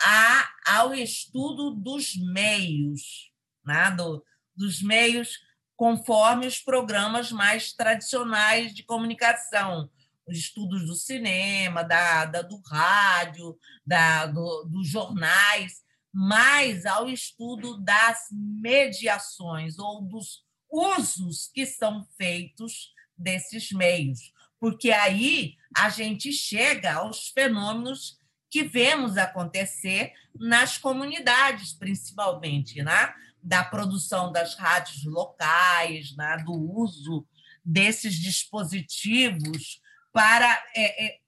a, 0.00 0.50
ao 0.66 0.94
estudo 0.94 1.70
dos 1.70 2.16
meios, 2.16 3.30
né? 3.64 3.90
Do, 3.90 4.24
dos 4.56 4.82
meios 4.82 5.38
conforme 5.76 6.46
os 6.46 6.58
programas 6.60 7.32
mais 7.32 7.72
tradicionais 7.72 8.74
de 8.74 8.82
comunicação, 8.82 9.90
os 10.26 10.38
estudos 10.38 10.86
do 10.86 10.94
cinema, 10.94 11.82
da, 11.82 12.24
da 12.24 12.42
do 12.42 12.60
rádio, 12.66 13.56
da, 13.86 14.26
do, 14.26 14.64
dos 14.64 14.88
jornais, 14.88 15.82
mas 16.12 16.86
ao 16.86 17.08
estudo 17.08 17.76
das 17.78 18.28
mediações 18.30 19.78
ou 19.78 20.02
dos 20.02 20.44
usos 20.70 21.50
que 21.52 21.66
são 21.66 22.06
feitos 22.16 22.92
desses 23.16 23.70
meios, 23.70 24.32
porque 24.58 24.90
aí 24.90 25.56
a 25.76 25.88
gente 25.88 26.32
chega 26.32 26.94
aos 26.94 27.28
fenômenos 27.28 28.18
que 28.50 28.62
vemos 28.62 29.16
acontecer 29.16 30.12
nas 30.34 30.78
comunidades, 30.78 31.72
principalmente, 31.72 32.82
né? 32.82 33.12
Da 33.44 33.62
produção 33.62 34.32
das 34.32 34.54
rádios 34.54 35.04
locais, 35.04 36.16
né? 36.16 36.38
do 36.38 36.52
uso 36.52 37.26
desses 37.62 38.14
dispositivos 38.14 39.80
para 40.12 40.50
é, 40.74 41.06
é, 41.06 41.18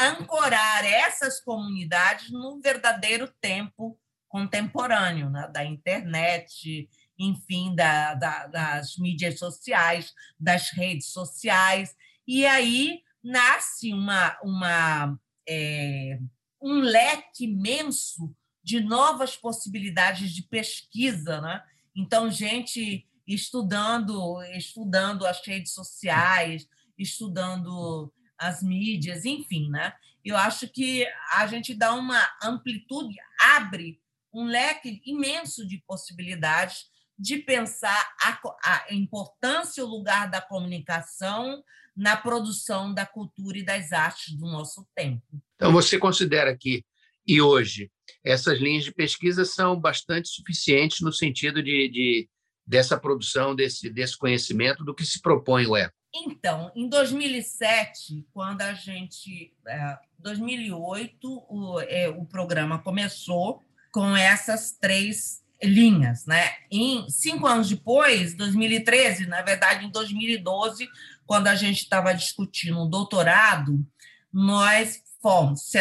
ancorar 0.00 0.84
essas 0.84 1.40
comunidades 1.40 2.30
no 2.30 2.60
verdadeiro 2.60 3.32
tempo 3.40 3.96
contemporâneo, 4.28 5.30
né? 5.30 5.48
da 5.52 5.64
internet, 5.64 6.88
enfim, 7.16 7.74
da, 7.76 8.14
da, 8.14 8.46
das 8.48 8.96
mídias 8.96 9.38
sociais, 9.38 10.12
das 10.38 10.70
redes 10.70 11.12
sociais. 11.12 11.94
E 12.26 12.44
aí 12.46 13.00
nasce 13.22 13.92
uma, 13.92 14.36
uma, 14.42 15.20
é, 15.48 16.18
um 16.60 16.80
leque 16.80 17.44
imenso 17.44 18.34
de 18.62 18.80
novas 18.80 19.36
possibilidades 19.36 20.32
de 20.32 20.42
pesquisa. 20.42 21.40
Né? 21.40 21.62
Então, 21.96 22.30
gente 22.30 23.06
estudando, 23.26 24.42
estudando 24.56 25.26
as 25.26 25.44
redes 25.46 25.72
sociais, 25.72 26.66
estudando 26.98 28.12
as 28.38 28.62
mídias, 28.62 29.24
enfim, 29.24 29.70
né? 29.70 29.92
Eu 30.24 30.36
acho 30.36 30.68
que 30.68 31.06
a 31.34 31.46
gente 31.46 31.74
dá 31.74 31.94
uma 31.94 32.20
amplitude, 32.42 33.14
abre 33.40 34.00
um 34.32 34.44
leque 34.44 35.00
imenso 35.04 35.66
de 35.66 35.78
possibilidades 35.86 36.86
de 37.18 37.38
pensar 37.38 38.14
a, 38.22 38.40
a 38.64 38.94
importância 38.94 39.80
e 39.80 39.84
o 39.84 39.88
lugar 39.88 40.30
da 40.30 40.40
comunicação 40.40 41.62
na 41.96 42.16
produção 42.16 42.94
da 42.94 43.04
cultura 43.04 43.58
e 43.58 43.64
das 43.64 43.92
artes 43.92 44.34
do 44.34 44.46
nosso 44.46 44.86
tempo. 44.94 45.22
Então, 45.56 45.72
você 45.72 45.98
considera 45.98 46.56
que, 46.56 46.84
e 47.26 47.42
hoje, 47.42 47.90
essas 48.24 48.58
linhas 48.58 48.84
de 48.84 48.92
pesquisa 48.92 49.44
são 49.44 49.78
bastante 49.78 50.28
suficientes 50.28 51.00
no 51.00 51.12
sentido 51.12 51.62
de, 51.62 51.88
de 51.88 52.28
dessa 52.66 52.96
produção 52.98 53.54
desse, 53.54 53.90
desse 53.90 54.16
conhecimento 54.16 54.84
do 54.84 54.94
que 54.94 55.04
se 55.04 55.20
propõe 55.20 55.66
o 55.66 55.76
ECO. 55.76 55.94
Então, 56.14 56.72
em 56.74 56.88
2007, 56.88 58.26
quando 58.32 58.62
a 58.62 58.74
gente. 58.74 59.52
É, 59.66 59.98
2008, 60.18 61.46
o, 61.48 61.80
é, 61.80 62.08
o 62.08 62.24
programa 62.26 62.78
começou 62.78 63.62
com 63.92 64.16
essas 64.16 64.72
três 64.72 65.42
linhas. 65.62 66.26
Né? 66.26 66.52
Em 66.70 67.08
cinco 67.08 67.46
anos 67.46 67.68
depois, 67.68 68.34
2013, 68.34 69.26
na 69.26 69.42
verdade, 69.42 69.86
em 69.86 69.90
2012, 69.90 70.88
quando 71.26 71.46
a 71.46 71.54
gente 71.54 71.82
estava 71.82 72.12
discutindo 72.12 72.80
o 72.80 72.88
doutorado, 72.88 73.84
nós 74.32 75.02
fomos. 75.22 75.62
Se 75.62 75.78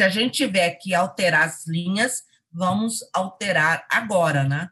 se 0.00 0.04
a 0.04 0.08
gente 0.08 0.32
tiver 0.32 0.70
que 0.76 0.94
alterar 0.94 1.42
as 1.42 1.66
linhas, 1.66 2.22
vamos 2.50 3.00
alterar 3.12 3.86
agora. 3.90 4.44
Né? 4.44 4.66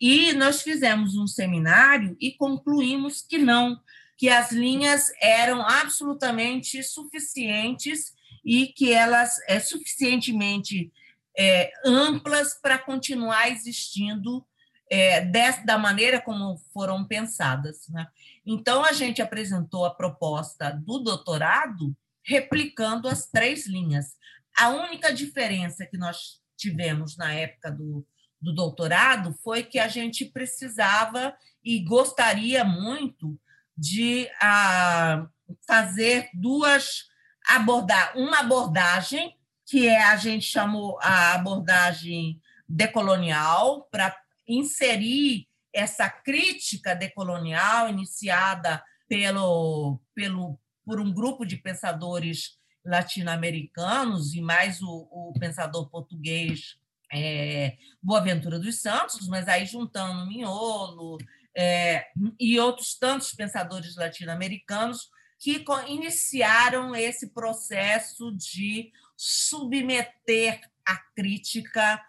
E 0.00 0.32
nós 0.34 0.62
fizemos 0.62 1.16
um 1.16 1.26
seminário 1.26 2.16
e 2.20 2.30
concluímos 2.30 3.20
que 3.20 3.38
não, 3.38 3.80
que 4.16 4.28
as 4.28 4.52
linhas 4.52 5.10
eram 5.20 5.62
absolutamente 5.62 6.80
suficientes 6.84 8.12
e 8.44 8.68
que 8.68 8.92
elas 8.92 9.40
é 9.48 9.58
suficientemente 9.58 10.92
é, 11.36 11.72
amplas 11.84 12.54
para 12.54 12.78
continuar 12.78 13.50
existindo 13.50 14.46
é, 14.88 15.24
da 15.64 15.76
maneira 15.76 16.20
como 16.20 16.56
foram 16.72 17.04
pensadas. 17.04 17.88
Né? 17.88 18.06
Então, 18.46 18.84
a 18.84 18.92
gente 18.92 19.20
apresentou 19.20 19.84
a 19.84 19.92
proposta 19.92 20.70
do 20.70 21.00
doutorado 21.00 21.96
replicando 22.22 23.08
as 23.08 23.26
três 23.26 23.66
linhas. 23.66 24.17
A 24.58 24.70
única 24.70 25.12
diferença 25.12 25.86
que 25.86 25.96
nós 25.96 26.40
tivemos 26.56 27.16
na 27.16 27.32
época 27.32 27.70
do, 27.70 28.04
do 28.40 28.52
doutorado 28.52 29.32
foi 29.44 29.62
que 29.62 29.78
a 29.78 29.86
gente 29.86 30.24
precisava 30.24 31.32
e 31.64 31.78
gostaria 31.84 32.64
muito 32.64 33.38
de 33.76 34.28
a, 34.40 35.14
ah, 35.14 35.28
fazer 35.66 36.28
duas 36.34 37.04
abordar 37.46 38.18
uma 38.18 38.40
abordagem 38.40 39.38
que 39.64 39.86
é 39.86 40.02
a 40.02 40.16
gente 40.16 40.44
chamou 40.44 40.98
a 41.00 41.34
abordagem 41.34 42.40
decolonial 42.68 43.86
para 43.90 44.16
inserir 44.46 45.46
essa 45.72 46.10
crítica 46.10 46.94
decolonial 46.94 47.88
iniciada 47.88 48.82
pelo, 49.06 50.00
pelo 50.14 50.58
por 50.84 51.00
um 51.00 51.12
grupo 51.12 51.44
de 51.44 51.56
pensadores 51.56 52.58
latino-americanos 52.84 54.34
e 54.34 54.40
mais 54.40 54.80
o, 54.80 55.08
o 55.10 55.32
pensador 55.38 55.88
português 55.88 56.78
é, 57.12 57.76
Boaventura 58.02 58.58
dos 58.58 58.80
Santos, 58.80 59.26
mas 59.28 59.48
aí 59.48 59.64
juntando 59.64 60.26
Miolo, 60.26 61.18
é, 61.56 62.06
e 62.38 62.58
outros 62.60 62.96
tantos 62.96 63.32
pensadores 63.32 63.96
latino-americanos 63.96 65.10
que 65.38 65.64
iniciaram 65.86 66.94
esse 66.94 67.28
processo 67.32 68.32
de 68.36 68.92
submeter 69.16 70.60
a 70.86 70.96
crítica 71.14 72.02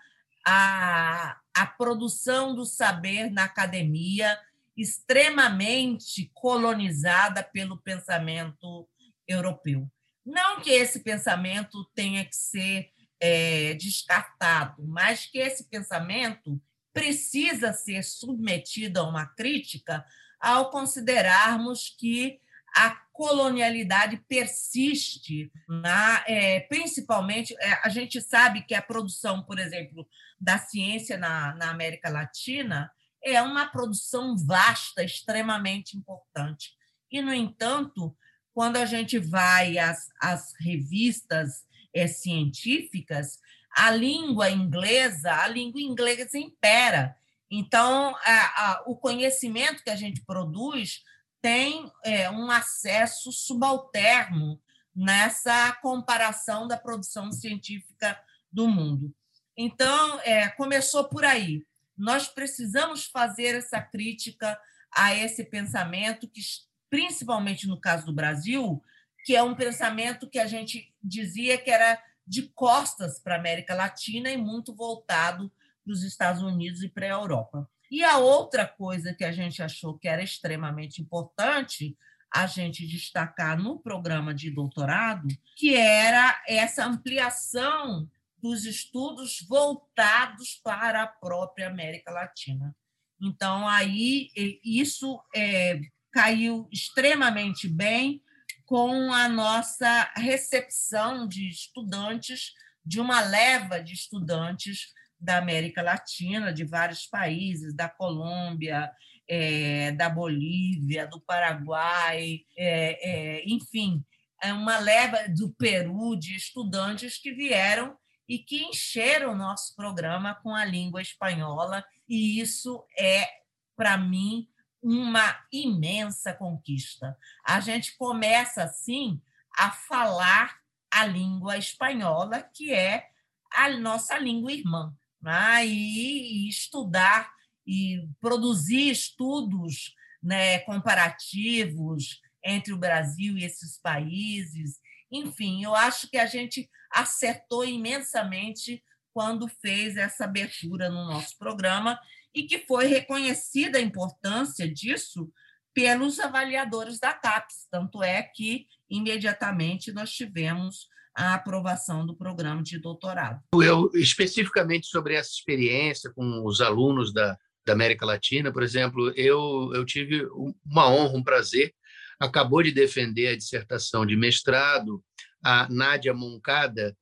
à, 0.45 1.37
à 1.53 1.65
produção 1.65 2.55
do 2.55 2.65
saber 2.65 3.31
na 3.31 3.43
academia, 3.43 4.39
extremamente 4.75 6.29
colonizada 6.33 7.43
pelo 7.43 7.77
pensamento 7.77 8.87
europeu. 9.27 9.89
Não 10.25 10.61
que 10.61 10.69
esse 10.69 10.99
pensamento 10.99 11.83
tenha 11.95 12.23
que 12.25 12.35
ser 12.35 12.91
é, 13.19 13.73
descartado, 13.73 14.85
mas 14.87 15.25
que 15.25 15.37
esse 15.37 15.69
pensamento 15.69 16.61
precisa 16.93 17.73
ser 17.73 18.03
submetido 18.03 18.99
a 18.99 19.03
uma 19.03 19.25
crítica 19.25 20.05
ao 20.39 20.69
considerarmos 20.69 21.95
que 21.97 22.39
a 22.75 22.91
colonialidade 23.11 24.17
persiste, 24.27 25.51
na, 25.67 26.23
é, 26.27 26.61
principalmente, 26.61 27.55
é, 27.59 27.79
a 27.83 27.89
gente 27.89 28.21
sabe 28.21 28.61
que 28.61 28.73
a 28.73 28.81
produção, 28.81 29.43
por 29.43 29.59
exemplo, 29.59 30.07
da 30.39 30.57
ciência 30.57 31.17
na, 31.17 31.53
na 31.55 31.69
América 31.71 32.09
Latina 32.09 32.91
é 33.23 33.41
uma 33.41 33.67
produção 33.67 34.37
vasta, 34.37 35.03
extremamente 35.03 35.97
importante. 35.97 36.71
E, 37.11 37.21
no 37.21 37.33
entanto, 37.33 38.15
quando 38.59 38.75
a 38.75 38.85
gente 38.85 39.17
vai 39.17 39.77
às, 39.77 40.09
às 40.19 40.53
revistas 40.59 41.65
é, 41.93 42.07
científicas, 42.07 43.39
a 43.71 43.89
língua 43.89 44.51
inglesa, 44.51 45.33
a 45.33 45.47
língua 45.47 45.79
inglesa 45.79 46.37
impera. 46.37 47.15
Então, 47.49 48.13
a, 48.17 48.65
a, 48.65 48.83
o 48.85 48.97
conhecimento 48.97 49.81
que 49.81 49.89
a 49.89 49.95
gente 49.95 50.25
produz 50.25 51.05
tem 51.41 51.89
é, 52.03 52.29
um 52.29 52.51
acesso 52.51 53.31
subalterno 53.31 54.61
nessa 54.93 55.71
comparação 55.81 56.67
da 56.67 56.75
produção 56.75 57.31
científica 57.31 58.21
do 58.51 58.67
mundo. 58.67 59.15
Então, 59.55 60.19
é, 60.25 60.49
começou 60.49 61.05
por 61.05 61.23
aí. 61.23 61.63
Nós 61.97 62.27
precisamos 62.27 63.05
fazer 63.05 63.55
essa 63.55 63.81
crítica 63.81 64.59
a 64.91 65.15
esse 65.15 65.45
pensamento 65.45 66.27
que, 66.27 66.41
principalmente 66.89 67.67
no 67.67 67.79
caso 67.79 68.05
do 68.05 68.13
Brasil, 68.13 68.81
que 69.25 69.35
é 69.35 69.43
um 69.43 69.55
pensamento 69.55 70.29
que 70.29 70.39
a 70.39 70.47
gente 70.47 70.93
dizia 71.03 71.57
que 71.57 71.69
era 71.69 72.01
de 72.25 72.43
costas 72.43 73.19
para 73.19 73.35
a 73.35 73.39
América 73.39 73.73
Latina 73.73 74.29
e 74.29 74.37
muito 74.37 74.75
voltado 74.75 75.51
para 75.83 75.93
os 75.93 76.03
Estados 76.03 76.41
Unidos 76.41 76.83
e 76.83 76.89
para 76.89 77.05
a 77.05 77.19
Europa. 77.19 77.69
E 77.91 78.03
a 78.03 78.17
outra 78.17 78.67
coisa 78.67 79.13
que 79.13 79.23
a 79.23 79.31
gente 79.31 79.63
achou 79.63 79.97
que 79.97 80.07
era 80.07 80.21
extremamente 80.21 81.01
importante 81.01 81.97
a 82.31 82.45
gente 82.45 82.85
destacar 82.85 83.57
no 83.57 83.79
programa 83.79 84.33
de 84.33 84.51
doutorado, 84.51 85.27
que 85.55 85.75
era 85.75 86.39
essa 86.47 86.85
ampliação 86.85 88.07
dos 88.37 88.65
estudos 88.65 89.43
voltados 89.47 90.59
para 90.63 91.03
a 91.03 91.07
própria 91.07 91.67
América 91.67 92.11
Latina. 92.11 92.75
Então, 93.19 93.67
aí, 93.67 94.29
isso 94.63 95.19
é, 95.35 95.81
caiu 96.11 96.67
extremamente 96.71 97.67
bem 97.67 98.21
com 98.65 99.11
a 99.11 99.27
nossa 99.27 100.11
recepção 100.15 101.27
de 101.27 101.49
estudantes, 101.49 102.53
de 102.85 102.99
uma 102.99 103.19
leva 103.21 103.81
de 103.81 103.93
estudantes 103.93 104.93
da 105.19 105.37
América 105.37 105.81
Latina, 105.81 106.53
de 106.53 106.63
vários 106.63 107.05
países, 107.05 107.75
da 107.75 107.89
Colômbia, 107.89 108.91
é, 109.27 109.91
da 109.91 110.09
Bolívia, 110.09 111.07
do 111.07 111.19
Paraguai, 111.21 112.41
é, 112.57 113.09
é, 113.09 113.43
enfim, 113.45 114.03
é 114.41 114.53
uma 114.53 114.79
leva 114.79 115.27
do 115.29 115.51
Peru 115.51 116.15
de 116.15 116.35
estudantes 116.35 117.17
que 117.17 117.31
vieram 117.33 117.97
e 118.27 118.39
que 118.39 118.63
encheram 118.63 119.33
o 119.33 119.37
nosso 119.37 119.75
programa 119.75 120.35
com 120.35 120.53
a 120.53 120.63
língua 120.63 121.01
espanhola, 121.01 121.83
e 122.07 122.39
isso 122.39 122.85
é, 122.97 123.27
para 123.75 123.97
mim, 123.97 124.47
uma 124.81 125.39
imensa 125.51 126.33
conquista. 126.33 127.17
A 127.45 127.59
gente 127.59 127.95
começa, 127.97 128.63
assim, 128.63 129.21
a 129.57 129.71
falar 129.71 130.59
a 130.91 131.05
língua 131.05 131.57
espanhola, 131.57 132.41
que 132.41 132.73
é 132.73 133.07
a 133.51 133.69
nossa 133.69 134.17
língua 134.17 134.51
irmã 134.51 134.95
né? 135.21 135.65
e, 135.65 136.47
estudar 136.47 137.31
e 137.65 138.07
produzir 138.19 138.89
estudos 138.89 139.93
né, 140.21 140.59
comparativos 140.59 142.21
entre 142.43 142.73
o 142.73 142.77
Brasil 142.77 143.37
e 143.37 143.43
esses 143.43 143.77
países. 143.77 144.79
Enfim, 145.11 145.63
eu 145.63 145.75
acho 145.75 146.09
que 146.09 146.17
a 146.17 146.25
gente 146.25 146.69
acertou 146.91 147.65
imensamente 147.65 148.83
quando 149.13 149.47
fez 149.47 149.97
essa 149.97 150.23
abertura 150.23 150.89
no 150.89 151.05
nosso 151.05 151.37
programa 151.37 151.99
e 152.33 152.43
que 152.43 152.59
foi 152.59 152.87
reconhecida 152.87 153.77
a 153.77 153.81
importância 153.81 154.71
disso 154.71 155.31
pelos 155.73 156.19
avaliadores 156.19 156.99
da 156.99 157.13
CAPES. 157.13 157.67
Tanto 157.71 158.03
é 158.03 158.23
que, 158.23 158.67
imediatamente, 158.89 159.91
nós 159.91 160.11
tivemos 160.11 160.87
a 161.15 161.33
aprovação 161.33 162.05
do 162.05 162.15
programa 162.15 162.63
de 162.63 162.79
doutorado. 162.79 163.41
Eu, 163.53 163.89
especificamente 163.93 164.87
sobre 164.87 165.15
essa 165.15 165.31
experiência 165.31 166.11
com 166.13 166.45
os 166.45 166.61
alunos 166.61 167.13
da, 167.13 167.37
da 167.65 167.73
América 167.73 168.05
Latina, 168.05 168.51
por 168.51 168.63
exemplo, 168.63 169.11
eu, 169.15 169.71
eu 169.73 169.85
tive 169.85 170.27
uma 170.65 170.89
honra, 170.89 171.17
um 171.17 171.23
prazer. 171.23 171.73
Acabou 172.19 172.61
de 172.61 172.71
defender 172.71 173.27
a 173.27 173.37
dissertação 173.37 174.05
de 174.05 174.15
mestrado 174.15 175.03
a 175.43 175.67
Nádia 175.69 176.13
Moncada, 176.13 176.95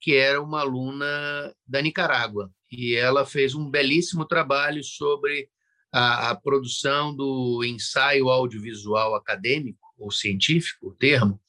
que 0.00 0.16
era 0.16 0.42
uma 0.42 0.60
aluna 0.60 1.54
da 1.66 1.80
Nicarágua, 1.80 2.50
e 2.76 2.94
ela 2.94 3.24
fez 3.24 3.54
um 3.54 3.70
belíssimo 3.70 4.24
trabalho 4.24 4.82
sobre 4.82 5.48
a, 5.92 6.30
a 6.30 6.34
produção 6.34 7.14
do 7.14 7.62
ensaio 7.64 8.28
audiovisual 8.28 9.14
acadêmico 9.14 9.78
ou 9.96 10.10
científico, 10.10 10.88
o 10.88 10.94
termo, 10.94 11.40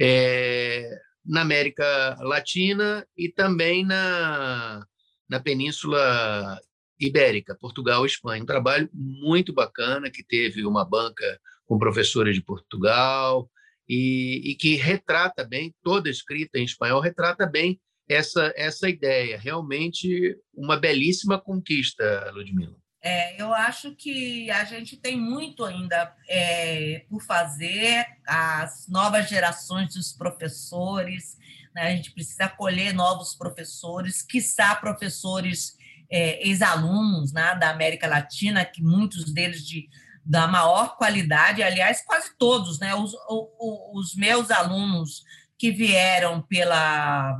é, 0.00 0.90
na 1.24 1.42
América 1.42 2.16
Latina 2.20 3.06
e 3.16 3.28
também 3.28 3.84
na, 3.84 4.84
na 5.28 5.38
Península 5.38 6.60
Ibérica, 6.98 7.56
Portugal 7.60 8.04
e 8.04 8.08
Espanha. 8.08 8.42
Um 8.42 8.46
trabalho 8.46 8.88
muito 8.92 9.52
bacana 9.52 10.10
que 10.10 10.24
teve 10.24 10.64
uma 10.66 10.84
banca 10.84 11.40
com 11.64 11.78
professores 11.78 12.34
de 12.34 12.42
Portugal 12.42 13.48
e, 13.88 14.50
e 14.50 14.54
que 14.56 14.74
retrata 14.74 15.44
bem, 15.44 15.74
toda 15.82 16.10
escrita 16.10 16.58
em 16.58 16.64
espanhol, 16.64 17.00
retrata 17.00 17.46
bem 17.46 17.80
essa, 18.12 18.52
essa 18.56 18.88
ideia. 18.88 19.38
Realmente 19.38 20.36
uma 20.54 20.76
belíssima 20.76 21.38
conquista, 21.38 22.30
Ludmila. 22.32 22.76
É, 23.04 23.42
eu 23.42 23.52
acho 23.52 23.96
que 23.96 24.48
a 24.48 24.64
gente 24.64 24.96
tem 24.96 25.18
muito 25.18 25.64
ainda 25.64 26.14
é, 26.28 27.04
por 27.08 27.20
fazer, 27.20 28.06
as 28.24 28.86
novas 28.88 29.28
gerações 29.28 29.94
dos 29.94 30.12
professores, 30.12 31.36
né? 31.74 31.88
a 31.88 31.96
gente 31.96 32.12
precisa 32.12 32.44
acolher 32.44 32.94
novos 32.94 33.34
professores, 33.34 34.22
quiçá 34.22 34.76
professores 34.76 35.76
é, 36.08 36.46
ex-alunos 36.46 37.32
né, 37.32 37.56
da 37.56 37.70
América 37.70 38.06
Latina, 38.06 38.64
que 38.64 38.80
muitos 38.80 39.32
deles 39.32 39.66
de, 39.66 39.88
da 40.24 40.46
maior 40.46 40.96
qualidade, 40.96 41.60
aliás, 41.60 42.04
quase 42.04 42.36
todos, 42.38 42.78
né? 42.78 42.94
os, 42.94 43.12
os 43.28 44.14
meus 44.14 44.48
alunos 44.52 45.24
que 45.58 45.72
vieram 45.72 46.40
pela, 46.42 47.36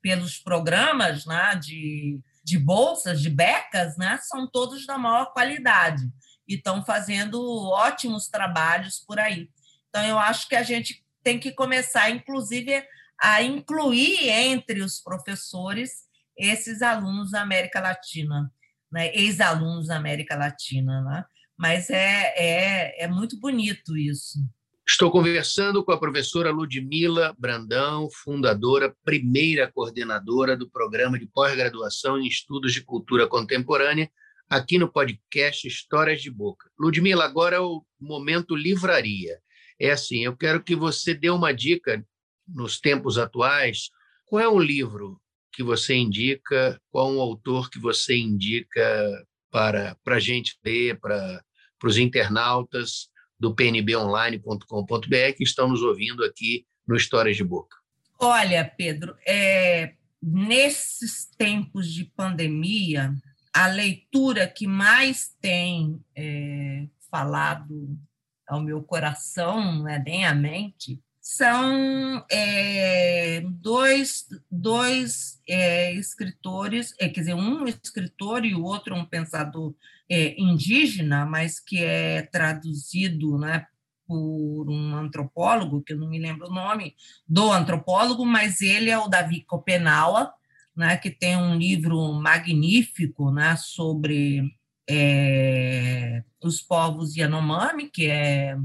pelos 0.00 0.38
programas 0.38 1.24
né, 1.26 1.54
de 1.56 2.20
de 2.44 2.58
bolsas, 2.58 3.20
de 3.20 3.30
becas, 3.30 3.96
né, 3.96 4.18
são 4.22 4.46
todos 4.46 4.84
da 4.86 4.98
maior 4.98 5.32
qualidade 5.32 6.02
e 6.46 6.54
estão 6.54 6.84
fazendo 6.84 7.40
ótimos 7.70 8.28
trabalhos 8.28 8.98
por 8.98 9.18
aí. 9.18 9.48
Então, 9.88 10.04
eu 10.04 10.18
acho 10.18 10.48
que 10.48 10.56
a 10.56 10.62
gente 10.62 11.04
tem 11.22 11.38
que 11.38 11.52
começar, 11.52 12.10
inclusive, 12.10 12.84
a 13.20 13.42
incluir 13.42 14.28
entre 14.28 14.82
os 14.82 15.00
professores 15.00 16.08
esses 16.36 16.82
alunos 16.82 17.30
da 17.30 17.42
América 17.42 17.80
Latina, 17.80 18.52
né? 18.90 19.14
ex-alunos 19.14 19.86
da 19.86 19.96
América 19.96 20.34
Latina. 20.34 21.00
Né? 21.02 21.24
Mas 21.56 21.90
é, 21.90 22.34
é, 22.36 23.04
é 23.04 23.06
muito 23.06 23.38
bonito 23.38 23.96
isso. 23.96 24.38
Estou 24.86 25.12
conversando 25.12 25.84
com 25.84 25.92
a 25.92 25.98
professora 25.98 26.50
Ludmila 26.50 27.32
Brandão, 27.38 28.08
fundadora, 28.10 28.92
primeira 29.04 29.70
coordenadora 29.70 30.56
do 30.56 30.68
programa 30.68 31.16
de 31.16 31.26
pós-graduação 31.26 32.18
em 32.18 32.26
Estudos 32.26 32.72
de 32.72 32.82
Cultura 32.82 33.28
Contemporânea, 33.28 34.10
aqui 34.50 34.78
no 34.78 34.90
podcast 34.90 35.68
Histórias 35.68 36.20
de 36.20 36.30
Boca. 36.32 36.68
Ludmila, 36.76 37.24
agora 37.24 37.56
é 37.56 37.60
o 37.60 37.84
momento 37.98 38.56
livraria. 38.56 39.38
É 39.78 39.92
assim, 39.92 40.24
eu 40.24 40.36
quero 40.36 40.60
que 40.60 40.74
você 40.74 41.14
dê 41.14 41.30
uma 41.30 41.54
dica 41.54 42.04
nos 42.46 42.80
tempos 42.80 43.18
atuais. 43.18 43.88
Qual 44.26 44.42
é 44.42 44.48
o 44.48 44.58
livro 44.58 45.20
que 45.52 45.62
você 45.62 45.94
indica? 45.94 46.78
Qual 46.90 47.08
um 47.08 47.20
autor 47.20 47.70
que 47.70 47.78
você 47.78 48.16
indica 48.16 49.24
para, 49.48 49.96
para 50.02 50.16
a 50.16 50.20
gente 50.20 50.58
ler, 50.64 50.98
para, 50.98 51.40
para 51.78 51.88
os 51.88 51.96
internautas? 51.96 53.11
Do 53.42 53.52
pnbonline.com.br 53.52 55.32
que 55.36 55.42
estão 55.42 55.68
nos 55.68 55.82
ouvindo 55.82 56.22
aqui 56.22 56.64
no 56.86 56.94
Histórias 56.94 57.36
de 57.36 57.42
Boca. 57.42 57.76
Olha, 58.20 58.64
Pedro, 58.64 59.16
é, 59.26 59.94
nesses 60.22 61.28
tempos 61.36 61.92
de 61.92 62.04
pandemia, 62.04 63.12
a 63.52 63.66
leitura 63.66 64.46
que 64.46 64.68
mais 64.68 65.34
tem 65.40 66.00
é, 66.14 66.86
falado 67.10 67.98
ao 68.46 68.60
meu 68.60 68.80
coração, 68.80 69.74
não 69.74 69.88
é 69.88 69.98
nem 69.98 70.24
à 70.24 70.32
mente, 70.32 71.00
são 71.22 72.26
é, 72.28 73.40
dois, 73.46 74.26
dois 74.50 75.40
é, 75.48 75.94
escritores, 75.94 76.92
é, 76.98 77.08
quer 77.08 77.20
dizer, 77.20 77.34
um 77.34 77.64
escritor 77.64 78.44
e 78.44 78.56
o 78.56 78.64
outro 78.64 78.96
um 78.96 79.04
pensador 79.04 79.72
é, 80.10 80.34
indígena, 80.36 81.24
mas 81.24 81.60
que 81.60 81.78
é 81.78 82.22
traduzido 82.22 83.38
né, 83.38 83.64
por 84.04 84.68
um 84.68 84.96
antropólogo, 84.96 85.80
que 85.82 85.92
eu 85.92 85.98
não 85.98 86.08
me 86.08 86.18
lembro 86.18 86.48
o 86.48 86.52
nome 86.52 86.96
do 87.26 87.52
antropólogo, 87.52 88.26
mas 88.26 88.60
ele 88.60 88.90
é 88.90 88.98
o 88.98 89.06
Davi 89.06 89.42
Copenaua, 89.42 90.34
né, 90.76 90.96
que 90.96 91.10
tem 91.10 91.36
um 91.36 91.54
livro 91.54 92.12
magnífico 92.14 93.30
né, 93.30 93.54
sobre 93.56 94.52
é, 94.90 96.24
os 96.42 96.60
povos 96.60 97.16
Yanomami, 97.16 97.88
que 97.88 98.06
é 98.10 98.56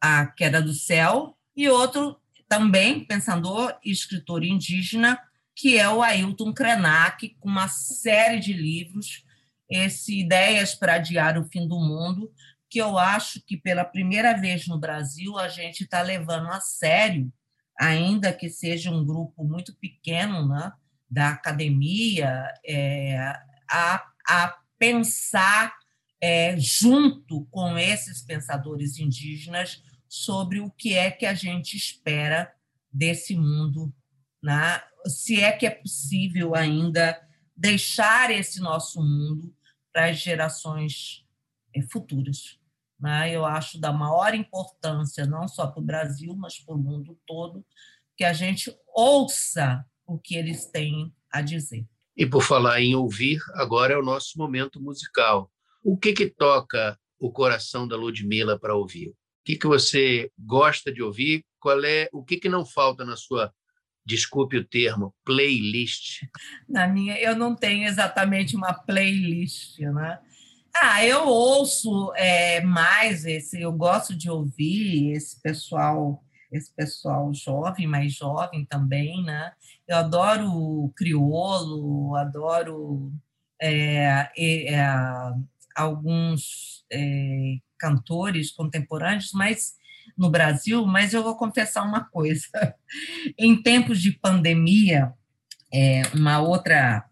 a 0.00 0.26
queda 0.26 0.62
do 0.62 0.72
céu, 0.72 1.35
e 1.56 1.68
outro 1.68 2.20
também 2.48 3.04
pensador 3.04 3.76
e 3.84 3.90
escritor 3.90 4.44
indígena, 4.44 5.18
que 5.54 5.78
é 5.78 5.88
o 5.88 6.02
Ailton 6.02 6.52
Krenak, 6.52 7.30
com 7.40 7.48
uma 7.48 7.68
série 7.68 8.38
de 8.38 8.52
livros, 8.52 9.24
esse 9.68 10.20
Ideias 10.20 10.74
para 10.74 10.94
Adiar 10.94 11.38
o 11.38 11.44
Fim 11.44 11.66
do 11.66 11.80
Mundo, 11.80 12.30
que 12.68 12.80
eu 12.80 12.98
acho 12.98 13.40
que 13.44 13.56
pela 13.56 13.84
primeira 13.84 14.38
vez 14.38 14.66
no 14.66 14.78
Brasil 14.78 15.38
a 15.38 15.48
gente 15.48 15.84
está 15.84 16.02
levando 16.02 16.48
a 16.48 16.60
sério, 16.60 17.32
ainda 17.78 18.32
que 18.32 18.48
seja 18.48 18.90
um 18.90 19.04
grupo 19.04 19.44
muito 19.44 19.74
pequeno 19.76 20.46
né, 20.46 20.72
da 21.10 21.30
academia, 21.30 22.52
é, 22.64 23.16
a, 23.68 24.04
a 24.28 24.56
pensar 24.78 25.74
é, 26.20 26.56
junto 26.58 27.46
com 27.50 27.78
esses 27.78 28.22
pensadores 28.22 28.98
indígenas 28.98 29.82
sobre 30.08 30.60
o 30.60 30.70
que 30.70 30.94
é 30.94 31.10
que 31.10 31.26
a 31.26 31.34
gente 31.34 31.76
espera 31.76 32.52
desse 32.92 33.36
mundo, 33.36 33.92
né? 34.42 34.82
se 35.08 35.40
é 35.40 35.52
que 35.52 35.66
é 35.66 35.70
possível 35.70 36.54
ainda 36.54 37.20
deixar 37.56 38.30
esse 38.30 38.60
nosso 38.60 39.00
mundo 39.02 39.54
para 39.92 40.06
as 40.06 40.18
gerações 40.18 41.24
eh, 41.74 41.82
futuras. 41.82 42.58
Né? 42.98 43.34
Eu 43.34 43.44
acho 43.44 43.80
da 43.80 43.92
maior 43.92 44.34
importância, 44.34 45.26
não 45.26 45.46
só 45.48 45.66
para 45.66 45.80
o 45.80 45.84
Brasil, 45.84 46.34
mas 46.36 46.58
para 46.58 46.74
o 46.74 46.78
mundo 46.78 47.18
todo, 47.26 47.64
que 48.16 48.24
a 48.24 48.32
gente 48.32 48.74
ouça 48.94 49.84
o 50.06 50.18
que 50.18 50.36
eles 50.36 50.66
têm 50.66 51.14
a 51.30 51.42
dizer. 51.42 51.86
E 52.16 52.24
por 52.24 52.42
falar 52.42 52.80
em 52.80 52.94
ouvir, 52.94 53.40
agora 53.54 53.92
é 53.92 53.96
o 53.96 54.04
nosso 54.04 54.38
momento 54.38 54.80
musical. 54.80 55.52
O 55.82 55.98
que, 55.98 56.12
que 56.12 56.28
toca 56.28 56.98
o 57.18 57.30
coração 57.30 57.86
da 57.86 57.96
Ludmilla 57.96 58.58
para 58.58 58.74
ouvir? 58.74 59.14
Que, 59.46 59.56
que 59.56 59.66
você 59.68 60.28
gosta 60.36 60.92
de 60.92 61.00
ouvir, 61.00 61.44
qual 61.60 61.82
é 61.84 62.08
o 62.12 62.24
que, 62.24 62.36
que 62.36 62.48
não 62.48 62.66
falta 62.66 63.04
na 63.04 63.16
sua, 63.16 63.54
desculpe 64.04 64.56
o 64.58 64.64
termo, 64.64 65.14
playlist? 65.24 66.24
Na 66.68 66.88
minha, 66.88 67.16
eu 67.20 67.36
não 67.36 67.54
tenho 67.54 67.86
exatamente 67.86 68.56
uma 68.56 68.74
playlist, 68.74 69.78
né? 69.78 70.18
Ah, 70.74 71.06
eu 71.06 71.28
ouço 71.28 72.12
é, 72.16 72.60
mais 72.60 73.24
esse, 73.24 73.60
eu 73.60 73.72
gosto 73.72 74.16
de 74.16 74.28
ouvir 74.28 75.12
esse 75.12 75.40
pessoal, 75.40 76.22
esse 76.50 76.74
pessoal 76.74 77.32
jovem, 77.32 77.86
mais 77.86 78.12
jovem 78.12 78.66
também, 78.66 79.22
né? 79.22 79.52
Eu 79.86 79.98
adoro 79.98 80.92
criolo, 80.96 82.16
adoro 82.16 83.12
é, 83.62 84.28
é, 84.36 84.76
alguns 85.74 86.84
é, 86.92 87.58
cantores 87.78 88.50
contemporâneos, 88.50 89.30
mas 89.32 89.74
no 90.16 90.30
Brasil, 90.30 90.86
mas 90.86 91.12
eu 91.12 91.22
vou 91.22 91.36
confessar 91.36 91.82
uma 91.82 92.04
coisa. 92.04 92.46
em 93.38 93.60
tempos 93.60 94.00
de 94.00 94.12
pandemia, 94.12 95.12
é, 95.72 96.02
uma 96.14 96.40
outra 96.40 97.04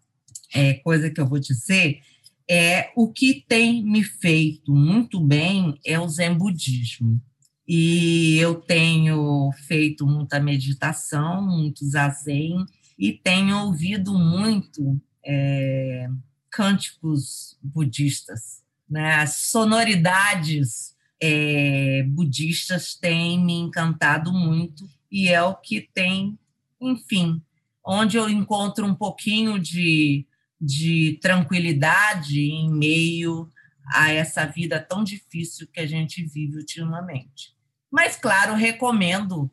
é, 0.53 0.75
coisa 0.75 1.09
que 1.09 1.19
eu 1.19 1.27
vou 1.27 1.39
dizer 1.39 1.99
é 2.47 2.91
o 2.95 3.11
que 3.11 3.43
tem 3.47 3.83
me 3.83 4.03
feito 4.03 4.73
muito 4.73 5.19
bem 5.19 5.79
é 5.85 5.99
o 5.99 6.07
Zen 6.07 6.35
Budismo. 6.35 7.21
E 7.67 8.37
eu 8.37 8.55
tenho 8.55 9.51
feito 9.67 10.05
muita 10.05 10.39
meditação, 10.39 11.41
muito 11.41 11.83
zazen, 11.83 12.63
e 12.97 13.11
tenho 13.11 13.57
ouvido 13.65 14.17
muito 14.17 15.01
é, 15.25 16.07
cânticos 16.51 17.57
budistas 17.61 18.64
né? 18.89 19.15
As 19.15 19.35
sonoridades 19.35 20.95
é, 21.21 22.03
budistas 22.03 22.95
têm 22.95 23.43
me 23.43 23.53
encantado 23.53 24.31
muito 24.31 24.87
e 25.11 25.29
é 25.29 25.41
o 25.41 25.55
que 25.55 25.81
tem, 25.93 26.37
enfim, 26.79 27.41
onde 27.83 28.17
eu 28.17 28.29
encontro 28.29 28.85
um 28.85 28.95
pouquinho 28.95 29.59
de, 29.59 30.25
de 30.59 31.19
tranquilidade 31.21 32.41
em 32.41 32.69
meio 32.69 33.49
a 33.93 34.11
essa 34.11 34.45
vida 34.45 34.79
tão 34.79 35.03
difícil 35.03 35.67
que 35.67 35.79
a 35.79 35.85
gente 35.85 36.23
vive 36.23 36.57
ultimamente. 36.57 37.55
Mas, 37.91 38.15
claro, 38.15 38.55
recomendo 38.55 39.49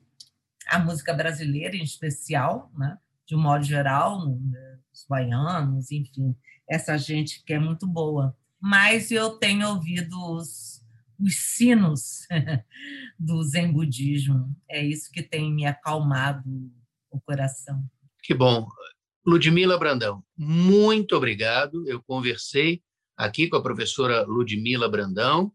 a 0.66 0.78
música 0.78 1.12
brasileira 1.12 1.76
em 1.76 1.82
especial, 1.82 2.70
né? 2.76 2.98
de 3.26 3.36
um 3.36 3.40
modo 3.40 3.64
geral, 3.64 4.18
os 4.92 5.06
baianos, 5.08 5.90
enfim, 5.90 6.34
essa 6.68 6.96
gente 6.96 7.42
que 7.44 7.52
é 7.52 7.58
muito 7.58 7.86
boa 7.86 8.36
mas 8.62 9.10
eu 9.10 9.30
tenho 9.30 9.68
ouvido 9.68 10.16
os, 10.36 10.80
os 11.18 11.34
sinos 11.36 12.28
do 13.18 13.42
Zen 13.42 13.72
Budismo. 13.72 14.54
É 14.70 14.84
isso 14.84 15.10
que 15.10 15.22
tem 15.22 15.52
me 15.52 15.66
acalmado 15.66 16.48
o 17.10 17.20
coração. 17.20 17.82
Que 18.22 18.32
bom. 18.32 18.68
Ludmila 19.26 19.76
Brandão, 19.78 20.22
muito 20.36 21.16
obrigado. 21.16 21.88
Eu 21.88 22.00
conversei 22.02 22.80
aqui 23.16 23.48
com 23.48 23.56
a 23.56 23.62
professora 23.62 24.22
Ludmila 24.22 24.88
Brandão. 24.88 25.52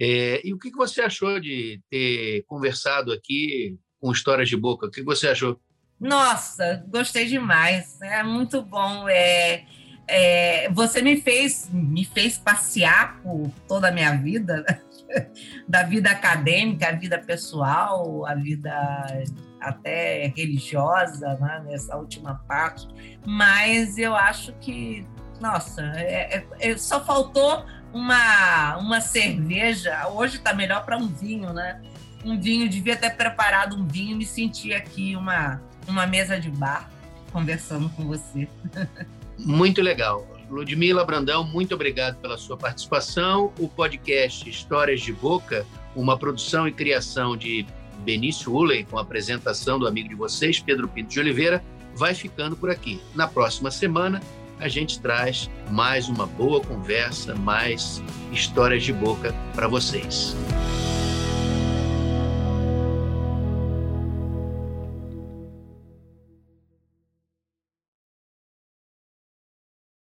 É, 0.00 0.46
e 0.46 0.54
o 0.54 0.58
que 0.58 0.70
você 0.70 1.02
achou 1.02 1.38
de 1.40 1.82
ter 1.90 2.44
conversado 2.46 3.12
aqui 3.12 3.78
com 4.00 4.12
Histórias 4.12 4.48
de 4.48 4.56
Boca? 4.56 4.86
O 4.86 4.90
que 4.90 5.02
você 5.02 5.28
achou? 5.28 5.60
Nossa, 6.00 6.84
gostei 6.88 7.26
demais. 7.26 8.00
É 8.00 8.22
muito 8.22 8.62
bom. 8.62 9.08
É, 9.08 9.66
é, 10.08 10.70
você 10.70 11.02
me 11.02 11.20
fez 11.20 11.68
me 11.70 12.04
fez 12.04 12.38
passear 12.38 13.20
por 13.22 13.50
toda 13.68 13.88
a 13.88 13.90
minha 13.90 14.16
vida, 14.16 14.64
da 15.68 15.82
vida 15.82 16.10
acadêmica, 16.10 16.88
a 16.88 16.92
vida 16.92 17.18
pessoal, 17.18 18.26
a 18.26 18.34
vida 18.34 18.72
até 19.60 20.32
religiosa, 20.36 21.36
né? 21.40 21.62
nessa 21.66 21.96
última 21.96 22.36
parte. 22.46 22.88
Mas 23.26 23.98
eu 23.98 24.14
acho 24.14 24.52
que, 24.54 25.06
nossa, 25.40 25.82
é, 25.96 26.38
é, 26.38 26.70
é 26.70 26.76
só 26.78 27.04
faltou 27.04 27.64
uma, 27.92 28.76
uma 28.78 29.00
cerveja. 29.00 30.08
Hoje 30.08 30.36
está 30.36 30.54
melhor 30.54 30.84
para 30.84 30.96
um 30.96 31.08
vinho, 31.08 31.52
né? 31.52 31.82
Um 32.24 32.40
vinho, 32.40 32.68
devia 32.68 32.96
ter 32.96 33.10
preparado 33.10 33.76
um 33.76 33.86
vinho 33.86 34.12
e 34.12 34.14
me 34.14 34.26
sentir 34.26 34.74
aqui 34.74 35.14
uma 35.14 35.60
uma 35.88 36.06
mesa 36.06 36.38
de 36.38 36.50
bar 36.50 36.88
conversando 37.32 37.88
com 37.90 38.06
você. 38.06 38.48
Muito 39.38 39.80
legal. 39.80 40.26
Ludmila 40.50 41.04
Brandão, 41.04 41.44
muito 41.44 41.74
obrigado 41.74 42.16
pela 42.16 42.38
sua 42.38 42.56
participação. 42.56 43.52
O 43.58 43.68
podcast 43.68 44.48
Histórias 44.48 45.00
de 45.00 45.12
Boca, 45.12 45.66
uma 45.94 46.16
produção 46.16 46.66
e 46.66 46.72
criação 46.72 47.36
de 47.36 47.66
Benício 47.98 48.52
Uley, 48.52 48.84
com 48.84 48.98
a 48.98 49.02
apresentação 49.02 49.78
do 49.78 49.86
amigo 49.86 50.08
de 50.08 50.14
vocês, 50.14 50.58
Pedro 50.58 50.88
Pinto 50.88 51.10
de 51.10 51.20
Oliveira, 51.20 51.62
vai 51.94 52.14
ficando 52.14 52.56
por 52.56 52.70
aqui. 52.70 53.00
Na 53.14 53.26
próxima 53.26 53.70
semana, 53.70 54.22
a 54.60 54.68
gente 54.68 55.00
traz 55.00 55.50
mais 55.70 56.08
uma 56.08 56.26
boa 56.26 56.60
conversa, 56.60 57.34
mais 57.34 58.02
histórias 58.32 58.82
de 58.82 58.92
boca 58.92 59.34
para 59.54 59.68
vocês. 59.68 60.34